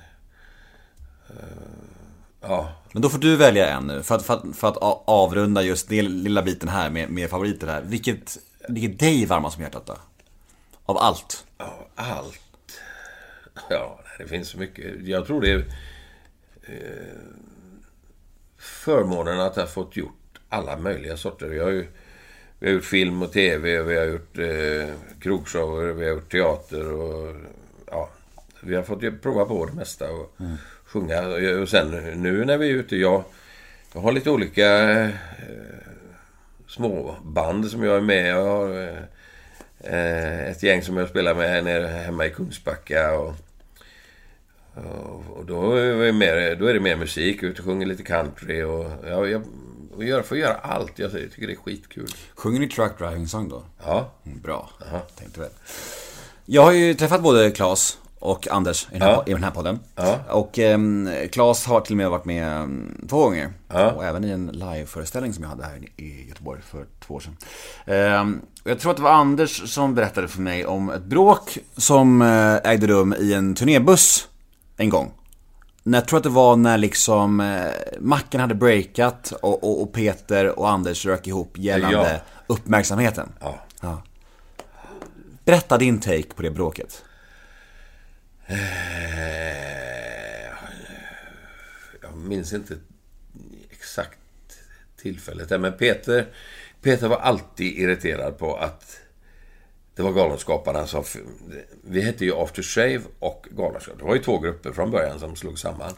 ja, 2.41 2.72
Men 2.93 3.03
då 3.03 3.09
får 3.09 3.18
du 3.18 3.37
välja 3.37 3.68
en 3.68 3.87
nu, 3.87 4.03
för 4.03 4.14
att, 4.14 4.26
för 4.26 4.35
att, 4.35 4.57
för 4.57 4.68
att 4.68 4.76
avrunda 5.07 5.62
just 5.62 5.89
den 5.89 6.22
lilla 6.22 6.43
biten 6.43 6.68
här 6.68 6.91
med, 6.91 7.11
med 7.11 7.30
favoriter 7.30 7.66
här. 7.66 7.83
Vilket 7.83 8.39
ligger 8.68 8.89
dig 8.89 9.26
varmast 9.26 9.57
om 9.57 9.62
hjärtat 9.62 9.87
då? 9.87 9.97
Av 10.85 10.97
allt? 10.99 11.47
Ja, 11.59 11.87
allt. 11.95 12.41
Ja, 13.70 14.01
det 14.18 14.26
finns 14.26 14.49
så 14.49 14.59
mycket. 14.59 15.07
Jag 15.07 15.26
tror 15.26 15.41
det 15.41 15.51
är 15.51 15.59
eh, 16.62 17.18
förmånen 18.59 19.41
att 19.41 19.57
ha 19.57 19.66
fått 19.66 19.97
gjort 19.97 20.39
alla 20.49 20.76
möjliga 20.76 21.16
sorter. 21.16 21.47
Vi 21.47 21.59
har 21.59 21.70
ju 21.70 21.87
vi 22.62 22.68
har 22.68 22.74
gjort 22.74 22.85
film 22.85 23.22
och 23.22 23.33
tv, 23.33 23.83
vi 23.83 23.97
har 23.97 24.05
gjort 24.05 24.39
eh, 24.39 24.95
krogshower, 25.20 25.93
vi 25.93 26.05
har 26.05 26.12
gjort 26.12 26.33
teater 26.33 26.93
och 26.93 27.37
ja, 27.87 28.11
vi 28.61 28.74
har 28.74 28.83
fått 28.83 29.22
prova 29.22 29.45
på 29.45 29.66
det 29.66 29.72
mesta 29.72 30.11
och 30.11 30.35
sjunga. 30.93 31.20
Och 31.62 31.68
sen 31.68 31.90
nu 32.22 32.45
när 32.45 32.59
vi 32.59 32.70
är 32.70 32.74
ute, 32.74 32.97
jag, 32.97 33.24
jag 33.93 34.01
har 34.01 34.12
lite 34.12 34.30
olika 34.30 35.01
eh, 35.01 35.09
små 36.68 37.16
band 37.22 37.70
som 37.70 37.82
jag 37.82 37.97
är 37.97 38.01
med. 38.01 38.26
Jag 38.26 38.45
har 38.45 38.99
eh, 39.80 40.51
ett 40.51 40.62
gäng 40.62 40.82
som 40.82 40.97
jag 40.97 41.09
spelar 41.09 41.34
med 41.34 41.49
här 41.49 41.62
nere 41.62 41.86
hemma 41.86 42.26
i 42.26 42.30
Kungsbacka. 42.30 43.18
Och, 43.18 43.34
och, 45.30 45.45
då, 45.47 45.72
är 45.74 46.12
mer, 46.12 46.55
då 46.55 46.66
är 46.66 46.74
det 46.74 46.80
mer 46.80 46.97
musik, 46.97 47.43
ut 47.43 47.59
och 47.59 47.64
sjunger 47.64 47.86
lite 47.86 48.03
country 48.03 48.62
och 48.62 48.86
ja, 49.07 49.26
jag 49.26 49.43
och 49.97 50.05
gör, 50.05 50.22
får 50.22 50.38
göra 50.38 50.55
allt. 50.55 50.99
Jag 50.99 51.12
tycker 51.12 51.47
det 51.47 51.53
är 51.53 51.57
skitkul. 51.57 52.09
Sjunger 52.34 52.61
ni 52.61 52.68
Truck 52.68 52.99
Driving 52.99 53.26
Song 53.26 53.49
då? 53.49 53.62
Ja. 53.84 54.12
Mm, 54.26 54.40
Bra, 54.40 54.70
tänkte 55.18 55.40
väl. 55.40 55.51
Jag 56.45 56.62
har 56.62 56.72
ju 56.72 56.95
träffat 56.95 57.22
både 57.22 57.51
Claes 57.51 57.99
och 58.23 58.49
Anders 58.49 58.89
i 58.91 58.93
den 58.93 59.03
här, 59.03 59.11
Ja. 59.11 59.25
i 59.27 59.33
den 59.33 59.45
här 59.45 59.51
podden. 59.51 59.79
Ja. 59.97 60.18
Och 60.31 60.59
um, 60.59 61.11
Claes 61.33 61.66
har 61.66 61.81
till 61.81 61.93
och 61.93 61.97
med 61.97 62.11
varit 62.11 62.25
med 62.25 62.57
mm, 62.57 63.07
två 63.09 63.23
gånger. 63.25 63.53
Ja. 63.68 63.91
Och 63.93 64.05
även 64.05 64.25
i 64.25 64.31
en 64.31 64.47
liveföreställning 64.47 65.33
som 65.33 65.43
jag 65.43 65.51
hade 65.51 65.64
här 65.64 65.79
i 65.97 66.29
Göteborg 66.29 66.61
för 66.62 66.87
två 67.07 67.14
år 67.14 67.20
sedan. 67.20 67.37
Ehm, 67.87 68.41
och 68.64 68.70
jag 68.70 68.81
tror 68.81 68.91
att 68.91 68.97
det 68.97 69.03
var 69.03 69.11
Anders 69.12 69.73
som 69.73 69.95
berättade 69.95 70.29
för 70.29 70.41
mig 70.41 70.66
om 70.66 70.91
ett 70.91 71.05
bråk 71.05 71.59
som 71.77 72.23
eh, 72.23 72.55
ägde 72.73 72.87
rum 72.87 73.14
i 73.18 73.33
en 73.35 73.55
turnébuss 73.55 74.29
en 74.77 74.89
gång. 74.89 75.12
Jag 75.83 76.09
tror 76.09 76.16
att 76.16 76.23
det 76.23 76.29
var 76.29 76.57
när 76.57 76.79
liksom 76.79 77.41
eh, 77.41 77.64
Macken 78.01 78.41
hade 78.41 78.55
breakat 78.55 79.33
och, 79.43 79.64
och, 79.64 79.83
och 79.83 79.93
Peter 79.93 80.59
och 80.59 80.70
Anders 80.70 81.07
rök 81.07 81.27
ihop 81.27 81.59
gällande 81.59 82.20
uppmärksamheten. 82.47 83.33
Ja. 83.41 84.03
Berätta 85.45 85.79
din 85.79 86.01
take 86.01 86.35
på 86.37 86.43
det 86.43 86.51
bråket. 86.51 87.05
Eh, 88.53 90.46
jag 92.03 92.16
minns 92.16 92.53
inte 92.53 92.76
exakt 93.70 94.18
tillfället 94.96 95.48
där, 95.48 95.59
men 95.59 95.72
Peter, 95.72 96.26
Peter 96.82 97.09
var 97.09 97.16
alltid 97.16 97.78
irriterad 97.78 98.38
på 98.38 98.57
att 98.57 99.00
det 99.94 100.03
var 100.03 100.12
Galenskaparna 100.12 100.86
som... 100.86 101.05
Vi 101.82 102.00
hette 102.00 102.24
ju 102.24 102.34
After 102.34 102.62
Shave 102.62 103.00
och 103.18 103.48
Galenskaparna. 103.50 103.98
Det 103.98 104.09
var 104.09 104.14
ju 104.14 104.22
två 104.22 104.38
grupper 104.38 104.72
från 104.72 104.90
början 104.90 105.18
som 105.18 105.36
slog 105.36 105.59
samman. 105.59 105.92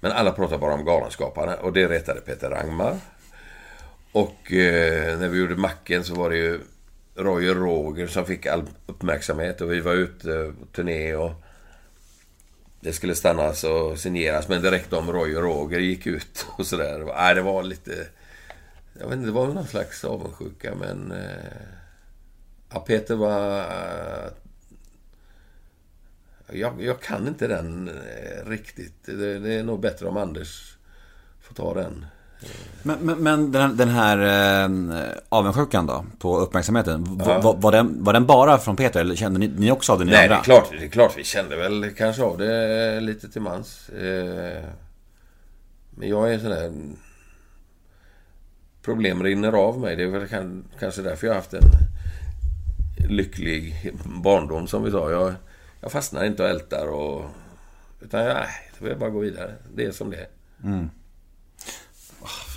Men 0.00 0.12
alla 0.12 0.32
pratade 0.32 0.58
bara 0.58 0.74
om 0.74 0.84
Galenskaparna 0.84 1.56
och 1.56 1.72
det 1.72 1.88
retade 1.88 2.20
Peter 2.20 2.50
Rangmar. 2.50 2.96
Och 4.12 4.52
eh, 4.52 5.18
när 5.18 5.28
vi 5.28 5.38
gjorde 5.38 5.56
Macken 5.56 6.04
så 6.04 6.14
var 6.14 6.30
det 6.30 6.36
ju 6.36 6.60
Roy 7.14 7.50
och 7.50 7.56
Roger 7.56 8.06
som 8.06 8.24
fick 8.24 8.46
all 8.46 8.62
uppmärksamhet 8.86 9.60
och 9.60 9.72
vi 9.72 9.80
var 9.80 9.92
ute 9.92 10.52
på 10.60 10.66
turné 10.66 11.14
och 11.14 11.32
det 12.80 12.92
skulle 12.92 13.14
stannas 13.14 13.64
och 13.64 13.98
signeras 13.98 14.48
men 14.48 14.62
direkt 14.62 14.92
om 14.92 15.12
Roy 15.12 15.36
och 15.36 15.42
Roger 15.42 15.78
gick 15.78 16.06
ut 16.06 16.46
och 16.58 16.66
sådär. 16.66 17.12
Nej, 17.16 17.34
det 17.34 17.42
var 17.42 17.62
lite... 17.62 18.08
Jag 19.00 19.08
vet 19.08 19.16
inte, 19.16 19.26
det 19.26 19.32
var 19.32 19.46
någon 19.46 19.66
slags 19.66 20.04
avundsjuka 20.04 20.74
men... 20.74 21.12
Eh, 21.12 21.62
ja, 22.72 22.80
Peter 22.80 23.14
var... 23.14 23.60
Eh, 23.60 24.30
jag, 26.52 26.82
jag 26.82 27.00
kan 27.00 27.28
inte 27.28 27.46
den 27.46 27.88
eh, 27.88 28.48
riktigt. 28.48 29.04
Det, 29.04 29.38
det 29.38 29.54
är 29.54 29.62
nog 29.62 29.80
bättre 29.80 30.06
om 30.06 30.16
Anders 30.16 30.76
får 31.40 31.54
ta 31.54 31.74
den. 31.74 32.06
Men, 32.82 32.98
men, 32.98 33.18
men 33.18 33.52
den, 33.52 33.76
den 33.76 33.88
här 33.88 34.18
eh, 34.18 35.10
avundsjukan 35.28 35.86
då, 35.86 36.04
på 36.18 36.38
uppmärksamheten. 36.38 37.20
Ja. 37.26 37.40
Var, 37.40 37.56
var, 37.56 37.72
den, 37.72 38.04
var 38.04 38.12
den 38.12 38.26
bara 38.26 38.58
från 38.58 38.76
Peter 38.76 39.00
eller 39.00 39.14
kände 39.14 39.38
ni, 39.38 39.48
ni 39.48 39.70
också 39.70 39.92
av 39.92 39.98
det 39.98 40.04
ni 40.04 40.10
Nej, 40.10 40.22
andra? 40.22 40.34
det 40.34 40.40
är, 40.40 40.44
klart, 40.44 40.70
det 40.78 40.84
är 40.84 40.88
klart 40.88 41.18
vi 41.18 41.24
kände 41.24 41.56
väl 41.56 41.90
kanske 41.96 42.22
av 42.22 42.38
det 42.38 43.00
lite 43.00 43.28
till 43.28 43.42
mans. 43.42 43.88
Eh, 43.88 44.64
men 45.90 46.08
jag 46.08 46.34
är 46.34 46.38
sån 46.38 46.50
där... 46.50 46.72
Problem 48.82 49.22
rinner 49.22 49.52
av 49.52 49.80
mig. 49.80 49.96
Det 49.96 50.02
är 50.02 50.08
väl 50.08 50.28
kan, 50.28 50.64
kanske 50.78 51.02
därför 51.02 51.26
jag 51.26 51.34
har 51.34 51.40
haft 51.40 51.54
en 51.54 51.70
lycklig 53.08 53.92
barndom 54.04 54.66
som 54.66 54.84
vi 54.84 54.90
sa. 54.90 55.10
Jag, 55.10 55.32
jag 55.80 55.92
fastnar 55.92 56.24
inte 56.24 56.42
och 56.42 56.48
ältar 56.48 56.86
och... 56.86 57.24
Utan 58.00 58.20
jag, 58.20 58.34
nej, 58.34 58.48
jag 58.78 58.88
vill 58.88 58.98
bara 58.98 59.10
gå 59.10 59.18
vidare. 59.18 59.54
Det 59.74 59.84
är 59.84 59.90
som 59.90 60.10
det 60.10 60.16
är. 60.16 60.28
Mm. 60.64 60.90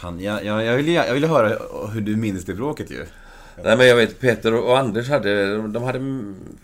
Fan, 0.04 0.20
jag, 0.20 0.46
jag, 0.46 0.64
jag, 0.66 0.78
vill, 0.78 0.88
jag 0.88 1.14
vill 1.14 1.26
höra 1.26 1.58
hur 1.88 2.02
du 2.02 2.16
minns 2.16 2.46
det 2.46 2.54
bråket 2.54 2.92
ju. 2.92 3.06
Nej 3.64 3.78
men 3.78 3.88
jag 3.88 3.96
vet 3.96 4.20
Peter 4.20 4.54
och 4.54 4.78
Anders 4.80 5.10
hade, 5.10 5.58
de 5.68 5.84
hade 5.84 6.00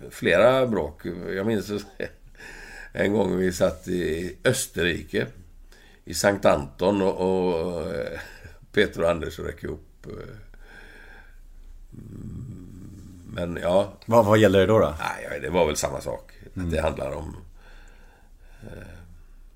flera 0.09 0.67
bråk. 0.67 1.05
Jag 1.35 1.45
minns 1.45 1.71
en 2.93 3.13
gång 3.13 3.37
vi 3.37 3.51
satt 3.51 3.87
i 3.87 4.35
Österrike. 4.43 5.27
I 6.05 6.13
Sankt 6.13 6.45
Anton 6.45 7.01
och, 7.01 7.15
och 7.15 7.87
Peter 8.71 9.03
och 9.03 9.09
Anders 9.09 9.39
räckte 9.39 9.67
upp. 9.67 10.07
Men 13.33 13.59
ja. 13.61 13.93
Vad, 14.05 14.25
vad 14.25 14.37
gäller 14.37 14.59
det 14.59 14.65
då? 14.65 14.79
då? 14.79 14.93
Nej, 14.99 15.39
det 15.41 15.49
var 15.49 15.65
väl 15.65 15.75
samma 15.75 16.01
sak. 16.01 16.31
Mm. 16.55 16.69
Det 16.69 16.81
handlar 16.81 17.11
om 17.11 17.35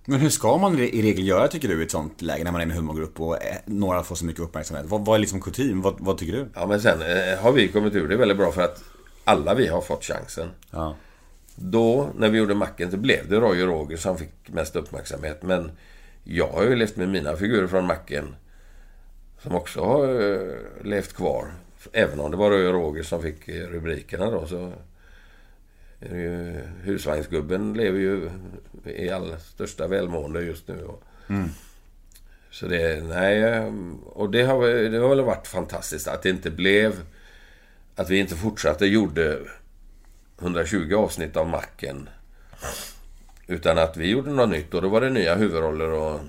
men 0.05 0.19
hur 0.19 0.29
ska 0.29 0.57
man 0.57 0.79
i 0.79 1.01
regel 1.01 1.27
göra 1.27 1.47
tycker 1.47 1.67
du 1.67 1.81
i 1.81 1.85
ett 1.85 1.91
sånt 1.91 2.21
läge 2.21 2.43
när 2.43 2.51
man 2.51 2.61
är 2.61 2.65
en 2.65 2.71
humorgrupp 2.71 3.19
och 3.19 3.43
eh, 3.43 3.55
några 3.65 4.03
får 4.03 4.15
så 4.15 4.25
mycket 4.25 4.41
uppmärksamhet? 4.41 4.85
Vad, 4.89 5.05
vad 5.05 5.15
är 5.15 5.19
liksom 5.19 5.41
kutym? 5.41 5.81
Vad, 5.81 5.95
vad, 5.99 6.17
tycker 6.17 6.33
du? 6.33 6.47
Ja 6.53 6.65
men 6.65 6.81
sen 6.81 7.01
eh, 7.01 7.39
har 7.39 7.51
vi 7.51 7.67
kommit 7.67 7.95
ur 7.95 8.07
det 8.07 8.15
väldigt 8.15 8.37
bra 8.37 8.51
för 8.51 8.61
att 8.61 8.83
alla 9.23 9.53
vi 9.53 9.67
har 9.67 9.81
fått 9.81 10.03
chansen. 10.03 10.49
Ja. 10.71 10.95
Då, 11.55 12.09
när 12.17 12.29
vi 12.29 12.37
gjorde 12.37 12.55
Macken, 12.55 12.91
så 12.91 12.97
blev 12.97 13.29
det 13.29 13.35
Roy 13.35 13.63
och 13.63 13.67
Roger 13.67 13.97
som 13.97 14.17
fick 14.17 14.49
mest 14.49 14.75
uppmärksamhet. 14.75 15.43
Men 15.43 15.71
jag 16.23 16.47
har 16.47 16.63
ju 16.63 16.75
levt 16.75 16.95
med 16.95 17.09
mina 17.09 17.35
figurer 17.35 17.67
från 17.67 17.85
Macken. 17.85 18.35
Som 19.41 19.55
också 19.55 19.83
har 19.83 20.21
uh, 20.21 20.55
levt 20.83 21.13
kvar. 21.13 21.53
Även 21.91 22.19
om 22.19 22.31
det 22.31 22.37
var 22.37 22.49
Roy 22.49 22.67
och 22.67 22.73
Roger 22.73 23.03
som 23.03 23.21
fick 23.21 23.49
rubrikerna 23.49 24.31
då 24.31 24.45
så 24.47 24.73
husvagnsgubben 26.83 27.73
lever 27.73 27.99
ju 27.99 28.29
i 28.85 29.09
allra 29.09 29.37
största 29.37 29.87
välmående 29.87 30.41
just 30.41 30.67
nu. 30.67 30.87
Mm. 31.29 31.49
Så 32.51 32.67
det, 32.67 33.03
nej, 33.03 33.61
och 34.05 34.29
det 34.29 34.43
har, 34.43 34.67
det 34.67 34.97
har 34.97 35.09
väl 35.09 35.21
varit 35.21 35.47
fantastiskt 35.47 36.07
att 36.07 36.21
det 36.21 36.29
inte 36.29 36.51
blev... 36.51 36.93
Att 37.95 38.09
vi 38.09 38.19
inte 38.19 38.35
fortsatte, 38.35 38.85
gjorde 38.85 39.39
120 40.41 40.95
avsnitt 40.95 41.37
av 41.37 41.47
Macken. 41.47 42.09
Utan 43.47 43.77
att 43.77 43.97
vi 43.97 44.09
gjorde 44.09 44.31
något 44.31 44.49
nytt 44.49 44.73
och 44.73 44.81
då 44.81 44.89
var 44.89 45.01
det 45.01 45.09
nya 45.09 45.35
huvudroller 45.35 45.89
och 45.89 46.19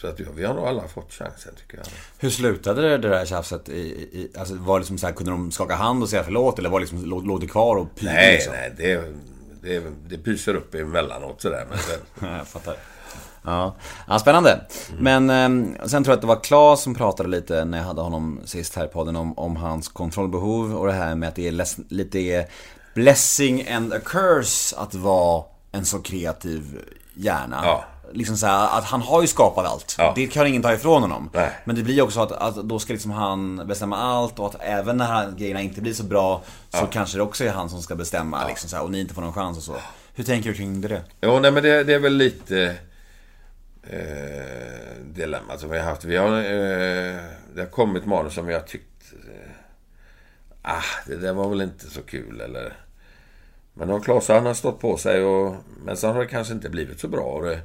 så 0.00 0.06
att 0.06 0.20
vi 0.20 0.44
har 0.44 0.54
nog 0.54 0.66
alla 0.66 0.88
fått 0.88 1.12
chansen 1.12 1.54
tycker 1.54 1.76
jag. 1.76 1.86
Hur 2.18 2.30
slutade 2.30 2.82
det, 2.82 2.98
det 2.98 3.08
där 3.08 3.26
tjafset? 3.26 3.68
I, 3.68 3.80
i, 3.80 4.30
alltså 4.38 4.54
var 4.54 4.74
det 4.74 4.80
liksom 4.80 4.98
så 4.98 5.06
här, 5.06 5.14
kunde 5.14 5.32
de 5.32 5.50
skaka 5.50 5.74
hand 5.74 6.02
och 6.02 6.08
säga 6.08 6.24
förlåt? 6.24 6.58
Eller 6.58 6.70
var 6.70 6.80
det 6.80 6.84
liksom, 6.84 7.04
låg, 7.04 7.26
låg 7.26 7.40
det 7.40 7.46
kvar 7.46 7.76
och 7.76 7.94
pyste? 7.94 8.12
Nej, 8.12 8.32
liksom? 8.32 8.52
nej. 8.52 8.74
Det, 8.76 9.04
det, 9.62 9.82
det 10.08 10.18
pyser 10.18 10.54
upp 10.54 10.74
emellanåt 10.74 11.42
sådär. 11.42 11.66
Men 11.68 11.78
sen... 11.78 12.28
jag 12.38 12.48
fattar. 12.48 12.76
Ja, 13.42 13.76
ja 14.08 14.18
spännande. 14.18 14.60
Mm. 14.90 15.26
Men 15.26 15.70
eh, 15.80 15.86
sen 15.86 16.04
tror 16.04 16.12
jag 16.12 16.16
att 16.16 16.20
det 16.20 16.26
var 16.26 16.44
Claes 16.44 16.82
som 16.82 16.94
pratade 16.94 17.28
lite 17.28 17.64
när 17.64 17.78
jag 17.78 17.84
hade 17.84 18.00
honom 18.00 18.40
sist 18.44 18.76
här 18.76 18.84
i 18.84 18.88
podden 18.88 19.16
om, 19.16 19.38
om 19.38 19.56
hans 19.56 19.88
kontrollbehov 19.88 20.76
och 20.76 20.86
det 20.86 20.92
här 20.92 21.14
med 21.14 21.28
att 21.28 21.34
det 21.34 21.48
är 21.48 21.52
less, 21.52 21.76
lite 21.88 22.46
blessing 22.94 23.68
and 23.68 23.92
a 23.92 23.98
curse 24.04 24.76
att 24.76 24.94
vara 24.94 25.44
en 25.72 25.84
så 25.84 25.98
kreativ 25.98 26.78
hjärna. 27.14 27.60
Ja 27.64 27.84
liksom 28.12 28.36
så 28.36 28.46
här, 28.46 28.78
att 28.78 28.84
han 28.84 29.02
har 29.02 29.20
ju 29.20 29.26
skapat 29.26 29.66
allt. 29.66 29.94
Ja. 29.98 30.12
Det 30.16 30.26
kan 30.26 30.46
ingen 30.46 30.62
ta 30.62 30.72
ifrån 30.72 31.02
honom. 31.02 31.30
Nej. 31.32 31.50
Men 31.64 31.76
det 31.76 31.82
blir 31.82 32.02
också 32.02 32.20
att, 32.20 32.32
att 32.32 32.54
då 32.54 32.78
ska 32.78 32.92
liksom 32.92 33.10
han 33.10 33.66
bestämma 33.66 33.96
allt 33.96 34.38
och 34.38 34.46
att 34.46 34.56
även 34.60 34.96
när 34.96 35.06
han, 35.06 35.36
grejerna 35.36 35.60
inte 35.60 35.80
blir 35.80 35.92
så 35.92 36.04
bra 36.04 36.42
så 36.70 36.76
ja. 36.76 36.86
kanske 36.86 37.18
det 37.18 37.22
också 37.22 37.44
är 37.44 37.50
han 37.50 37.70
som 37.70 37.82
ska 37.82 37.94
bestämma 37.94 38.46
liksom 38.46 38.70
så 38.70 38.76
här, 38.76 38.84
och 38.84 38.90
ni 38.90 39.00
inte 39.00 39.14
får 39.14 39.22
någon 39.22 39.32
chans 39.32 39.56
och 39.56 39.62
så. 39.62 39.76
Hur 40.14 40.24
tänker 40.24 40.50
du 40.50 40.56
kring 40.56 40.80
det? 40.80 41.02
Jo, 41.20 41.40
nej 41.40 41.50
men 41.50 41.62
det, 41.62 41.84
det 41.84 41.94
är 41.94 41.98
väl 41.98 42.16
lite 42.16 42.76
eh, 43.82 45.04
dilemma 45.04 45.58
som 45.58 45.70
vi 45.70 45.78
har 45.78 45.84
haft. 45.84 46.04
Vi 46.04 46.16
har, 46.16 46.38
eh, 46.38 47.20
det 47.54 47.60
har 47.60 47.70
kommit 47.70 48.06
manus 48.06 48.34
som 48.34 48.46
vi 48.46 48.54
har 48.54 48.60
tyckt 48.60 49.12
eh, 49.12 49.50
Ah, 50.62 50.82
det 51.06 51.16
där 51.16 51.32
var 51.32 51.48
väl 51.48 51.60
inte 51.60 51.90
så 51.90 52.02
kul 52.02 52.40
eller... 52.40 52.76
Men 53.74 53.88
då 53.88 54.00
Klas 54.00 54.28
han 54.28 54.46
har 54.46 54.54
stått 54.54 54.80
på 54.80 54.96
sig 54.96 55.24
och... 55.24 55.54
Men 55.84 55.96
sen 55.96 56.12
har 56.12 56.20
det 56.20 56.26
kanske 56.26 56.54
inte 56.54 56.70
blivit 56.70 57.00
så 57.00 57.08
bra. 57.08 57.22
Och 57.22 57.44
det, 57.44 57.60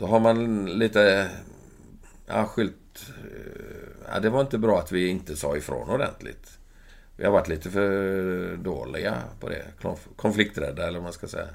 då 0.00 0.06
har 0.06 0.20
man 0.20 0.66
lite... 0.66 1.30
Ja, 2.26 2.44
skylt... 2.44 3.12
Eh, 3.24 4.12
ja, 4.12 4.20
det 4.20 4.30
var 4.30 4.40
inte 4.40 4.58
bra 4.58 4.78
att 4.78 4.92
vi 4.92 5.08
inte 5.08 5.36
sa 5.36 5.56
ifrån 5.56 5.90
ordentligt. 5.90 6.58
Vi 7.16 7.24
har 7.24 7.32
varit 7.32 7.48
lite 7.48 7.70
för 7.70 8.56
dåliga 8.56 9.22
på 9.40 9.48
det. 9.48 9.64
Konflikträdda, 10.16 10.86
eller 10.86 10.98
vad 10.98 11.02
man 11.02 11.12
ska 11.12 11.28
säga. 11.28 11.48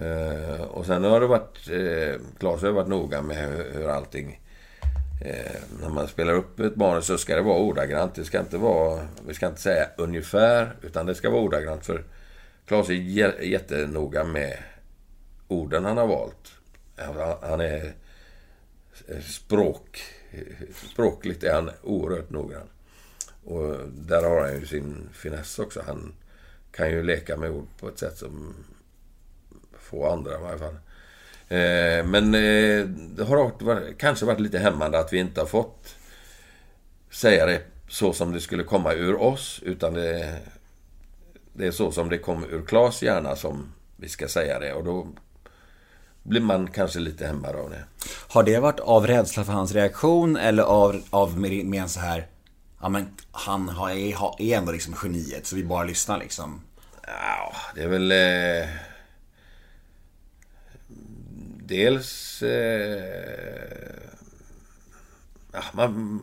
Uh, 0.00 0.60
och 0.62 0.86
sen 0.86 1.04
har 1.04 1.20
det 1.20 1.26
varit... 1.26 1.70
Uh, 1.70 2.20
Claes 2.38 2.62
har 2.62 2.70
varit 2.70 2.88
noga 2.88 3.22
med 3.22 3.36
hur, 3.36 3.72
hur 3.72 3.88
allting... 3.88 4.40
Uh, 5.26 5.80
när 5.80 5.88
man 5.88 6.08
spelar 6.08 6.32
upp 6.32 6.60
ett 6.60 6.76
manus 6.76 7.06
så 7.06 7.18
ska 7.18 7.36
det 7.36 7.42
vara 7.42 7.58
ordagrant. 7.58 8.14
Det 8.14 8.24
ska 8.24 8.40
inte 8.40 8.58
vara... 8.58 9.08
Vi 9.26 9.34
ska 9.34 9.46
inte 9.46 9.60
säga 9.60 9.86
ungefär, 9.96 10.76
utan 10.82 11.06
det 11.06 11.14
ska 11.14 11.30
vara 11.30 11.42
ordagrant. 11.42 11.86
För 11.86 12.04
Claes 12.66 12.88
är 12.88 13.42
jättenoga 13.42 14.24
med 14.24 14.58
orden 15.48 15.84
han 15.84 15.96
har 15.96 16.06
valt. 16.06 16.61
Han 16.96 17.60
är 17.60 17.92
eh, 19.08 19.20
språk... 19.20 20.02
Språkligt 20.92 21.44
är 21.44 21.54
han 21.54 21.70
oerhört 21.82 22.30
noggrann. 22.30 22.68
Och 23.44 23.76
där 23.88 24.22
har 24.22 24.40
han 24.40 24.60
ju 24.60 24.66
sin 24.66 25.08
finess 25.12 25.58
också. 25.58 25.82
Han 25.86 26.14
kan 26.70 26.90
ju 26.90 27.02
leka 27.02 27.36
med 27.36 27.50
ord 27.50 27.66
på 27.78 27.88
ett 27.88 27.98
sätt 27.98 28.18
som 28.18 28.54
få 29.78 30.08
andra 30.08 30.34
i 30.34 30.42
varje 30.42 30.58
fall. 30.58 30.74
Eh, 31.48 32.06
men 32.06 32.34
eh, 32.34 32.86
det 32.86 33.24
har 33.24 33.64
varit, 33.64 33.98
kanske 33.98 34.26
varit 34.26 34.40
lite 34.40 34.58
hämmande 34.58 34.98
att 34.98 35.12
vi 35.12 35.18
inte 35.18 35.40
har 35.40 35.46
fått 35.46 35.94
säga 37.10 37.46
det 37.46 37.62
så 37.88 38.12
som 38.12 38.32
det 38.32 38.40
skulle 38.40 38.64
komma 38.64 38.92
ur 38.92 39.20
oss. 39.20 39.60
Utan 39.62 39.94
det, 39.94 40.38
det 41.52 41.66
är 41.66 41.70
så 41.70 41.92
som 41.92 42.08
det 42.08 42.18
kom 42.18 42.44
ur 42.44 42.66
Klas 42.66 43.02
hjärna 43.02 43.36
som 43.36 43.72
vi 43.96 44.08
ska 44.08 44.28
säga 44.28 44.58
det. 44.58 44.72
Och 44.72 44.84
då 44.84 45.06
blir 46.22 46.40
man 46.40 46.70
kanske 46.70 46.98
lite 46.98 47.26
hämmad 47.26 47.56
av 47.56 47.70
det. 47.70 47.84
Har 48.28 48.42
det 48.42 48.58
varit 48.58 48.80
av 48.80 49.06
rädsla 49.06 49.44
för 49.44 49.52
hans 49.52 49.72
reaktion 49.72 50.36
eller 50.36 50.62
av, 50.62 51.02
av 51.10 51.38
med, 51.38 51.66
med 51.66 51.82
en 51.82 51.88
så 51.88 52.00
här 52.00 52.26
Ja 52.82 52.88
men 52.88 53.06
han 53.32 53.68
har, 53.68 53.90
är, 53.90 54.56
ändå 54.56 54.72
liksom 54.72 54.94
geniet 55.02 55.46
så 55.46 55.56
vi 55.56 55.64
bara 55.64 55.84
lyssnar 55.84 56.18
liksom. 56.18 56.60
Ja, 57.06 57.52
det 57.74 57.82
är 57.82 57.88
väl... 57.88 58.12
Eh, 58.12 58.68
dels... 61.66 62.42
Eh, 62.42 63.92
ja, 65.52 65.62
man, 65.72 66.20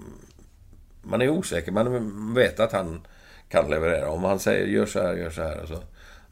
man 1.02 1.22
är 1.22 1.30
osäker. 1.30 1.72
Man 1.72 2.34
vet 2.34 2.60
att 2.60 2.72
han 2.72 3.08
kan 3.50 3.70
leverera. 3.70 4.10
Om 4.10 4.24
han 4.24 4.40
säger 4.40 4.68
gör 4.68 4.86
så 4.86 5.02
här, 5.02 5.14
gör 5.14 5.30
så 5.30 5.42
här. 5.42 5.66
Så, 5.66 5.84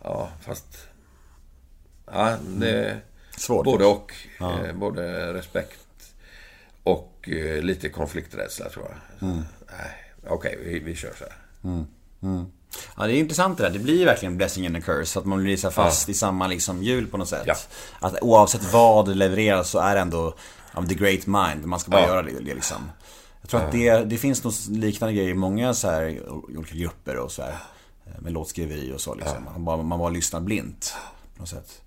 ja, 0.03 0.29
fast... 0.41 0.87
Ja, 2.05 2.37
det... 2.57 2.89
Mm. 2.89 2.99
Svårt. 3.37 3.65
Både 3.65 3.85
och. 3.85 4.13
Ja. 4.39 4.65
Eh, 4.65 4.73
både 4.73 5.33
respekt 5.33 5.79
och 6.83 7.29
eh, 7.29 7.61
lite 7.61 7.89
konflikträdsla 7.89 8.69
tror 8.69 8.85
jag. 8.89 9.29
Mm. 9.29 9.43
Okej, 10.27 10.57
okay, 10.57 10.57
vi, 10.63 10.79
vi 10.79 10.95
kör 10.95 11.13
så 11.19 11.23
här. 11.23 11.33
Mm. 11.63 11.85
Mm. 12.21 12.45
Ja, 12.97 13.07
det 13.07 13.13
är 13.13 13.19
intressant 13.19 13.57
det 13.57 13.63
där. 13.63 13.71
Det 13.71 13.79
blir 13.79 13.99
ju 13.99 14.05
verkligen 14.05 14.37
blessing 14.37 14.65
and 14.67 14.77
a 14.77 14.81
curse. 14.85 15.19
Att 15.19 15.25
man 15.25 15.43
blir 15.43 15.57
så 15.57 15.71
fast 15.71 16.07
ja. 16.07 16.11
i 16.11 16.13
samma 16.13 16.47
liksom 16.47 16.83
hjul 16.83 17.07
på 17.07 17.17
något 17.17 17.29
sätt. 17.29 17.43
Ja. 17.45 17.55
Att 17.99 18.21
oavsett 18.21 18.73
vad 18.73 19.15
levereras 19.15 19.69
så 19.69 19.79
är 19.79 19.95
det 19.95 20.01
ändå 20.01 20.33
men 20.73 20.87
the 20.87 20.95
great 20.95 21.25
mind, 21.27 21.65
man 21.65 21.79
ska 21.79 21.91
bara 21.91 22.01
Ja. 22.01 22.07
göra 22.07 22.21
det, 22.21 22.31
det 22.31 22.53
liksom. 22.53 22.91
Jag 23.41 23.49
tror 23.49 23.61
att 23.61 23.71
det, 23.71 24.03
det 24.05 24.17
finns 24.17 24.43
nog 24.43 24.53
liknande 24.69 25.13
grejer 25.15 25.29
i 25.29 25.33
många 25.33 25.73
så 25.73 25.89
här 25.89 26.29
olika 26.29 26.75
grupper 26.75 27.17
och 27.17 27.31
så 27.31 27.41
här. 27.41 27.55
eh, 28.05 28.21
Med 28.21 28.33
låtskriveri 28.33 28.93
och 28.93 29.01
så 29.01 29.15
liksom. 29.15 29.43
Man, 29.43 29.65
bara, 29.65 29.77
man 29.77 29.99
bara 29.99 30.09
lyssnar 30.09 30.39
blint. 30.39 30.93
På 31.35 31.41
något 31.41 31.49
sätt. 31.49 31.81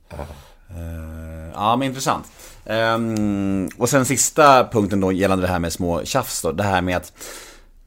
Eh, 0.77 1.51
ja 1.55 1.77
men 1.77 1.89
intressant. 1.89 2.27
Ehm, 2.65 3.69
och 3.79 3.89
sen 3.89 4.05
sista 4.05 4.69
punkten 4.69 5.01
då 5.01 5.13
gällande 5.13 5.47
det 5.47 5.53
här 5.53 5.59
med 5.59 5.73
små 5.73 6.05
tjafs 6.05 6.43
då. 6.43 6.53
Det 6.53 6.63
här 6.63 6.81
med 6.81 6.97
att, 6.97 7.13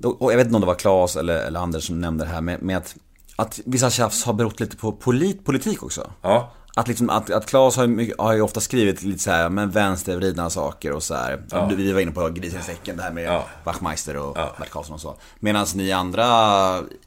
och 0.03 0.31
jag 0.31 0.37
vet 0.37 0.45
inte 0.45 0.55
om 0.55 0.61
det 0.61 0.67
var 0.67 0.75
Claes 0.75 1.15
eller, 1.15 1.35
eller 1.35 1.59
Anders 1.59 1.87
som 1.87 2.01
nämnde 2.01 2.23
det 2.23 2.29
här 2.29 2.41
med, 2.41 2.61
med 2.61 2.77
att, 2.77 2.95
att 3.35 3.59
vissa 3.65 3.89
tjafs 3.89 4.23
har 4.23 4.33
berott 4.33 4.59
lite 4.59 4.77
på 4.77 4.91
polit, 4.91 5.45
politik 5.45 5.83
också. 5.83 6.11
Ja. 6.21 6.51
Att, 6.75 6.87
liksom, 6.87 7.09
att, 7.09 7.29
att 7.29 7.45
Claes 7.45 7.75
har, 7.77 7.85
ju 7.85 8.13
har 8.17 8.33
ju 8.33 8.41
ofta 8.41 8.59
skrivit 8.59 9.03
lite 9.03 9.19
så 9.23 9.31
här, 9.31 9.49
men 9.49 9.71
vänstervridna 9.71 10.49
saker 10.49 10.91
och 10.91 11.03
så 11.03 11.15
här. 11.15 11.43
Vi 11.75 11.91
var 11.91 11.99
inne 12.01 12.11
på 12.11 12.29
grisen 12.29 12.59
i 12.59 12.63
säcken, 12.63 12.97
det 12.97 13.03
här 13.03 13.11
med 13.11 13.23
Ja. 13.23 13.45
Wachtmeister 13.63 14.17
och 14.17 14.33
Bert 14.33 14.69
Karlsson 14.69 14.93
och 14.93 15.01
så. 15.01 15.15
Medan 15.39 15.65
ni 15.75 15.91
andra 15.91 16.25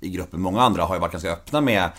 i 0.00 0.08
gruppen, 0.08 0.40
många 0.40 0.62
andra 0.62 0.84
har 0.84 0.94
ju 0.94 1.00
varit 1.00 1.12
ganska 1.12 1.32
öppna 1.32 1.60
med 1.60 1.90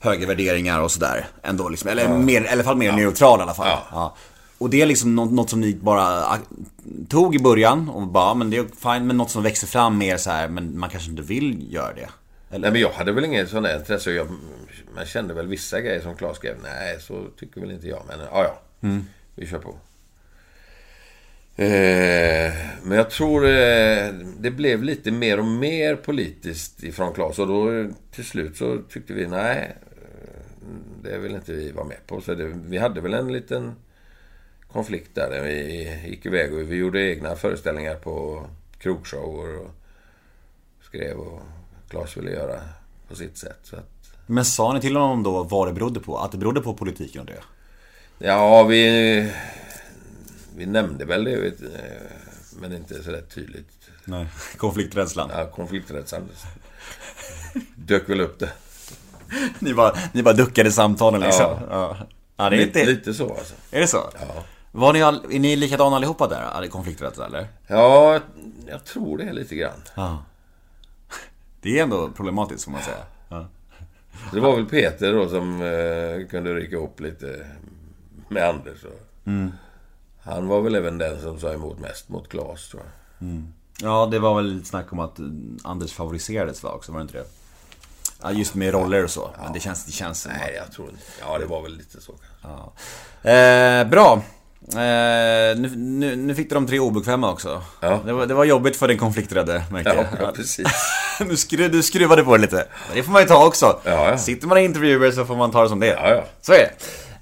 högervärderingar 0.00 0.80
och 0.80 0.90
sådär. 0.90 1.26
Ändå 1.42 1.68
liksom, 1.68 1.90
eller 1.90 2.08
mer, 2.08 2.42
i 2.42 2.48
alla 2.48 2.64
fall 2.64 2.76
mer 2.76 2.92
neutral 2.92 3.40
i 3.40 3.42
alla 3.42 3.54
fall. 3.54 3.68
Ja. 3.68 3.86
Ja. 3.90 4.16
Och 4.58 4.70
det 4.70 4.82
är 4.82 4.86
liksom 4.86 5.14
något, 5.14 5.32
något 5.32 5.50
som 5.50 5.60
ni 5.60 5.74
bara 5.74 6.02
ah, 6.02 6.38
tog 7.08 7.34
i 7.34 7.38
början 7.38 7.88
och 7.88 8.06
bara, 8.06 8.34
men 8.34 8.50
det 8.50 8.56
är 8.56 8.92
fine, 8.92 9.06
men 9.06 9.16
något 9.16 9.30
som 9.30 9.42
växer 9.42 9.66
fram 9.66 9.98
mer 9.98 10.16
så 10.16 10.30
här, 10.30 10.48
men 10.48 10.78
man 10.78 10.90
kanske 10.90 11.10
inte 11.10 11.22
vill 11.22 11.72
göra 11.72 11.92
det. 11.94 12.08
Eller? 12.50 12.58
Nej 12.58 12.72
men 12.72 12.80
jag 12.80 12.90
hade 12.90 13.12
väl 13.12 13.24
inget 13.24 13.48
sånt 13.48 13.66
där 13.66 13.78
intresse. 13.78 14.12
Jag, 14.12 14.26
man 14.94 15.06
kände 15.06 15.34
väl 15.34 15.46
vissa 15.46 15.80
grejer 15.80 16.00
som 16.00 16.16
Claes 16.16 16.36
skrev. 16.36 16.56
Nej, 16.62 17.00
så 17.00 17.24
tycker 17.38 17.60
väl 17.60 17.70
inte 17.70 17.88
jag. 17.88 18.02
Men 18.08 18.20
ja, 18.32 18.44
ja. 18.44 18.60
Vi 19.34 19.46
kör 19.46 19.58
på. 19.58 19.74
Eh, 21.62 22.52
men 22.82 22.98
jag 22.98 23.10
tror 23.10 23.44
eh, 23.44 24.08
det 24.38 24.50
blev 24.50 24.82
lite 24.82 25.10
mer 25.10 25.38
och 25.38 25.44
mer 25.44 25.96
politiskt 25.96 26.82
ifrån 26.82 27.14
Claes. 27.14 27.38
Och 27.38 27.46
då 27.46 27.90
till 28.14 28.24
slut 28.24 28.56
så 28.56 28.78
tyckte 28.88 29.12
vi 29.12 29.26
nej, 29.26 29.76
det 31.02 31.18
vill 31.18 31.34
inte 31.34 31.52
vi 31.52 31.72
vara 31.72 31.86
med 31.86 32.06
på. 32.06 32.20
Så 32.20 32.34
det, 32.34 32.44
vi 32.44 32.78
hade 32.78 33.00
väl 33.00 33.14
en 33.14 33.32
liten 33.32 33.74
konflikt 34.72 35.14
där. 35.14 35.30
där 35.30 35.42
Vi 35.42 36.08
gick 36.08 36.26
iväg 36.26 36.54
och 36.54 36.72
vi 36.72 36.76
gjorde 36.76 37.00
egna 37.00 37.36
föreställningar 37.36 37.94
på 37.94 38.46
krogshower 38.78 39.58
och 39.58 39.70
skrev 40.82 41.18
och 41.18 41.40
Claes 41.88 42.16
ville 42.16 42.30
göra 42.30 42.60
på 43.08 43.16
sitt 43.16 43.38
sätt. 43.38 43.58
Så 43.62 43.76
att, 43.76 44.12
Men 44.26 44.44
sa 44.44 44.72
ni 44.72 44.80
till 44.80 44.96
honom 44.96 45.22
då 45.22 45.42
vad 45.42 45.68
det 45.68 45.72
berodde 45.72 46.00
på? 46.00 46.18
Att 46.18 46.32
det 46.32 46.38
berodde 46.38 46.60
på 46.60 46.74
politiken 46.74 47.20
och 47.20 47.26
det? 47.26 47.42
ja, 48.18 48.62
vi, 48.62 49.32
vi 50.56 50.66
nämnde 50.66 51.04
väl 51.04 51.24
det, 51.24 51.54
men 52.60 52.72
inte 52.72 53.02
så 53.02 53.10
där 53.10 53.22
tydligt. 53.22 53.90
Nej, 54.04 54.26
konflikträdslan. 54.56 55.30
Ja, 55.32 55.50
konflikträdslan 55.50 56.28
dök 57.74 58.08
väl 58.08 58.20
upp 58.20 58.38
det. 58.38 58.52
Ni, 59.58 59.74
bara, 59.74 59.92
ni 60.12 60.22
bara 60.22 60.34
duckade 60.34 60.72
samtalen 60.72 61.20
liksom? 61.20 61.56
Ja. 61.70 61.96
Ja, 62.36 62.50
det 62.50 62.56
är 62.56 62.66
Lite, 62.66 62.84
lite 62.84 63.14
så 63.14 63.34
alltså. 63.34 63.54
Är 63.70 63.80
det 63.80 63.86
så? 63.86 63.96
Ja. 63.96 64.44
Var 64.72 64.92
ni 64.92 65.02
all, 65.02 65.24
är 65.30 65.38
ni 65.38 65.56
likadana 65.56 65.96
allihopa 65.96 66.28
där? 66.28 66.66
Konflikträdsla 66.68 67.26
eller? 67.26 67.48
Ja, 67.66 68.20
jag 68.66 68.84
tror 68.84 69.18
det 69.18 69.32
lite 69.32 69.54
grann. 69.54 69.82
Ja. 69.94 70.24
Det 71.62 71.78
är 71.78 71.82
ändå 71.82 72.08
problematiskt 72.16 72.64
får 72.64 72.72
man 72.72 72.82
säga. 72.82 72.96
Ja. 73.28 73.46
Det 74.32 74.40
var 74.40 74.56
väl 74.56 74.66
Peter 74.66 75.12
då 75.12 75.28
som 75.28 75.62
eh, 75.62 76.28
kunde 76.28 76.54
rycka 76.54 76.76
upp 76.76 77.00
lite 77.00 77.46
med 78.28 78.48
Anders. 78.48 78.84
Och 78.84 79.30
Han 80.22 80.48
var 80.48 80.60
väl 80.60 80.74
även 80.74 80.98
den 80.98 81.20
som 81.20 81.40
sa 81.40 81.52
emot 81.52 81.78
mest 81.78 82.08
mot 82.08 82.28
Claes 82.28 82.68
tror 82.68 82.82
jag. 82.82 83.42
ja, 83.82 84.08
det 84.10 84.18
var 84.18 84.34
väl 84.34 84.52
lite 84.54 84.66
snack 84.66 84.92
om 84.92 84.98
att 84.98 85.18
eh, 85.18 85.24
Anders 85.64 85.92
favoriserades 85.92 86.62
va 86.62 86.72
också, 86.72 86.92
var 86.92 86.98
det 86.98 87.02
inte 87.02 87.18
det? 87.18 87.26
Ja, 88.22 88.32
just 88.32 88.54
med 88.54 88.72
roller 88.72 89.04
och 89.04 89.10
så. 89.10 89.30
Men 89.42 89.52
det 89.52 89.60
känns, 89.60 89.84
det 89.84 89.92
känns 89.92 90.20
som 90.22 90.32
Nej, 90.32 90.54
jag 90.56 90.72
tror 90.72 90.88
inte. 90.88 91.02
Ja, 91.20 91.38
det 91.38 91.46
var 91.46 91.62
väl 91.62 91.76
lite 91.76 92.00
så 92.00 92.12
kanske. 92.12 92.72
Ja. 93.22 93.30
Eh, 93.30 93.88
bra. 93.88 94.22
Eh, 94.72 95.58
nu, 95.58 95.72
nu, 95.76 96.16
nu 96.16 96.34
fick 96.34 96.48
du 96.48 96.54
de 96.54 96.66
tre 96.66 96.78
obekväma 96.78 97.30
också. 97.32 97.62
Ja. 97.80 98.00
Det, 98.04 98.12
var, 98.12 98.26
det 98.26 98.34
var 98.34 98.44
jobbigt 98.44 98.76
för 98.76 98.88
den 98.88 98.98
konflikträdde, 98.98 99.64
märker 99.70 99.94
Ja, 99.94 100.04
jag. 100.18 100.28
ja 100.28 100.32
precis. 100.32 100.66
du, 101.18 101.36
skru, 101.36 101.68
du 101.68 101.82
skruvade 101.82 102.24
på 102.24 102.36
det 102.36 102.42
lite. 102.42 102.66
Det 102.94 103.02
får 103.02 103.12
man 103.12 103.22
ju 103.22 103.28
ta 103.28 103.46
också. 103.46 103.80
Ja, 103.84 104.10
ja. 104.10 104.18
Sitter 104.18 104.46
man 104.46 104.58
i 104.58 104.64
intervjuer 104.64 105.10
så 105.10 105.24
får 105.24 105.36
man 105.36 105.50
ta 105.50 105.62
det 105.62 105.68
som 105.68 105.80
det 105.80 105.90
är. 105.90 105.96
Ja, 106.08 106.14
ja. 106.14 106.24
Så 106.40 106.52
är 106.52 106.58
det. 106.58 106.70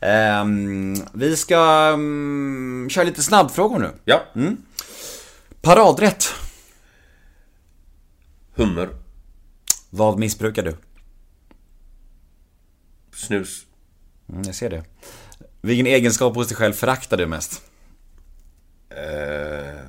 Ehm, 0.06 0.96
vi 1.12 1.36
ska 1.36 1.90
um, 1.92 2.88
köra 2.90 3.04
lite 3.04 3.22
snabbfrågor 3.22 3.78
nu. 3.78 3.90
Ja. 4.04 4.22
Paradrätt. 5.62 6.34
Hummer. 8.54 8.88
Vad 9.90 10.18
missbrukar 10.18 10.62
du? 10.62 10.76
Snus. 13.18 13.66
Mm, 14.28 14.42
jag 14.42 14.54
ser 14.54 14.70
det. 14.70 14.84
Vilken 15.60 15.86
egenskap 15.86 16.34
hos 16.34 16.48
dig 16.48 16.56
själv 16.56 16.72
föraktar 16.72 17.16
du 17.16 17.26
mest? 17.26 17.62
Eh... 18.90 19.80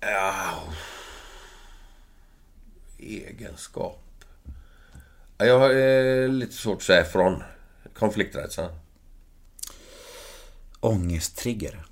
Ja... 0.00 0.62
Egenskap. 2.98 4.02
Ja, 5.38 5.44
Jag 5.44 5.58
har 5.58 5.70
eh, 5.70 6.28
lite 6.28 6.52
svårt 6.52 6.76
att 6.76 6.82
säga 6.82 7.04
från. 7.04 7.42
Konflikträdslan. 7.94 8.70
Ångesttrigger. 10.80 11.84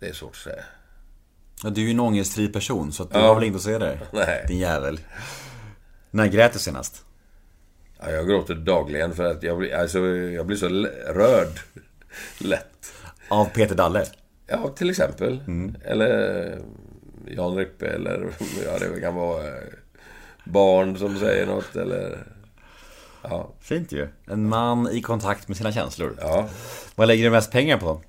Det 0.00 0.08
är 0.08 0.12
svårt 0.12 0.30
att 0.30 0.36
säga. 0.36 0.62
Ja, 1.62 1.70
du 1.70 1.80
är 1.80 1.84
ju 1.84 1.90
en 1.90 2.00
ångestfri 2.00 2.48
person 2.48 2.92
så 2.92 3.02
att 3.02 3.10
du 3.12 3.18
Ja. 3.18 3.26
har 3.26 3.34
väl 3.34 3.44
inte 3.44 3.56
att 3.56 3.62
säga 3.62 3.78
där? 3.78 4.00
Nej. 4.12 4.44
Din 4.48 4.58
jävel. 4.58 5.00
När 6.10 6.26
grät 6.26 6.52
du 6.52 6.58
senast? 6.58 7.04
Ja, 7.98 8.10
jag 8.10 8.28
gråter 8.28 8.54
dagligen 8.54 9.14
för 9.14 9.24
att 9.24 9.42
jag 9.42 9.58
blir, 9.58 9.74
alltså, 9.74 9.98
jag 10.08 10.46
blir 10.46 10.56
så 10.56 10.68
rörd 11.14 11.60
lätt. 12.38 12.92
Av 13.28 13.44
Peter 13.44 13.74
Dalle? 13.74 14.06
Ja, 14.46 14.68
till 14.68 14.90
exempel. 14.90 15.40
Eller 15.84 16.42
eh, 16.52 16.58
Jan 17.36 17.56
Rippe 17.56 17.86
eller 17.86 18.32
ja, 18.64 18.78
det 18.78 19.00
kan 19.00 19.14
vara 19.14 19.46
eh, 19.46 19.62
barn 20.44 20.98
som 20.98 21.18
säger 21.18 21.46
något 21.46 21.76
eller... 21.76 22.26
Ja, 23.22 23.50
Fint 23.60 23.92
ju. 23.92 24.08
En 24.26 24.48
man 24.48 24.90
i 24.90 25.02
kontakt 25.02 25.48
med 25.48 25.56
sina 25.56 25.72
känslor. 25.72 26.16
ja. 26.20 26.48
Vad 26.94 27.08
lägger 27.08 27.24
du 27.24 27.30
mest 27.30 27.52
pengar 27.52 27.76
på? 27.78 28.00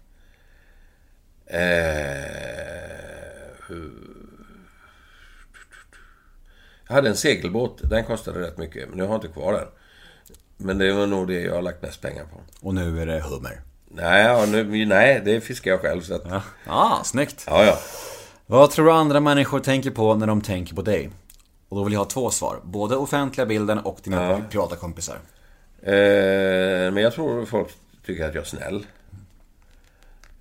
Eh, 1.53 2.31
jag 6.87 6.95
hade 6.95 7.09
en 7.09 7.15
segelbåt. 7.17 7.89
Den 7.89 8.03
kostade 8.03 8.39
rätt 8.41 8.57
mycket, 8.57 8.89
men 8.89 8.97
nu 8.97 9.03
har 9.03 9.09
jag 9.09 9.17
inte 9.17 9.27
kvar 9.39 9.53
den. 9.53 9.67
Men 10.57 10.77
det 10.77 10.93
var 10.93 11.07
nog 11.07 11.27
det 11.27 11.41
jag 11.41 11.55
har 11.55 11.61
lagt 11.61 11.81
mest 11.81 12.01
pengar 12.01 12.23
på. 12.25 12.67
Och 12.67 12.73
nu 12.75 13.01
är 13.01 13.05
det 13.05 13.21
hummer. 13.21 13.61
Nej, 13.93 14.23
ja, 14.23 14.45
nu, 14.45 14.85
nej 14.85 15.21
det 15.25 15.41
fiskar 15.41 15.71
jag 15.71 15.79
själv. 15.81 16.01
Så 16.01 16.15
att, 16.15 16.23
Ja, 16.29 16.41
ah, 16.67 17.03
snyggt. 17.03 17.43
ja, 17.47 17.65
ja. 17.65 17.77
Vad 18.45 18.71
tror 18.71 18.85
du 18.85 18.91
andra 18.91 19.19
människor 19.19 19.59
tänker 19.59 19.91
på 19.91 20.15
när 20.15 20.27
de 20.27 20.41
tänker 20.41 20.75
på 20.75 20.81
dig? 20.81 21.09
Och 21.69 21.77
då 21.77 21.83
vill 21.83 21.93
jag 21.93 21.99
ha 21.99 22.05
två 22.05 22.29
svar. 22.29 22.59
Både 22.63 22.95
offentliga 22.95 23.45
bilden 23.45 23.79
och 23.79 23.99
dina 24.03 24.31
Ja. 24.31 24.41
privata 24.49 24.75
kompisar. 24.75 25.15
Eh, 25.83 25.91
men 26.91 26.97
jag 26.97 27.13
tror 27.13 27.45
folk 27.45 27.67
tycker 28.05 28.25
att 28.29 28.35
jag 28.35 28.41
är 28.41 28.47
snäll. 28.47 28.85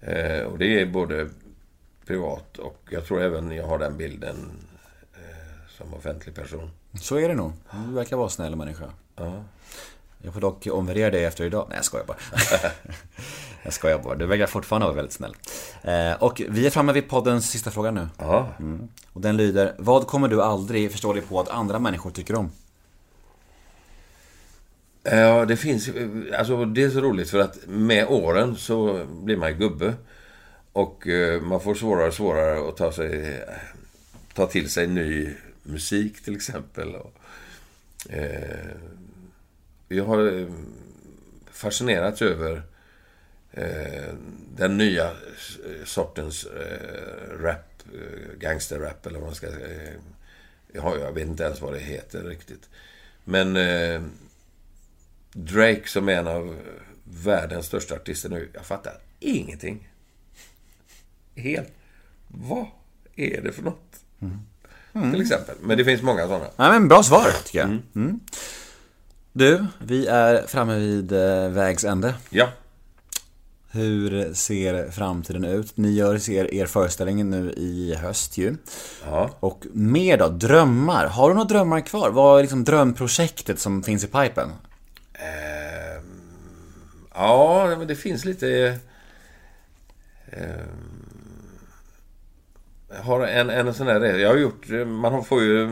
Eh, 0.01 0.43
och 0.43 0.59
det 0.59 0.81
är 0.81 0.87
både 0.87 1.29
privat 2.07 2.59
och 2.59 2.79
jag 2.91 3.07
tror 3.07 3.23
även 3.23 3.51
jag 3.51 3.67
har 3.67 3.79
den 3.79 3.97
bilden 3.97 4.51
eh, 5.15 5.69
som 5.69 5.95
offentlig 5.95 6.35
person. 6.35 6.71
Så 7.01 7.17
är 7.17 7.29
det 7.29 7.35
nog. 7.35 7.53
Du 7.87 7.95
verkar 7.95 8.17
vara 8.17 8.27
en 8.27 8.31
snäll 8.31 8.57
människa. 8.57 8.93
Jag 10.23 10.33
får 10.33 10.41
dock 10.41 10.67
omvärdera 10.73 11.11
dig 11.11 11.25
efter 11.25 11.45
idag. 11.45 11.67
Nej, 11.69 11.79
jag 11.79 11.85
skojar 11.85 12.07
bara. 12.07 12.17
jag 13.63 13.73
skojar 13.73 13.99
bara. 13.99 14.15
Du 14.15 14.27
verkar 14.27 14.47
fortfarande 14.47 14.87
vara 14.87 14.97
väldigt 14.97 15.13
snäll. 15.13 15.35
Eh, 15.83 16.23
och 16.23 16.43
vi 16.49 16.67
är 16.67 16.71
framme 16.71 16.93
vid 16.93 17.09
poddens 17.09 17.51
sista 17.51 17.71
fråga 17.71 17.91
nu. 17.91 18.09
Ja. 18.19 18.49
Mm. 18.59 18.89
Och 19.13 19.21
den 19.21 19.37
lyder, 19.37 19.75
vad 19.79 20.07
kommer 20.07 20.29
du 20.29 20.43
aldrig 20.43 20.93
förstå 20.93 21.13
dig 21.13 21.23
på 21.23 21.41
att 21.41 21.49
andra 21.49 21.79
människor 21.79 22.11
tycker 22.11 22.35
om? 22.35 22.51
Ja, 25.03 25.45
det 25.45 25.57
finns 25.57 25.91
Alltså 26.39 26.65
det 26.65 26.83
är 26.83 26.91
så 26.91 27.01
roligt 27.01 27.31
för 27.31 27.39
att 27.39 27.59
med 27.67 28.07
åren 28.07 28.57
så 28.57 29.05
blir 29.05 29.37
man 29.37 29.59
gubbe. 29.59 29.95
Och 30.73 31.09
eh, 31.09 31.41
man 31.43 31.61
får 31.61 31.75
svårare 31.75 32.09
och 32.09 32.15
svårare 32.15 32.69
att 32.69 32.77
ta, 32.77 32.93
sig, 32.93 33.43
ta 34.35 34.47
till 34.47 34.71
sig 34.71 34.87
ny 34.87 35.35
musik 35.63 36.25
till 36.25 36.37
exempel. 36.37 36.95
Och, 36.95 37.15
eh, 38.11 38.71
jag 39.89 40.05
har 40.05 40.39
eh, 40.39 40.49
fascinerats 41.53 42.23
över 42.23 42.63
eh, 43.53 44.15
den 44.57 44.77
nya 44.77 45.05
eh, 45.05 45.85
sortens 45.85 46.45
eh, 46.47 47.43
rap 47.43 47.67
gangsterrap 48.39 49.07
eller 49.07 49.19
vad 49.19 49.29
man 49.29 49.35
ska 49.35 49.51
säga. 49.51 49.93
Ja, 50.73 50.97
jag 50.99 51.13
vet 51.13 51.27
inte 51.27 51.45
ens 51.45 51.61
vad 51.61 51.73
det 51.73 51.79
heter 51.81 52.23
riktigt. 52.23 52.69
Men 53.25 53.57
Drake 55.33 55.83
som 55.87 56.09
är 56.09 56.13
en 56.13 56.27
av 56.27 56.57
världens 57.05 57.67
största 57.67 57.95
artister 57.95 58.29
nu, 58.29 58.51
jag 58.55 58.67
fattar 58.67 58.93
ingenting. 59.21 59.89
Helt. 61.37 61.69
Vad 62.29 62.67
är 63.17 63.41
det 63.43 63.53
för 63.53 63.63
något? 63.63 63.97
Till 65.13 65.21
exempel. 65.21 65.55
Men 65.61 65.79
det 65.79 65.85
finns 65.85 66.03
många 66.03 66.23
sådana. 66.23 66.45
Ja, 66.57 66.71
men 66.71 66.89
bra 66.89 67.03
svar 67.03 67.27
tycker 67.45 67.59
jag. 67.59 67.79
Mm. 67.95 68.21
Du, 69.33 69.67
vi 69.79 70.07
är 70.07 70.47
framme 70.47 70.79
vid 70.79 71.13
eh, 71.13 71.49
vägs 71.49 71.85
ände. 71.85 72.15
Ja. 72.31 72.49
Hur 73.71 74.35
ser 74.35 74.91
framtiden 74.91 75.45
ut? 75.45 75.77
Ni 75.77 75.93
gör 75.93 76.19
ser 76.19 76.55
er 76.55 76.67
föreställning 76.67 77.31
nu 77.31 77.53
i 77.53 77.95
höst 77.95 78.39
ju. 78.39 78.57
Ja. 79.05 79.31
Och 79.41 79.67
mer 79.73 80.19
då, 80.19 80.29
drömmar. 80.29 81.07
Har 81.07 81.29
du 81.29 81.35
några 81.35 81.49
drömmar 81.49 81.81
kvar? 81.81 82.11
Vad 82.11 82.39
är 82.39 82.43
liksom 82.43 82.65
drömprojektet 82.65 83.59
som 83.61 83.83
finns 83.83 84.05
i 84.05 84.07
pipen? 84.07 84.49
Ehm, 85.23 87.07
ja, 87.15 87.75
men 87.79 87.87
det 87.87 87.97
finns 87.97 88.25
lite... 88.25 88.79
ehm, 90.33 91.07
jag 92.89 93.03
har 93.03 93.27
en, 93.27 93.51
en 93.51 93.75
sån 93.75 93.87
här... 93.87 94.01
Jag 94.01 94.29
har 94.29 94.37
gjort... 94.37 94.69
Man 94.87 95.25
får 95.25 95.43
ju 95.43 95.67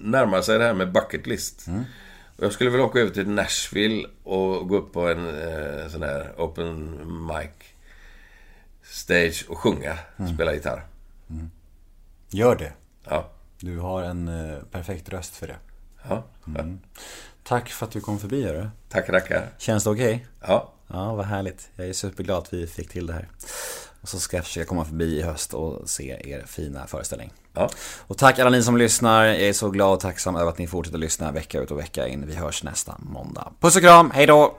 närma 0.00 0.42
sig 0.42 0.58
det 0.58 0.64
här 0.64 0.74
med 0.74 0.92
bucket 0.92 1.26
list. 1.26 1.66
Och 2.36 2.44
jag 2.44 2.52
skulle 2.52 2.70
vilja 2.70 2.86
åka 2.86 2.98
över 3.00 3.10
till 3.10 3.28
Nashville 3.28 4.08
och 4.22 4.68
gå 4.68 4.76
upp 4.76 4.92
på 4.92 5.08
en 5.08 5.26
eh, 5.28 5.88
sån 5.88 6.02
här 6.02 6.32
open 6.36 7.00
mic 7.26 7.50
stage 8.82 9.44
och 9.48 9.58
sjunga. 9.58 9.98
Spela 10.34 10.54
gitarr. 10.54 10.84
Gör 12.30 12.56
det. 12.56 12.72
Ja. 13.04 13.30
Du 13.60 13.78
har 13.78 14.02
en 14.02 14.28
eh, 14.28 14.58
perfekt 14.70 15.08
röst 15.08 15.36
för 15.36 15.46
det. 15.46 15.56
Ja. 16.08 16.24
ja. 16.56 16.64
Tack 17.44 17.68
för 17.68 17.86
att 17.86 17.92
du 17.92 18.00
kom 18.00 18.18
förbi 18.18 18.44
hörru. 18.44 18.68
Tack 18.88 19.08
rackar. 19.08 19.48
Känns 19.58 19.84
det 19.84 19.90
okej? 19.90 20.26
Ja. 20.40 20.72
Ja, 20.88 21.14
vad 21.14 21.26
härligt. 21.26 21.70
Jag 21.76 21.88
är 21.88 21.92
superglad 21.92 22.38
att 22.38 22.52
vi 22.52 22.66
fick 22.66 22.88
till 22.90 23.06
det 23.06 23.12
här. 23.12 23.28
Och 24.00 24.08
så 24.08 24.18
ska 24.18 24.36
jag 24.36 24.44
försöka 24.44 24.66
komma 24.66 24.84
förbi 24.84 25.18
i 25.18 25.22
höst 25.22 25.54
och 25.54 25.90
se 25.90 26.30
er 26.32 26.44
fina 26.46 26.86
föreställning. 26.86 27.32
Ja. 27.54 27.70
Och 28.06 28.18
tack 28.18 28.38
alla 28.38 28.50
ni 28.50 28.62
som 28.62 28.76
lyssnar. 28.76 29.24
Jag 29.24 29.40
är 29.40 29.52
så 29.52 29.70
glad 29.70 29.92
och 29.92 30.00
tacksam 30.00 30.36
över 30.36 30.50
att 30.50 30.58
ni 30.58 30.66
fortsätter 30.66 30.98
lyssna 30.98 31.32
vecka 31.32 31.60
ut 31.60 31.70
och 31.70 31.78
vecka 31.78 32.08
in. 32.08 32.26
Vi 32.26 32.34
hörs 32.34 32.62
nästa 32.62 32.96
måndag. 32.98 33.52
Puss 33.60 33.76
och 33.76 33.82
kram, 33.82 34.10
hej 34.10 34.26
då! 34.26 34.56